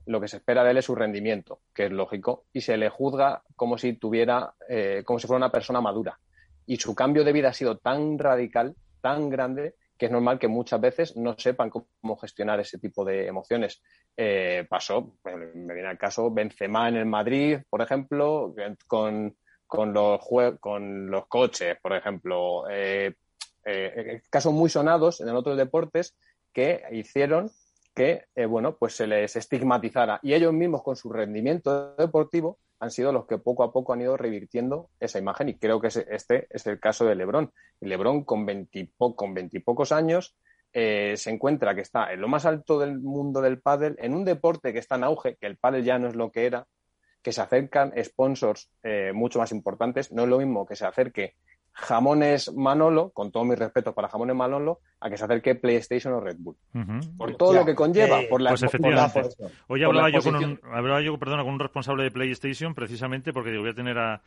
[0.05, 2.87] lo que se espera de él es su rendimiento, que es lógico, y se le
[2.87, 6.17] juzga como si tuviera, eh, como si fuera una persona madura.
[6.65, 10.47] Y su cambio de vida ha sido tan radical, tan grande, que es normal que
[10.47, 13.81] muchas veces no sepan cómo gestionar ese tipo de emociones.
[14.15, 18.53] Eh, pasó, me viene al caso, Benzema en el Madrid, por ejemplo,
[18.87, 19.35] con,
[19.65, 20.21] con, los,
[20.59, 22.65] con los coches, por ejemplo.
[22.69, 23.13] Eh,
[23.67, 26.15] eh, casos muy sonados en otros deportes
[26.53, 27.49] que hicieron
[27.95, 30.19] que, bueno, pues se les estigmatizara.
[30.21, 34.01] Y ellos mismos, con su rendimiento deportivo, han sido los que poco a poco han
[34.01, 37.51] ido revirtiendo esa imagen y creo que este es el caso de Lebron.
[37.79, 40.35] Lebron con veintipocos años
[40.77, 44.25] eh, se encuentra que está en lo más alto del mundo del pádel, en un
[44.25, 46.67] deporte que está en auge, que el pádel ya no es lo que era,
[47.21, 50.11] que se acercan sponsors eh, mucho más importantes.
[50.11, 51.35] No es lo mismo que se acerque
[51.77, 56.21] Jamones Manolo, con todo mi respeto para Jamones Manolo, a que se acerque PlayStation o
[56.21, 56.55] Red Bull.
[57.17, 59.35] Por todo lo que conlleva, por la, pues efectivamente.
[59.67, 63.51] Hoy hablaba yo, con un, hablaba yo perdona, con un responsable de PlayStation precisamente porque
[63.51, 64.21] digo, voy a tener a,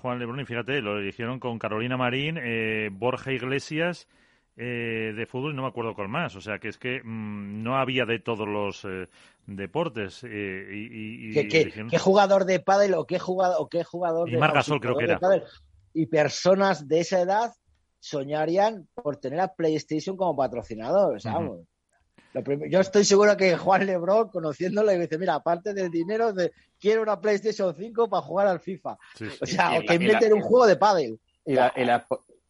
[0.00, 4.08] Juan Lebrón y fíjate, lo eligieron con Carolina Marín, eh, Borja Iglesias
[4.56, 6.34] eh, de fútbol y no me acuerdo cuál más.
[6.34, 9.08] O sea que es que mm, no había de todos los eh,
[9.46, 10.24] deportes.
[10.24, 14.96] y, ¿Qué, jugador de pádel o qué jugador, o qué jugador y de, Margasol creo
[14.96, 15.20] que era
[15.96, 17.54] y personas de esa edad
[17.98, 21.18] soñarían por tener a PlayStation como patrocinador,
[22.68, 27.00] yo estoy seguro que Juan Lebron, conociéndolo, le dice, mira, aparte del dinero, de, quiero
[27.00, 28.98] una PlayStation 5 para jugar al FIFA.
[29.40, 31.18] O sea, que inventen un juego de pádel.
[31.46, 31.72] Y la,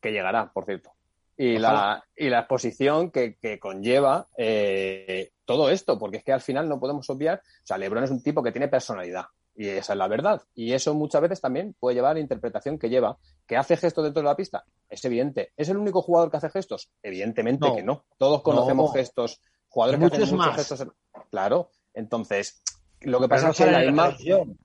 [0.01, 0.91] que llegará, por cierto.
[1.37, 6.69] Y la, y la exposición que, conlleva eh, todo esto, porque es que al final
[6.69, 9.27] no podemos obviar, o sea, Lebron es un tipo que tiene personalidad.
[9.57, 10.43] Y esa es la verdad.
[10.55, 13.17] Y eso muchas veces también puede llevar a la interpretación que lleva.
[13.47, 14.65] ¿Que hace gestos dentro de la pista?
[14.89, 15.53] Es evidente.
[15.57, 16.91] ¿Es el único jugador que hace gestos?
[17.03, 18.05] Evidentemente que no.
[18.19, 19.41] Todos conocemos gestos.
[19.69, 20.87] Jugadores que hacen muchos gestos.
[21.31, 21.71] Claro.
[21.95, 22.63] Entonces,
[23.01, 24.59] lo que pasa es que la imagen.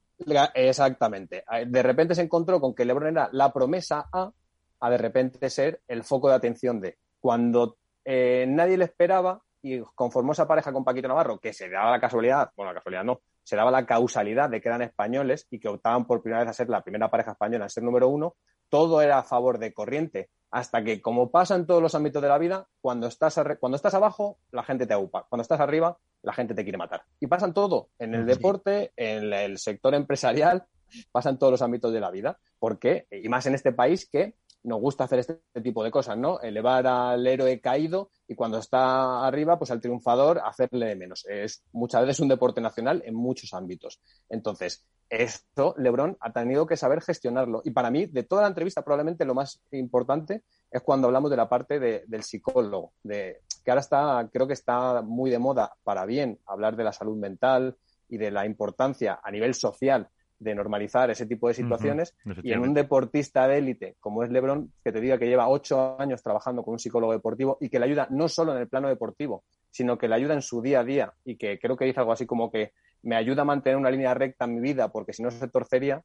[0.54, 1.46] Exactamente.
[1.68, 4.32] De repente se encontró con que LeBron era la promesa A,
[4.80, 6.98] a de repente ser el foco de atención de.
[7.20, 11.92] Cuando eh, nadie le esperaba y conformó esa pareja con Paquito Navarro, que se daba
[11.92, 15.60] la casualidad, bueno, la casualidad no, se daba la causalidad de que eran españoles y
[15.60, 18.38] que optaban por primera vez a ser la primera pareja española en ser número uno,
[18.70, 20.30] todo era a favor de corriente.
[20.52, 23.94] hasta que, como pasa en todos los ámbitos de la vida, cuando estás, cuando estás
[23.94, 25.26] abajo, la gente te agupa.
[25.28, 27.04] Cuando estás arriba, la gente te quiere matar.
[27.20, 30.64] Y pasa en todo, en el deporte, en el sector empresarial,
[31.12, 32.40] pasa en todos los ámbitos de la vida.
[32.58, 33.06] ¿Por qué?
[33.12, 36.40] Y más en este país que nos gusta hacer este tipo de cosas, ¿no?
[36.40, 41.26] Elevar al héroe caído y cuando está arriba, pues al triunfador hacerle menos.
[41.28, 44.00] Es muchas veces un deporte nacional en muchos ámbitos.
[44.30, 47.62] Entonces, esto LeBron ha tenido que saber gestionarlo.
[47.66, 51.38] Y para mí, de toda la entrevista, probablemente lo más importante es cuando hablamos de
[51.38, 56.40] la parte del psicólogo, que ahora está, creo que está muy de moda para bien
[56.46, 57.76] hablar de la salud mental
[58.08, 60.10] y de la importancia a nivel social
[60.42, 64.74] de normalizar ese tipo de situaciones y en un deportista de élite como es Lebron,
[64.84, 67.86] que te diga que lleva ocho años trabajando con un psicólogo deportivo y que le
[67.86, 70.84] ayuda no solo en el plano deportivo, sino que le ayuda en su día a
[70.84, 72.74] día y que creo que dice algo así como que
[73.04, 76.04] me ayuda a mantener una línea recta en mi vida porque si no se torcería,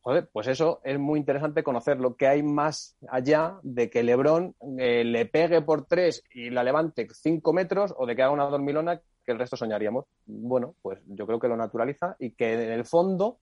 [0.00, 5.04] joder, pues eso es muy interesante conocerlo, que hay más allá de que Lebron eh,
[5.04, 9.02] le pegue por tres y la levante cinco metros o de que haga una dormilona
[9.26, 10.06] que el resto soñaríamos.
[10.24, 13.40] Bueno, pues yo creo que lo naturaliza y que en el fondo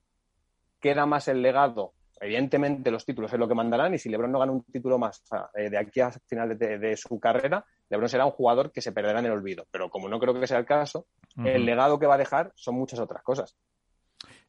[0.85, 1.95] queda más el legado.
[2.21, 5.25] Evidentemente los títulos es lo que mandarán y si Lebron no gana un título más
[5.57, 9.21] eh, de aquí a final de, su carrera, Lebron será un jugador que se perderá
[9.21, 9.65] en el olvido.
[9.71, 11.07] Pero como no creo que sea el caso,
[11.43, 13.57] el legado que va a dejar son muchas otras cosas.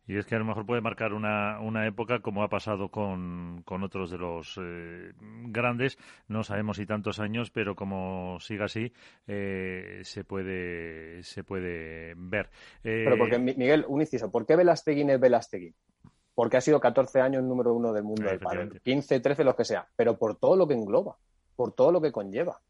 [0.08, 3.64] Y es que a lo mejor puede marcar una, una época como ha pasado con,
[3.64, 5.14] con otros de los eh,
[5.48, 5.98] grandes.
[6.28, 8.92] No sabemos si tantos años, pero como siga así,
[9.26, 12.50] eh, se puede se puede ver.
[12.84, 15.74] pero porque, Miguel, un inciso, ¿por qué Velasteguín es Velasteguín?
[16.36, 19.66] Porque ha sido 14 años número uno del mundo del pádel, 15, 13, los que
[19.66, 21.18] sea, pero por todo lo que engloba,
[21.56, 22.62] por todo lo que conlleva,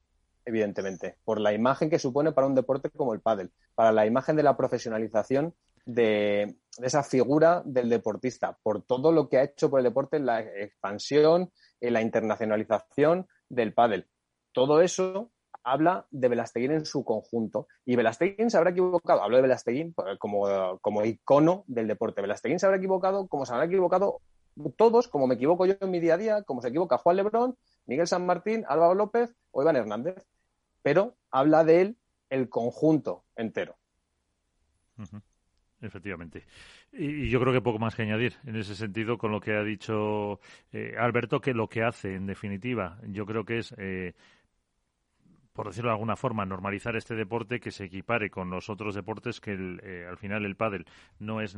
[0.46, 4.36] evidentemente, por la imagen que supone para un deporte como el pádel, para la imagen
[4.36, 5.56] de la profesionalización
[5.86, 10.28] de, esa figura del deportista, por todo lo que ha hecho por el deporte en
[10.28, 11.52] la expansión,
[11.82, 14.08] en la internacionalización del pádel.
[14.52, 15.32] Todo eso
[15.66, 17.68] habla de Velasteguín en su conjunto.
[17.86, 22.22] Y Velasteguín se habrá equivocado, hablo de Velasteguín pues, como, como icono del deporte.
[22.22, 24.22] Velasteguín se habrá equivocado como se habrán equivocado
[24.78, 27.58] todos, como me equivoco yo en mi día a día, como se equivoca Juan Lebrón,
[27.88, 30.26] Miguel San Martín, Álvaro López o Iván Hernández.
[30.82, 31.98] Pero habla de él
[32.30, 33.76] el conjunto entero.
[35.82, 36.46] Efectivamente.
[36.94, 39.64] Y, yo creo que poco más que añadir en ese sentido con lo que ha
[39.64, 40.40] dicho
[40.72, 44.14] eh, Alberto, que lo que hace, en definitiva, yo creo que es eh,
[45.56, 49.40] por decirlo de alguna forma, normalizar este deporte que se equipare con los otros deportes
[49.40, 50.86] que eh, al final el pádel
[51.18, 51.56] no es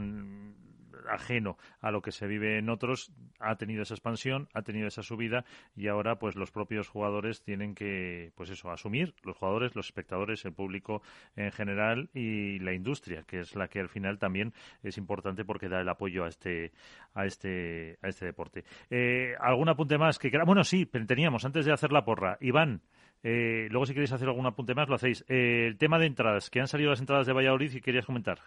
[1.10, 5.04] ajeno a lo que se vive en otros, ha tenido esa expansión, ha tenido esa
[5.04, 5.46] subida
[5.76, 10.46] y ahora pues los propios jugadores tienen que pues eso, asumir los jugadores, los espectadores,
[10.46, 11.02] el público
[11.36, 14.54] en general y la industria, que es la que al final también
[14.84, 16.72] es importante porque da el apoyo a este
[17.14, 18.64] a este a este deporte.
[18.90, 22.38] Eh, ¿Algún apunte más que Bueno, sí, teníamos antes de hacer la porra.
[22.42, 22.82] Iván,
[23.24, 25.26] eh, luego, si queréis hacer algún apunte más, lo hacéis.
[25.28, 28.40] Eh, el tema de entradas, que han salido las entradas de Valladolid y querías comentar.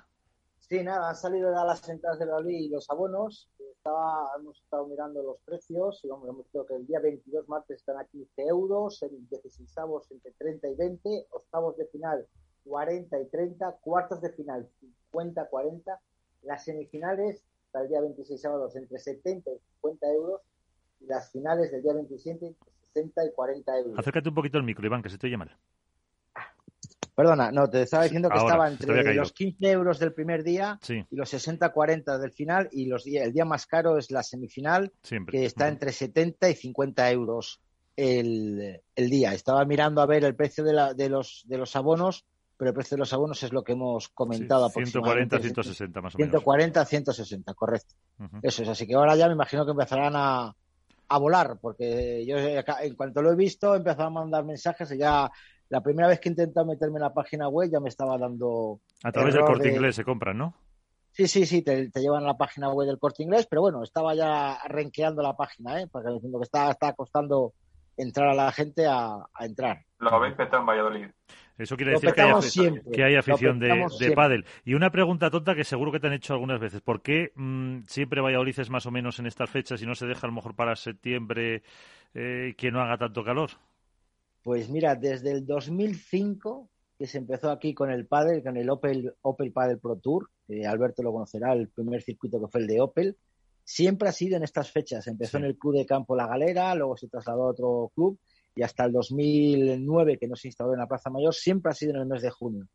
[0.58, 3.48] Sí, nada, han salido ya las entradas de Valladolid y los abonos.
[3.58, 7.98] Estaba, hemos estado mirando los precios y hemos visto que el día 22 martes están
[7.98, 9.74] a 15 euros, el 16
[10.10, 12.26] entre 30 y 20, octavos de final
[12.64, 14.68] 40 y 30, cuartos de final
[15.10, 16.00] 50, 40,
[16.42, 17.42] las semifinales
[17.72, 20.40] para el día 26 sábados entre 70 y 50 euros
[21.00, 22.54] y las finales del día 27
[22.92, 23.98] 60 y 40 euros.
[23.98, 25.56] Acércate un poquito el micro, Iván, que se te oye mal.
[27.14, 31.16] Perdona, no, te estaba diciendo que estaba entre los 15 euros del primer día y
[31.16, 34.92] los 60-40 del final y los el día más caro es la semifinal,
[35.30, 37.60] que está entre 70 y 50 euros
[37.94, 39.34] el, día.
[39.34, 42.24] Estaba mirando a ver el precio de, la, de, los, de los abonos,
[42.56, 44.70] pero el precio de los abonos es lo que hemos comentado.
[44.70, 46.30] 140, 160 más o menos.
[46.30, 47.94] 140, 160, correcto.
[48.42, 50.54] Eso es, así que ahora ya me imagino que empezarán a,
[51.10, 54.98] a volar, porque yo en cuanto lo he visto he empezado a mandar mensajes y
[54.98, 55.30] ya
[55.68, 58.80] la primera vez que he intentado meterme en la página web ya me estaba dando...
[59.02, 60.54] A través del corte inglés se compran, ¿no?
[61.10, 64.14] Sí, sí, sí, te, llevan a la página web del corte inglés, pero bueno, estaba
[64.14, 65.88] ya renqueando la página, ¿eh?
[65.90, 67.54] Porque diciendo que está, está costando
[67.96, 69.84] entrar a la gente a, entrar.
[69.98, 71.06] Lo habéis petado en Valladolid.
[71.60, 72.32] Eso quiere decir que hay,
[72.90, 74.46] que hay, afición de, de pádel.
[74.64, 76.80] Y una pregunta tonta que seguro que te han hecho algunas veces.
[76.80, 80.06] ¿Por qué mm, siempre Valladolid es más o menos en estas fechas y no se
[80.06, 81.62] deja a lo mejor para septiembre
[82.14, 83.50] eh, que no haga tanto calor?
[84.42, 86.66] Pues mira, desde el 2005
[86.98, 90.30] que se empezó aquí con el pádel, con el Opel, Opel Padel Pro Tour,
[90.66, 93.16] Alberto lo conocerá, el primer circuito que fue el de Opel,
[93.64, 95.06] siempre ha sido en estas fechas.
[95.06, 98.18] Empezó en el Club de Campo La Galera, luego se trasladó a otro club
[98.54, 101.94] y hasta el 2009, que no se instaló en la Plaza Mayor, siempre ha sido
[101.94, 102.66] en el mes de junio.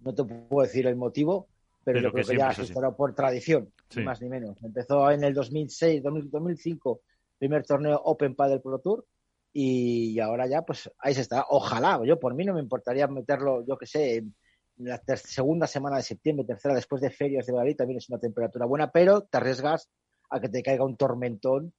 [0.00, 1.48] No te puedo decir el motivo,
[1.82, 4.56] pero, yo creo que, ya se instaló por tradición, ni más ni menos.
[4.62, 7.00] Empezó en el 2006, 2005,
[7.38, 9.06] primer torneo Open Padel Pro Tour,
[9.52, 11.46] y ahora ya, pues ahí se está.
[11.48, 14.34] Ojalá, yo por mí no me importaría meterlo, yo que sé, en
[14.78, 18.66] la segunda semana de septiembre, tercera, después de ferias de Madrid, también es una temperatura
[18.66, 19.88] buena, pero te arriesgas
[20.30, 21.72] a que te caiga un tormentón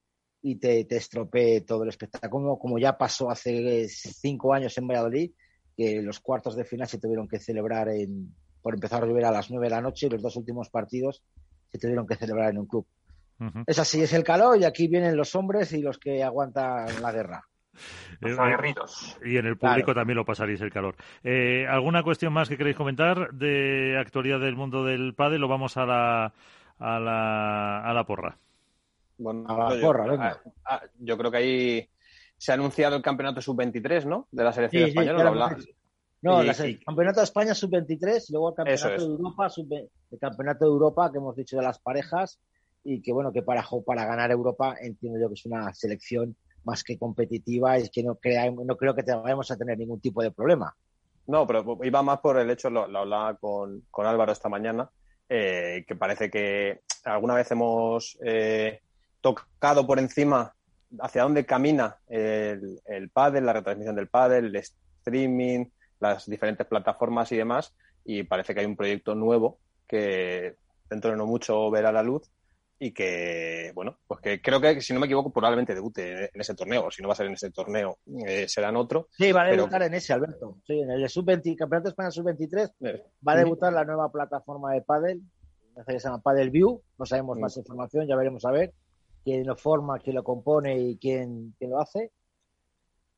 [0.47, 5.31] y te, te estropee todo el espectáculo, como ya pasó hace cinco años en Valladolid,
[5.75, 8.31] que los cuartos de final se tuvieron que celebrar en,
[8.61, 11.23] por empezar a llover a las nueve de la noche y los dos últimos partidos
[11.71, 12.85] se tuvieron que celebrar en un club.
[13.65, 17.11] Es así, es el calor y aquí vienen los hombres y los que aguantan la
[17.11, 17.43] guerra.
[18.19, 19.17] Los aguerridos.
[19.25, 20.95] Y en el público también lo pasaréis el calor.
[21.23, 25.41] Eh, ¿Alguna cuestión más que queréis comentar de actualidad del mundo del pádel?
[25.41, 26.33] Lo vamos a la,
[26.77, 28.37] a la, a la porra.
[29.17, 30.41] Bueno, a la porra, venga.
[30.99, 31.89] yo creo que ahí
[32.37, 34.27] se ha anunciado el campeonato sub-23, ¿no?
[34.31, 35.57] De la selección española.
[36.21, 39.47] no, el campeonato de España sub-23 y luego el campeonato de Europa,
[40.11, 42.39] el campeonato de Europa que hemos dicho de las parejas
[42.83, 46.35] y que bueno, que para, para ganar Europa entiendo yo que es una selección
[46.65, 50.21] más que competitiva y que no, crea, no creo que vayamos a tener ningún tipo
[50.21, 50.75] de problema.
[51.27, 54.89] No, pero iba más por el hecho, lo, hablaba con, Álvaro esta mañana,
[55.27, 58.81] eh, que parece que alguna vez hemos eh,
[59.25, 60.53] tocado por encima
[60.99, 65.65] hacia dónde camina el, el pádel, la retransmisión del pádel, el streaming,
[65.99, 67.73] las diferentes plataformas y demás,
[68.03, 69.57] y parece que hay un proyecto nuevo
[69.87, 70.57] que
[70.87, 72.29] dentro de no mucho verá la luz
[72.77, 76.53] y que, bueno, pues que creo que, si no me equivoco, probablemente debute en ese
[76.53, 77.97] torneo, o si no va a ser en ese torneo,
[78.27, 79.07] eh, será en otro.
[79.17, 80.59] Sí, va a debutar en ese, Alberto.
[80.67, 84.73] Sí, en el sub-20, Campeonato de España sub-23, eh, va a debutar la nueva plataforma
[84.73, 85.23] de Padel,
[85.87, 88.71] que se llama Padel View, no sabemos más información, ya veremos a ver
[89.25, 92.11] quién lo forma, quién lo compone y quién, quién lo hace.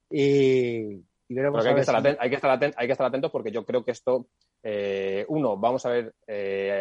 [0.09, 4.27] Y, veremos hay, que estar hay, que estar atentos porque yo creo que esto,
[4.63, 6.15] eh, uno, vamos a ver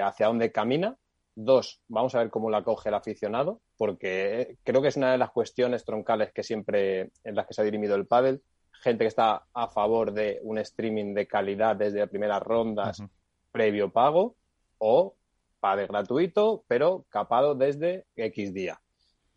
[0.00, 0.96] hacia dónde camina,
[1.38, 5.18] Dos, vamos a ver cómo la coge el aficionado, porque creo que es una de
[5.18, 8.42] las cuestiones troncales que siempre en las que se ha dirimido el pádel.
[8.80, 13.02] Gente que está a favor de un streaming de calidad desde primeras rondas,
[13.52, 14.34] previo pago,
[14.78, 15.14] o
[15.60, 18.80] pádel gratuito, pero capado desde X día.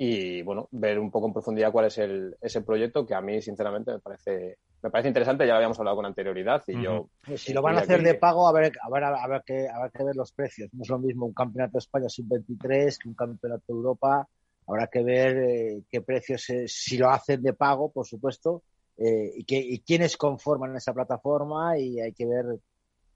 [0.01, 3.41] Y bueno, ver un poco en profundidad cuál es el, ese proyecto que a mí,
[3.41, 7.09] sinceramente, me parece me parece interesante, ya lo habíamos hablado con anterioridad y yo...
[7.35, 9.91] Si lo van a hacer de pago, a ver, a ver, a ver, que, ver
[9.93, 10.69] que ver los precios.
[10.71, 14.27] No es lo mismo un campeonato de España sub-23 que un campeonato de Europa.
[14.67, 18.63] Habrá que ver eh, qué precios, si lo hacen de pago, por supuesto,
[18.97, 22.45] eh, y, que, y quiénes conforman esa plataforma y hay que ver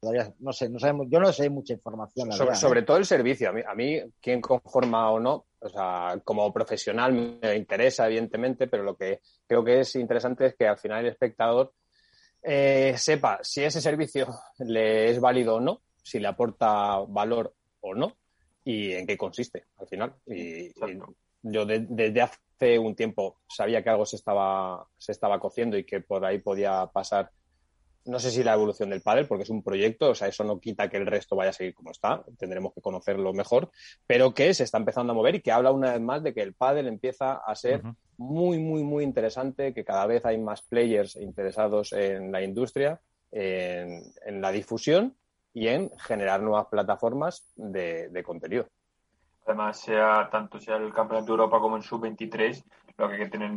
[0.04, 2.30] todavía no sé, no sabemos, yo no sé mucha información.
[2.34, 2.84] sobre, ¿eh?
[2.84, 7.14] todo el servicio, a mí, a mí quién conforma o no, o sea, como profesional
[7.42, 11.12] me interesa, evidentemente, pero lo que creo que es interesante es que al final el
[11.12, 11.72] espectador
[12.42, 14.28] eh, sepa si ese servicio
[14.60, 18.18] le es válido o no, si le aporta valor o no
[18.66, 20.16] y en qué consiste al final.
[20.28, 20.74] Y,
[21.46, 26.00] yo desde hace un tiempo sabía que algo se estaba, se estaba cociendo y que
[26.02, 27.32] por ahí podía pasar
[28.06, 30.60] no sé si la evolución del pádel, porque es un proyecto, o sea, eso no
[30.60, 33.72] quita que el resto vaya a seguir como está, tendremos que conocerlo mejor,
[34.06, 36.42] pero que se está empezando a mover y que habla una vez más de que
[36.42, 37.82] el pádel empieza a ser
[38.18, 43.00] muy, muy, muy interesante, que cada vez hay más players interesados en la industria,
[43.32, 45.16] en, la difusión
[45.54, 48.68] y en generar nuevas plataformas de, de contenido.
[49.46, 52.64] Además, sea tanto sea el Campeonato de Europa como en Sub-23,
[52.98, 53.52] lo que hay que tener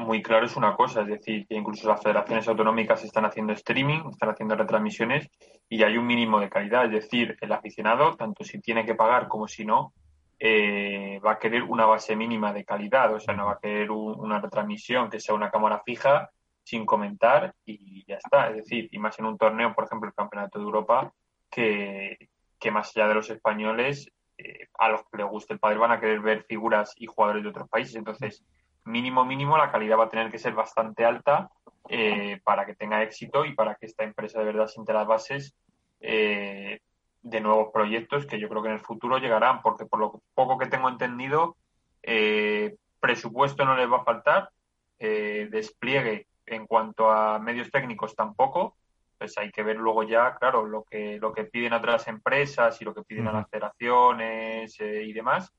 [0.00, 4.10] muy claro es una cosa, es decir, que incluso las federaciones autonómicas están haciendo streaming,
[4.10, 5.28] están haciendo retransmisiones
[5.68, 9.28] y hay un mínimo de calidad, es decir, el aficionado, tanto si tiene que pagar
[9.28, 9.92] como si no,
[10.38, 13.90] eh, va a querer una base mínima de calidad, o sea, no va a querer
[13.90, 16.30] una retransmisión que sea una cámara fija
[16.64, 20.14] sin comentar y ya está, es decir, y más en un torneo, por ejemplo, el
[20.14, 21.12] Campeonato de Europa,
[21.50, 25.78] que, que más allá de los españoles, eh, a los que les guste el padre
[25.78, 28.42] van a querer ver figuras y jugadores de otros países, entonces
[28.84, 31.50] mínimo, mínimo, la calidad va a tener que ser bastante alta
[31.88, 35.54] eh, para que tenga éxito y para que esta empresa de verdad siente las bases
[36.00, 36.80] eh,
[37.22, 40.58] de nuevos proyectos que yo creo que en el futuro llegarán, porque por lo poco
[40.58, 41.56] que tengo entendido,
[42.02, 44.50] eh, presupuesto no les va a faltar,
[44.98, 48.76] despliegue en cuanto a medios técnicos tampoco,
[49.16, 52.78] pues hay que ver luego ya, claro, lo que, lo que piden a otras empresas
[52.82, 55.50] y lo que piden a las federaciones y demás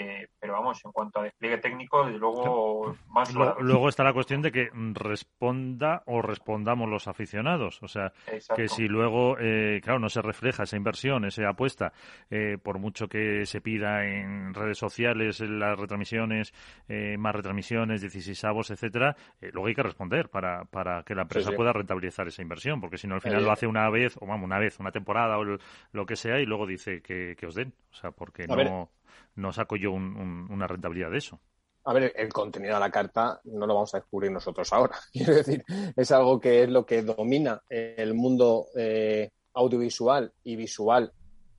[0.00, 4.42] eh, pero vamos, en cuanto a despliegue técnico, desde luego más Luego está la cuestión
[4.42, 7.82] de que responda o respondamos los aficionados.
[7.82, 8.12] O sea,
[8.54, 11.92] que si luego, eh, claro, no se refleja esa inversión, esa apuesta,
[12.30, 16.54] eh, por mucho que se pida en redes sociales, en las retransmisiones,
[17.18, 21.72] más retransmisiones, 16 avos, etcétera, luego hay que responder para, para que la empresa pueda
[21.72, 24.60] rentabilizar esa inversión, porque si no, al final lo hace una vez, o vamos, una
[24.60, 27.74] vez, una temporada o lo que sea, y luego dice que, que os den.
[27.90, 28.90] O sea, porque no
[29.34, 31.40] no saco yo una rentabilidad de eso.
[31.84, 34.96] A ver, el contenido de la carta no lo vamos a descubrir nosotros ahora.
[35.12, 35.64] Quiero decir,
[35.96, 41.12] es algo que es lo que domina el mundo eh, audiovisual y visual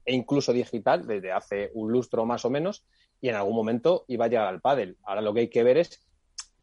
[0.05, 2.85] e incluso digital desde hace un lustro más o menos
[3.21, 4.97] y en algún momento iba a llegar al pádel.
[5.03, 5.99] Ahora lo que hay que ver es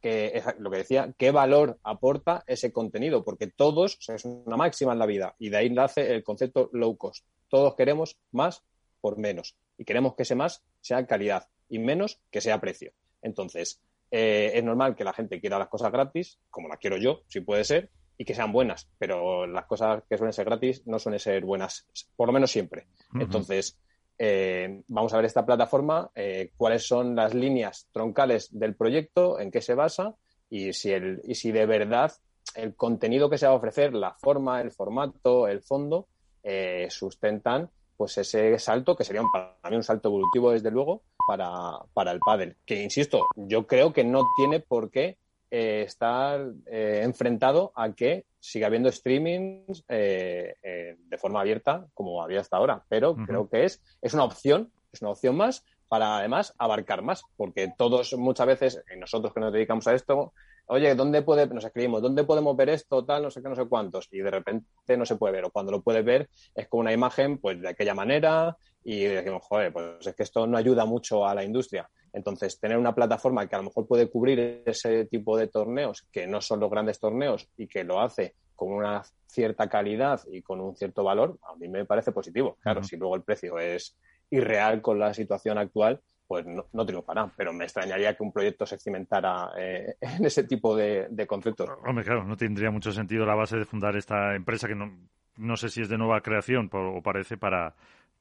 [0.00, 4.98] que lo que decía, qué valor aporta ese contenido, porque todos, es una máxima en
[4.98, 7.24] la vida, y de ahí nace el concepto low cost.
[7.48, 8.62] Todos queremos más
[9.00, 12.92] por menos, y queremos que ese más sea calidad y menos que sea precio.
[13.22, 13.80] Entonces,
[14.10, 17.40] eh, es normal que la gente quiera las cosas gratis, como las quiero yo, si
[17.40, 21.20] puede ser, y que sean buenas, pero las cosas que suelen ser gratis no suelen
[21.20, 21.86] ser buenas,
[22.16, 22.86] por lo menos siempre.
[23.14, 23.78] Entonces,
[24.18, 29.50] eh, vamos a ver esta plataforma, eh, cuáles son las líneas troncales del proyecto, en
[29.50, 30.14] qué se basa
[30.48, 32.12] y si, el, y si de verdad
[32.54, 36.08] el contenido que se va a ofrecer, la forma, el formato, el fondo,
[36.42, 41.78] eh, sustentan pues ese salto que sería para mí un salto evolutivo desde luego para,
[41.94, 42.56] para el pádel.
[42.64, 45.18] Que insisto, yo creo que no tiene por qué
[45.50, 50.54] eh, estar eh, enfrentado a que siga habiendo streamings eh,
[50.98, 52.84] de forma abierta como había hasta ahora.
[52.88, 57.22] Pero creo que es, es una opción, es una opción más para además abarcar más,
[57.36, 60.32] porque todos muchas veces, nosotros que nos dedicamos a esto,
[60.66, 63.66] oye, ¿dónde puede, nos escribimos, ¿dónde podemos ver esto, tal, no sé qué, no sé
[63.66, 64.08] cuántos?
[64.10, 66.92] Y de repente no se puede ver, o cuando lo puedes ver es con una
[66.92, 71.26] imagen, pues de aquella manera, y decimos, joder, pues es que esto no ayuda mucho
[71.26, 71.88] a la industria.
[72.12, 76.26] Entonces, tener una plataforma que a lo mejor puede cubrir ese tipo de torneos, que
[76.26, 80.60] no son los grandes torneos, y que lo hace con una cierta calidad y con
[80.60, 82.56] un cierto valor, a mí me parece positivo.
[82.62, 83.96] Claro, si luego el precio es
[84.30, 87.30] irreal con la situación actual, pues no, no, triunfará.
[87.36, 91.68] Pero me extrañaría que un proyecto se cimentara eh, en ese tipo de, conceptos.
[91.84, 94.92] Hombre, claro, no tendría mucho sentido la base de fundar esta empresa que no,
[95.36, 97.74] no sé si es de nueva creación o parece para,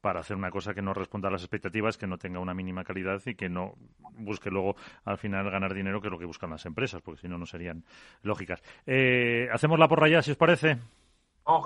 [0.05, 2.83] para hacer una cosa que no responda a las expectativas, que no tenga una mínima
[2.83, 3.73] calidad y que no
[4.19, 7.27] busque luego al final ganar dinero, que es lo que buscan las empresas, porque si
[7.27, 7.83] no, no serían
[8.21, 8.61] lógicas.
[8.85, 10.77] Eh, Hacemos la porra ya, si os parece.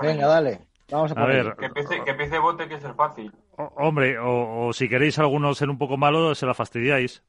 [0.01, 0.68] Venga, dale.
[0.91, 1.55] Vamos a, ver.
[1.55, 3.31] Que empiece, que empiece bote, que es el fácil.
[3.57, 7.23] hombre, o, si queréis alguno ser un poco malo, se la fastidiáis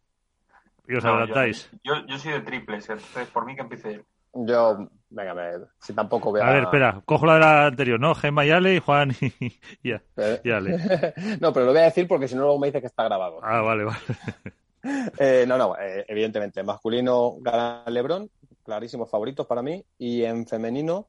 [0.88, 1.70] y os adelantáis.
[1.84, 4.04] Yo, yo, soy de triples, entonces por mí que empiece él.
[4.32, 6.48] Yo, venga, a ver, si tampoco voy a...
[6.48, 8.14] A ver, espera, cojo la de la anterior, ¿no?
[8.14, 9.52] Gemma y Ale y Juan y,
[9.88, 10.78] ya, Ale.
[11.40, 13.40] no, pero lo voy a decir porque si no luego me dice que está grabado.
[13.42, 13.98] Ah, vale, vale.
[15.18, 18.30] eh, no, no, eh, evidentemente, masculino gana Lebron,
[18.64, 21.08] clarísimos favoritos para mí, y en femenino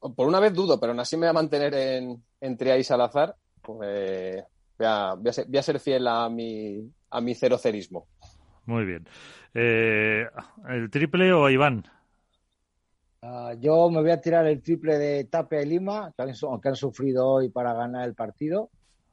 [0.00, 3.36] por una vez dudo, pero aún así me voy a mantener en, entre ahí Salazar.
[3.62, 4.42] Pues,
[4.78, 8.06] voy, a, voy, a ser, fiel a mi, a mi cerocerismo.
[8.66, 9.06] Muy bien.
[9.54, 10.26] Eh,
[10.68, 11.84] ¿El triple o Iván?
[13.22, 16.68] Ah, yo me voy a tirar el triple de Tapia y Lima, que han, que
[16.68, 18.70] han sufrido hoy para ganar el partido,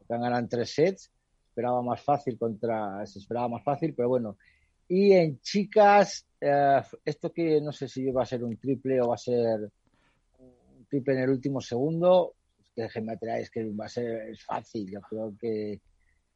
[0.07, 1.11] que han ganado en tres sets.
[1.49, 3.05] Esperaba más fácil contra.
[3.05, 4.37] Se esperaba más fácil, pero bueno.
[4.87, 9.09] Y en chicas, eh, esto que no sé si va a ser un triple o
[9.09, 9.69] va a ser
[10.87, 12.33] triple en el último segundo,
[12.75, 14.89] que déjenme es que va a ser es fácil.
[14.91, 15.81] Yo creo que.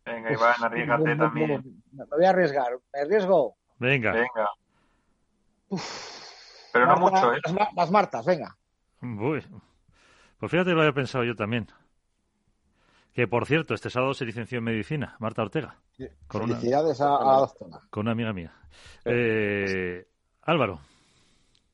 [0.05, 1.83] Venga, pues, Iván, arriesgate también.
[1.91, 2.71] Me voy a arriesgar.
[2.93, 3.55] ¿Me arriesgo?
[3.77, 4.11] Venga.
[4.13, 4.49] Venga.
[6.73, 7.39] Pero no mucho, ¿eh?
[7.75, 8.57] Las, Martas, venga.
[9.01, 9.45] Uy.
[10.39, 11.67] Pues fíjate, lo había pensado yo también.
[13.13, 15.75] Que por cierto, este sábado se licenció en medicina, Marta Ortega.
[16.27, 17.79] Con Felicidades a, la doctora.
[17.89, 18.53] Con una amiga mía.
[19.05, 20.07] Eh,
[20.43, 20.79] Álvaro.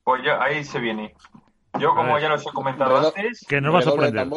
[0.03, 1.13] Pues ya, ahí se viene.
[1.79, 4.27] Yo, como ya los he comentado antes, que no va a sorprender.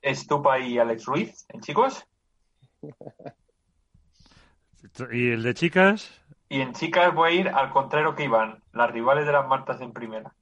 [0.00, 2.06] Estupa y Alex Ruiz, ¿en chicos?
[5.12, 6.10] ¿Y el de chicas?
[6.48, 9.80] Y en chicas voy a ir al contrario que iban, las rivales de las Martas
[9.80, 10.34] en primera.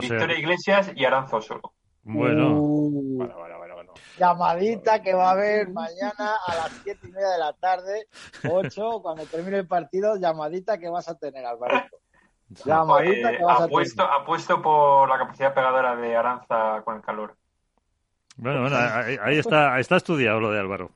[0.00, 1.72] Victoria Iglesias y Aranzo solo.
[2.02, 2.60] Bueno.
[2.60, 3.16] Uh.
[3.16, 7.38] bueno, bueno, bueno, Llamadita que va a haber mañana a las siete y media de
[7.38, 8.06] la tarde,
[8.50, 11.96] ocho, cuando termine el partido, llamadita que vas a tener, Alvarito.
[13.04, 17.34] Eh, apuesto, apuesto por la capacidad pegadora de Aranza con el calor.
[18.36, 20.90] Bueno, bueno, ahí, está, está estudiado lo de Álvaro.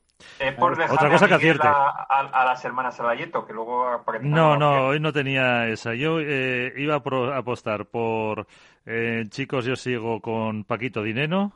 [0.59, 1.69] por Otra cosa que acierte.
[1.69, 4.05] A, las hermanas Salayeto, que luego...
[4.23, 5.95] no, no, hoy no tenía esa.
[5.95, 8.47] Yo eh, iba a, apostar por
[8.87, 11.53] eh, chicos, yo sigo con Paquito Dineno,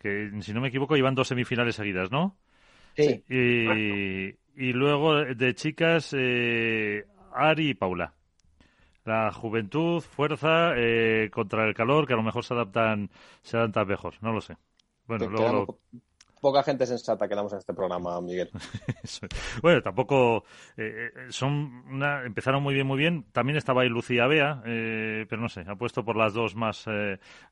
[0.00, 2.36] que si no me equivoco iban dos semifinales seguidas, ¿no?
[2.94, 3.24] Sí.
[3.28, 6.14] Y, y luego de chicas,
[7.34, 8.12] Ari y Paula
[9.04, 13.10] la juventud, fuerza eh, contra el calor, que a lo mejor se adaptan,
[13.42, 14.56] se adaptan mejor, no lo sé.
[15.06, 15.78] Bueno, luego
[16.40, 18.50] Poca gente sensata quedamos en este programa, Miguel.
[19.62, 20.42] bueno, tampoco
[20.76, 23.24] eh, eh, son una, empezaron muy bien, muy bien.
[23.30, 26.86] También estaba ahí Lucía Bea, pero no sé, ha puesto por las dos más,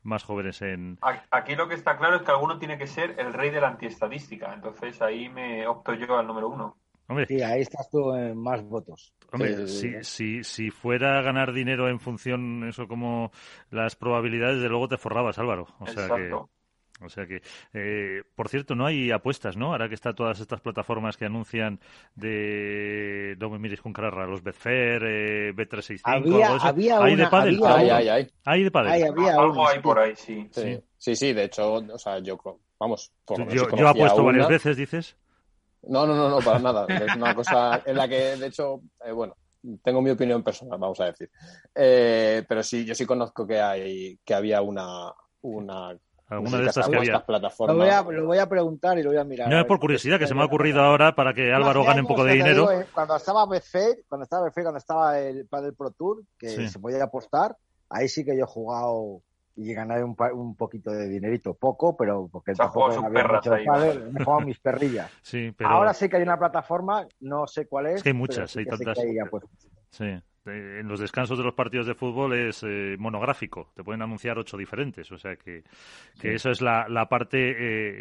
[0.03, 0.99] más jóvenes en.
[1.31, 3.69] Aquí lo que está claro es que alguno tiene que ser el rey de la
[3.69, 6.77] antiestadística, entonces ahí me opto yo al número uno.
[7.11, 7.27] Hombre.
[7.27, 9.13] Sí, ahí estás tú en más votos.
[9.33, 13.33] Hombre, si, si, si fuera a ganar dinero en función, eso como
[13.73, 15.67] las probabilidades, de luego te forrabas, Álvaro.
[15.81, 16.33] O sea que.
[17.03, 17.41] O sea que,
[17.73, 19.73] eh, por cierto, no hay apuestas, ¿no?
[19.73, 21.81] Ahora que están todas estas plataformas que anuncian
[22.15, 26.57] de, no me mires con carrera, los Betfair, eh, Bet365, había.
[26.57, 27.55] Había ¿Hay una, de pádel?
[27.65, 27.97] había Hay, una.
[27.97, 28.31] hay, hay.
[28.45, 28.93] ¿Hay de pádel?
[28.93, 30.47] Hay, había Algo hay por ahí, sí.
[30.53, 32.39] Sí, sí, sí, de hecho, o sea, yo,
[32.79, 35.17] vamos, por yo, yo apuesto varias veces, dices.
[35.83, 36.87] No, no, no, no, para nada.
[36.89, 39.35] Es una cosa en la que, de hecho, eh, bueno,
[39.83, 41.31] tengo mi opinión personal, vamos a decir.
[41.75, 45.13] Eh, pero sí, yo sí conozco que hay, que había una,
[45.43, 45.97] una
[46.29, 47.13] Alguna de estas que había.
[47.15, 47.77] Lo plataformas.
[47.77, 49.49] voy, a, lo voy a preguntar y lo voy a mirar.
[49.49, 52.03] No A es por curiosidad, que se me ha ocurrido ahora para que Álvaro gane
[52.03, 52.69] un poco de dinero.
[52.69, 56.51] digo, eh, cuando estaba Betfair, cuando estaba Betfair, cuando estaba el Padel Pro Tour, que
[56.51, 56.69] Sí.
[56.69, 57.57] se podía apostar,
[57.89, 59.23] ahí sí que yo he jugado
[59.57, 63.53] y gané un, pa- un poquito de dinerito, poco, pero porque tampoco sus había mucho
[63.55, 63.65] ahí.
[63.67, 65.11] he jugado mis perrillas.
[65.23, 67.97] Sí, pero Ahora sí que hay una plataforma, no sé cuál es.
[67.97, 68.99] Es que hay pero muchas, sí hay que sé tantas.
[69.05, 69.51] que hay apuestas.
[69.91, 70.23] sí.
[70.47, 73.71] Eh, En los descansos de los partidos de fútbol es eh, monográfico.
[73.75, 75.11] Te pueden anunciar ocho diferentes.
[75.13, 75.63] O sea que,
[76.21, 77.39] que eso es la, la parte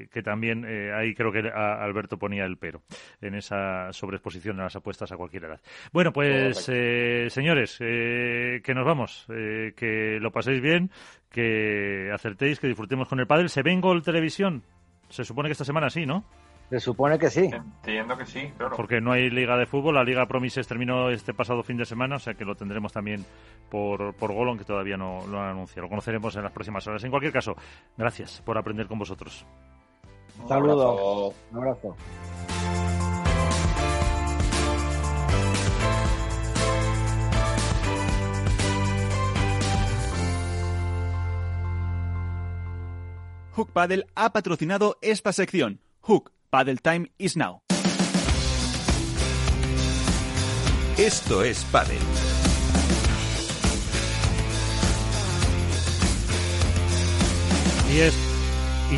[0.03, 2.82] eh, que también eh, ahí creo que a- Alberto ponía el pero
[3.22, 5.61] en esa sobreexposición de las apuestas a cualquier edad.
[5.91, 9.26] Bueno, pues eh, señores, eh, que nos vamos.
[9.30, 10.90] Eh, que lo paséis bien,
[11.30, 13.49] que acertéis, que disfrutemos con el pádel.
[13.49, 14.64] ¿Se ve en Gol Televisión?
[15.10, 16.24] Se supone que esta semana sí, ¿no?
[16.70, 17.46] Se supone que sí.
[17.52, 18.76] Entiendo que sí, claro.
[18.76, 19.96] Porque no hay liga de fútbol.
[19.96, 23.26] La Liga Promises terminó este pasado fin de semana, o sea que lo tendremos también
[23.72, 25.84] por, por Gol, aunque todavía no lo han anunciado.
[25.84, 27.04] Lo conoceremos en las próximas horas.
[27.04, 27.56] En cualquier caso,
[27.98, 29.46] gracias por aprender con vosotros.
[30.38, 31.36] Un Un saludo, abrazo.
[31.52, 31.96] un abrazo.
[43.54, 45.82] Hook Paddle ha patrocinado esta sección.
[46.02, 47.62] Hook Paddle Time is now.
[50.98, 51.98] Esto es Padel.
[57.94, 58.16] Y, es,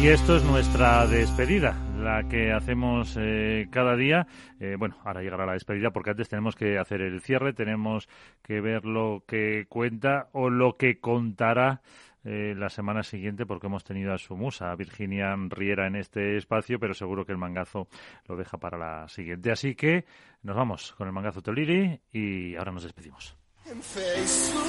[0.02, 4.28] y esto es nuestra despedida, la que hacemos eh, cada día.
[4.60, 8.08] Eh, bueno, ahora llegará la despedida porque antes tenemos que hacer el cierre, tenemos
[8.42, 11.82] que ver lo que cuenta o lo que contará
[12.24, 16.80] eh, la semana siguiente porque hemos tenido a su musa, Virginia Riera, en este espacio,
[16.80, 17.88] pero seguro que el mangazo
[18.28, 19.52] lo deja para la siguiente.
[19.52, 20.06] Así que
[20.44, 23.36] nos vamos con el mangazo Toliri y ahora nos despedimos.
[23.66, 24.66] En Facebook,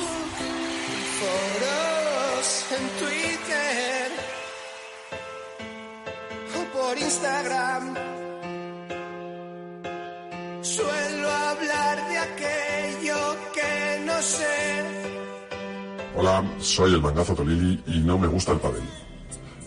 [0.88, 4.12] en foros, en Twitter
[6.56, 7.94] o por Instagram.
[10.62, 15.01] Suelo hablar de aquello que no sé.
[16.22, 18.84] Hola, soy el mangazo Tolili y no me gusta el pádel.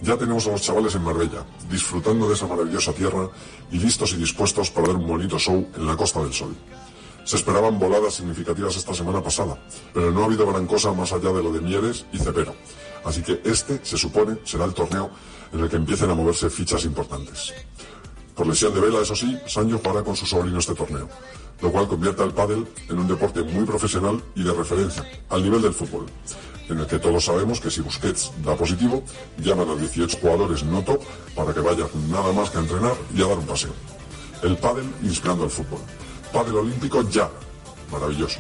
[0.02, 3.30] Ya tenemos a los chavales en Marbella, disfrutando de esa maravillosa tierra
[3.74, 6.56] y listos y dispuestos para dar un bonito show en la Costa del Sol.
[7.26, 9.62] Se esperaban voladas significativas esta semana pasada,
[9.94, 12.56] pero no ha habido gran cosa más allá de lo de Mieres y Cepero.
[13.04, 15.12] Así que este, se supone, será el torneo
[15.52, 17.54] en el que empiecen a moverse fichas importantes.
[18.36, 21.08] Por lesión de vela, eso sí, Sancho jugará con su sobrino este torneo,
[21.62, 25.62] lo cual convierte al pádel en un deporte muy profesional y de referencia, al nivel
[25.62, 26.06] del fútbol,
[26.68, 29.04] en el que todos sabemos que si Busquets da positivo,
[29.38, 31.02] llaman a 18 jugadores no top
[31.34, 33.72] para que vayan nada más que a entrenar y a dar un paseo.
[34.44, 35.80] El pádel inspirando al fútbol.
[36.34, 37.30] Pádel olímpico ya.
[37.90, 38.40] Maravilloso.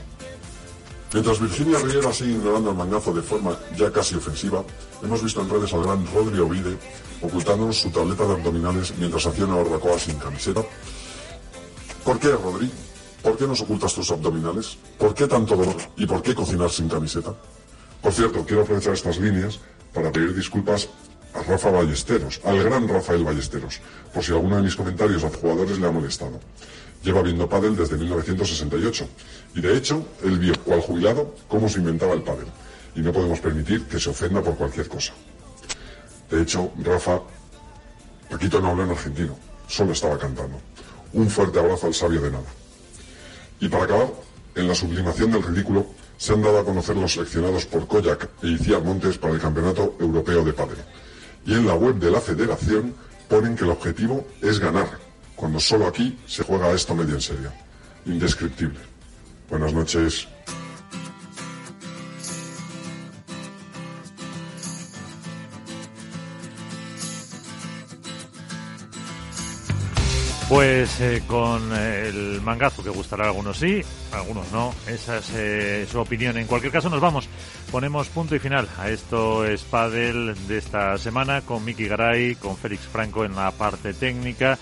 [1.14, 4.66] Mientras Virginia Riera sigue ignorando el mangazo de forma ya casi ofensiva,
[5.02, 6.78] hemos visto en redes al gran Rodri Ovide
[7.26, 10.64] ocultándonos su tableta de abdominales mientras hacía una barbacoa sin camiseta.
[12.04, 12.72] ¿Por qué, Rodri?
[13.22, 14.78] ¿Por qué nos ocultas tus abdominales?
[14.98, 15.76] ¿Por qué tanto dolor?
[15.98, 17.34] ¿Y por qué cocinar sin camiseta?
[18.02, 19.60] Por cierto, quiero aprovechar estas líneas
[19.94, 20.90] para pedir disculpas
[21.34, 23.82] a Rafa Ballesteros, al gran Rafael Ballesteros,
[24.14, 26.40] por si alguno de mis comentarios a jugadores le ha molestado.
[27.04, 29.08] Lleva viendo pádel desde 1968
[29.56, 32.48] y de hecho él vio, cual jubilado, cómo se inventaba el pádel
[32.96, 35.14] y no podemos permitir que se ofenda por cualquier cosa.
[36.30, 37.22] De hecho, Rafa,
[38.30, 39.38] Paquito no habló en argentino,
[39.68, 40.60] solo estaba cantando.
[41.14, 42.46] Un fuerte abrazo al sabio de nada.
[43.60, 44.08] Y para acabar,
[44.56, 45.86] en la sublimación del ridículo,
[46.18, 49.96] se han dado a conocer los seleccionados por Koyak e Iciar Montes para el Campeonato
[50.00, 50.78] Europeo de Padel.
[51.46, 52.94] Y en la web de la federación
[53.30, 54.88] ponen que el objetivo es ganar,
[55.36, 57.52] cuando solo aquí se juega esto medio en serio.
[58.06, 58.80] Indescriptible.
[59.50, 60.28] Buenas noches.
[70.56, 73.82] Pues eh, con el mangazo que gustará a algunos sí,
[74.14, 74.74] a algunos no.
[74.88, 76.38] Esa es eh, su opinión.
[76.38, 77.28] En cualquier caso, nos vamos.
[77.70, 82.84] Ponemos punto y final a esto es de esta semana con Miki Garay, con Félix
[82.84, 84.58] Franco en la parte técnica.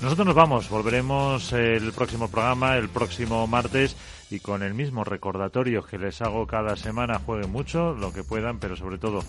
[0.00, 3.96] Nosotros nos vamos, volveremos el próximo programa, el próximo martes,
[4.30, 8.60] y con el mismo recordatorio que les hago cada semana, jueguen mucho, lo que puedan,
[8.60, 9.22] pero sobre todo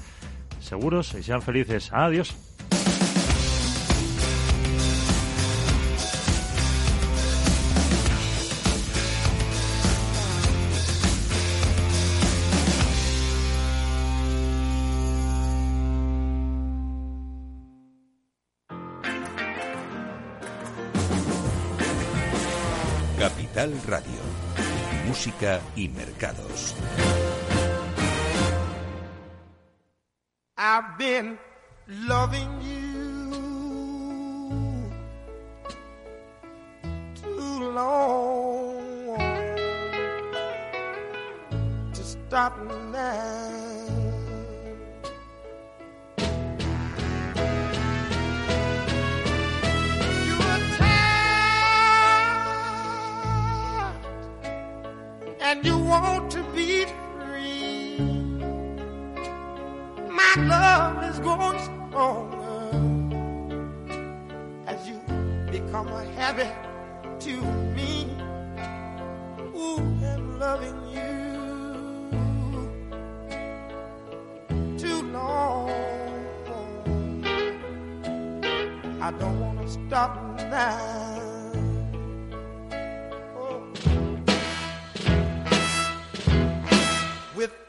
[0.62, 1.92] seguros y sean felices.
[1.92, 2.55] Adiós.
[25.46, 26.74] Y mercados.
[30.58, 31.38] I've been
[31.88, 32.82] loving you
[37.22, 39.18] too long
[41.94, 42.58] to stop
[42.92, 43.65] now.
[55.46, 58.00] And you want to be free.
[60.10, 62.62] My love is growing stronger
[64.66, 64.98] as you
[65.52, 66.52] become a habit
[67.26, 67.34] to
[67.76, 68.10] me.
[69.56, 69.78] Ooh,
[70.12, 71.14] I'm loving you
[74.80, 75.70] too long.
[79.00, 81.35] I don't want to stop now.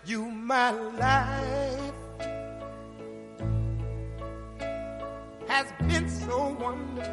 [0.06, 1.92] You, my life
[5.48, 7.12] has been so wonderful.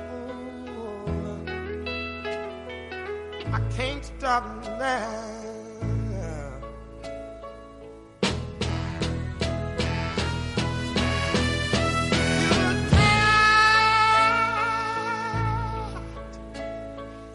[3.51, 5.43] I can't stop now.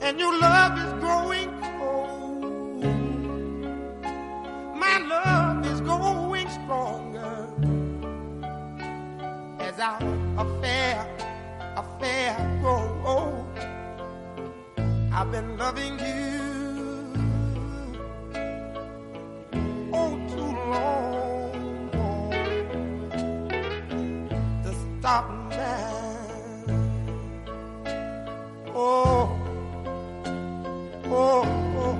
[0.00, 1.37] And your love is growing
[9.80, 9.98] our
[10.38, 11.06] affair,
[11.76, 13.58] affair old.
[15.12, 16.38] I've been loving you
[19.92, 21.90] oh too long
[24.64, 25.94] to stop now.
[28.74, 29.38] Oh,
[31.06, 31.44] oh,
[31.82, 31.96] oh.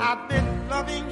[0.00, 1.11] I've been loving you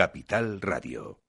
[0.00, 1.19] Capital Radio.